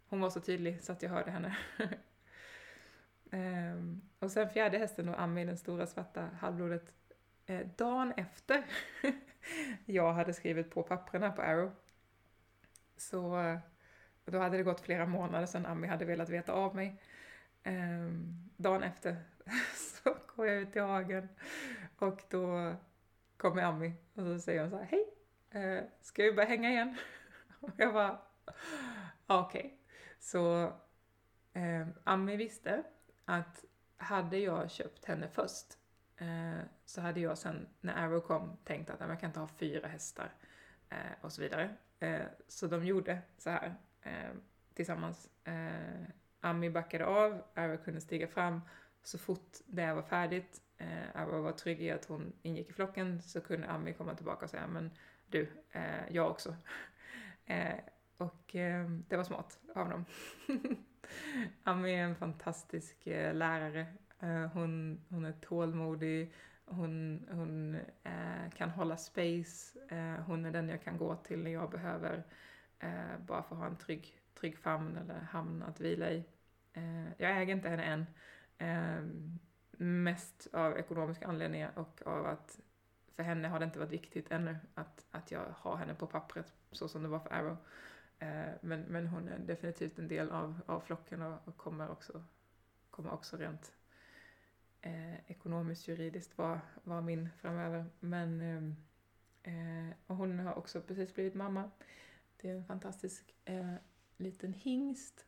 hon 0.05 0.19
var 0.19 0.29
så 0.29 0.39
tydlig 0.39 0.83
så 0.83 0.91
att 0.91 1.01
jag 1.01 1.09
hörde 1.09 1.31
henne. 1.31 1.57
Um, 3.31 4.01
och 4.19 4.31
sen 4.31 4.49
fjärde 4.49 4.77
hästen 4.77 5.05
då, 5.05 5.13
Ami, 5.13 5.45
den 5.45 5.57
stora 5.57 5.87
svarta 5.87 6.29
halvblodet, 6.39 6.93
eh, 7.45 7.67
dagen 7.77 8.13
efter 8.17 8.65
jag 9.85 10.13
hade 10.13 10.33
skrivit 10.33 10.71
på 10.71 10.83
papperna 10.83 11.31
på 11.31 11.41
Arrow. 11.41 11.71
Så 12.97 13.39
eh, 13.39 13.59
då 14.25 14.39
hade 14.39 14.57
det 14.57 14.63
gått 14.63 14.81
flera 14.81 15.05
månader 15.05 15.45
sedan 15.45 15.65
Ami 15.65 15.87
hade 15.87 16.05
velat 16.05 16.29
veta 16.29 16.53
av 16.53 16.75
mig. 16.75 17.01
Eh, 17.63 18.09
dagen 18.57 18.83
efter 18.83 19.23
så 19.75 20.17
går 20.35 20.47
jag 20.47 20.57
ut 20.57 20.75
i 20.75 20.79
hagen 20.79 21.29
och 21.97 22.21
då 22.29 22.75
kommer 23.41 23.61
Ami 23.61 23.93
och 24.13 24.23
så 24.23 24.39
säger 24.39 24.61
hon 24.61 24.69
så 24.69 24.77
här, 24.77 24.85
hej, 24.91 25.13
eh, 25.49 25.83
ska 26.01 26.23
vi 26.23 26.33
börja 26.33 26.49
hänga 26.49 26.69
igen? 26.69 26.97
Och 27.59 27.69
jag 27.77 27.93
bara, 27.93 28.19
okej. 29.27 29.59
Okay. 29.59 29.71
Så 30.19 30.63
eh, 31.53 31.87
Ami 32.03 32.35
visste 32.35 32.83
att 33.25 33.65
hade 33.97 34.37
jag 34.37 34.71
köpt 34.71 35.05
henne 35.05 35.27
först 35.27 35.77
Eh, 36.21 36.61
så 36.85 37.01
hade 37.01 37.19
jag 37.19 37.37
sen 37.37 37.67
när 37.81 37.93
Arrow 37.93 38.19
kom 38.19 38.57
tänkt 38.63 38.89
att 38.89 38.99
jag 38.99 39.19
kan 39.19 39.29
inte 39.29 39.39
ha 39.39 39.47
fyra 39.47 39.87
hästar 39.87 40.31
eh, 40.89 40.97
och 41.21 41.31
så 41.31 41.41
vidare. 41.41 41.75
Eh, 41.99 42.21
så 42.47 42.67
de 42.67 42.85
gjorde 42.85 43.21
så 43.37 43.49
här 43.49 43.75
eh, 44.01 44.31
tillsammans. 44.73 45.29
Eh, 45.43 46.03
Ami 46.39 46.69
backade 46.69 47.05
av, 47.05 47.43
Arrow 47.53 47.77
kunde 47.77 48.01
stiga 48.01 48.27
fram. 48.27 48.61
Så 49.03 49.17
fort 49.17 49.57
det 49.65 49.93
var 49.93 50.01
färdigt, 50.01 50.61
Eh, 50.81 51.21
Abba 51.21 51.39
var 51.39 51.51
trygg 51.51 51.81
i 51.81 51.91
att 51.91 52.05
hon 52.05 52.33
ingick 52.41 52.69
i 52.69 52.73
flocken, 52.73 53.21
så 53.21 53.41
kunde 53.41 53.69
Ami 53.69 53.93
komma 53.93 54.15
tillbaka 54.15 54.45
och 54.45 54.49
säga 54.49 54.67
men 54.67 54.91
du, 55.27 55.47
eh, 55.71 56.09
jag 56.09 56.29
också. 56.29 56.55
Eh, 57.45 57.79
och 58.17 58.49
det 59.07 59.17
var 59.17 59.23
smart 59.23 59.59
av 59.75 59.89
dem. 59.89 60.05
Ami 61.63 61.93
är 61.93 62.03
en 62.03 62.15
fantastisk 62.15 62.97
lärare 63.33 63.87
Eh, 64.21 64.47
hon, 64.53 65.01
hon 65.09 65.25
är 65.25 65.31
tålmodig, 65.31 66.33
hon, 66.65 67.25
hon 67.31 67.75
eh, 68.03 68.51
kan 68.55 68.69
hålla 68.69 68.97
space, 68.97 69.79
eh, 69.89 70.23
hon 70.25 70.45
är 70.45 70.51
den 70.51 70.69
jag 70.69 70.83
kan 70.83 70.97
gå 70.97 71.15
till 71.15 71.43
när 71.43 71.51
jag 71.51 71.71
behöver 71.71 72.23
eh, 72.79 73.19
bara 73.27 73.39
att 73.39 73.45
ha 73.45 73.65
en 73.65 73.77
trygg, 73.77 74.19
trygg 74.39 74.57
famn 74.57 74.97
eller 74.97 75.19
hamn 75.19 75.63
att 75.63 75.79
vila 75.79 76.11
i. 76.11 76.23
Eh, 76.73 77.05
jag 77.17 77.41
äger 77.41 77.55
inte 77.55 77.69
henne 77.69 77.83
än, 77.83 78.05
eh, 78.57 79.03
mest 79.81 80.47
av 80.53 80.77
ekonomiska 80.77 81.27
anledningar 81.27 81.71
och 81.75 82.01
av 82.05 82.25
att 82.25 82.59
för 83.15 83.23
henne 83.23 83.47
har 83.47 83.59
det 83.59 83.65
inte 83.65 83.79
varit 83.79 83.91
viktigt 83.91 84.31
ännu 84.31 84.57
att, 84.73 85.05
att 85.11 85.31
jag 85.31 85.45
har 85.57 85.75
henne 85.75 85.95
på 85.95 86.07
pappret 86.07 86.53
så 86.71 86.87
som 86.87 87.03
det 87.03 87.09
var 87.09 87.19
för 87.19 87.33
Arrow. 87.33 87.57
Eh, 88.19 88.53
men, 88.61 88.81
men 88.81 89.07
hon 89.07 89.27
är 89.27 89.39
definitivt 89.39 89.99
en 89.99 90.07
del 90.07 90.29
av, 90.29 90.61
av 90.65 90.79
flocken 90.79 91.21
och, 91.21 91.47
och 91.47 91.57
kommer, 91.57 91.89
också, 91.89 92.23
kommer 92.89 93.11
också 93.11 93.37
rent 93.37 93.73
eh, 94.81 95.31
ekonomiskt, 95.31 95.87
juridiskt 95.87 96.37
vara 96.37 96.61
var 96.83 97.01
min 97.01 97.29
framöver. 97.37 97.85
Men 97.99 98.41
ehm, 98.41 98.75
eh, 99.43 99.95
och 100.07 100.15
hon 100.15 100.39
har 100.39 100.53
också 100.53 100.81
precis 100.81 101.13
blivit 101.13 101.35
mamma. 101.35 101.71
Det 102.37 102.49
är 102.49 102.55
en 102.55 102.65
fantastisk 102.65 103.35
eh, 103.45 103.73
liten 104.17 104.53
hingst. 104.53 105.25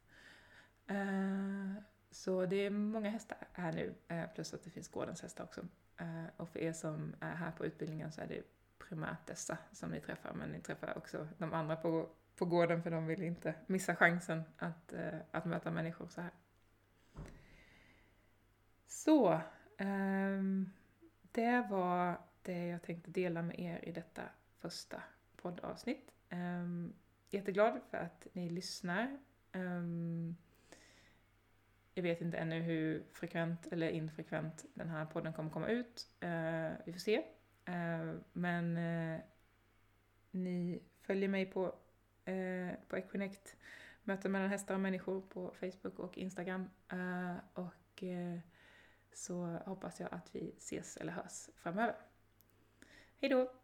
Eh, 0.88 1.84
så 2.14 2.46
det 2.46 2.56
är 2.56 2.70
många 2.70 3.10
hästar 3.10 3.38
här 3.54 3.72
nu, 3.72 3.94
eh, 4.08 4.30
plus 4.34 4.54
att 4.54 4.64
det 4.64 4.70
finns 4.70 4.88
gårdens 4.88 5.22
hästar 5.22 5.44
också. 5.44 5.62
Eh, 5.98 6.26
och 6.38 6.50
för 6.50 6.60
er 6.60 6.74
som 6.74 7.16
är 7.20 7.36
här 7.36 7.52
på 7.52 7.66
utbildningen 7.66 8.12
så 8.12 8.22
är 8.22 8.28
det 8.28 8.42
primärt 8.78 9.28
dessa 9.28 9.58
som 9.72 9.92
ni 9.92 10.00
träffar, 10.00 10.34
men 10.34 10.50
ni 10.50 10.60
träffar 10.60 10.98
också 10.98 11.28
de 11.38 11.54
andra 11.54 11.76
på, 11.76 12.10
på 12.36 12.46
gården 12.46 12.84
för 12.84 12.92
de 12.92 13.08
vill 13.08 13.24
inte 13.24 13.56
missa 13.68 13.96
chansen 13.96 14.44
att, 14.58 14.94
eh, 14.94 15.20
att 15.32 15.46
möta 15.46 15.72
människor 15.72 16.08
så 16.08 16.22
här. 16.22 16.32
Så, 18.88 19.42
ehm, 19.78 20.70
det 21.32 21.68
var 21.70 22.22
det 22.42 22.68
jag 22.68 22.82
tänkte 22.82 23.12
dela 23.12 23.42
med 23.42 23.60
er 23.60 23.80
i 23.84 23.92
detta 23.92 24.22
första 24.60 25.04
poddavsnitt. 25.36 26.12
Ehm, 26.30 26.94
jätteglad 27.30 27.82
för 27.90 27.98
att 27.98 28.28
ni 28.34 28.50
lyssnar. 28.50 29.20
Um, 29.54 30.38
jag 31.94 32.04
vet 32.04 32.22
inte 32.22 32.38
ännu 32.38 32.62
hur 32.62 33.04
frekvent 33.12 33.68
eller 33.68 33.90
infrekvent 33.90 34.66
den 34.74 34.90
här 34.90 35.06
podden 35.06 35.34
kommer 35.34 35.50
komma 35.50 35.68
ut. 35.68 36.08
Eh, 36.20 36.72
vi 36.86 36.94
får 36.94 37.00
se. 37.00 37.16
Eh, 37.66 38.14
men 38.34 38.78
eh, 38.78 39.20
ni 40.32 40.84
följer 41.02 41.30
mig 41.30 41.46
på, 41.46 41.76
på 42.88 42.98
Equinect, 42.98 43.56
möten 44.04 44.32
mellan 44.32 44.50
hästar 44.50 44.74
och 44.74 44.80
människor 44.80 45.22
på 45.22 45.54
Facebook 45.60 46.00
och 46.00 46.18
Instagram. 46.18 46.70
och 47.54 48.04
så 49.14 49.46
hoppas 49.66 50.00
jag 50.00 50.14
att 50.14 50.36
vi 50.36 50.56
ses 50.58 50.98
eller 50.98 51.12
hörs 51.12 51.50
framöver. 51.56 51.96
Hejdå! 53.22 53.63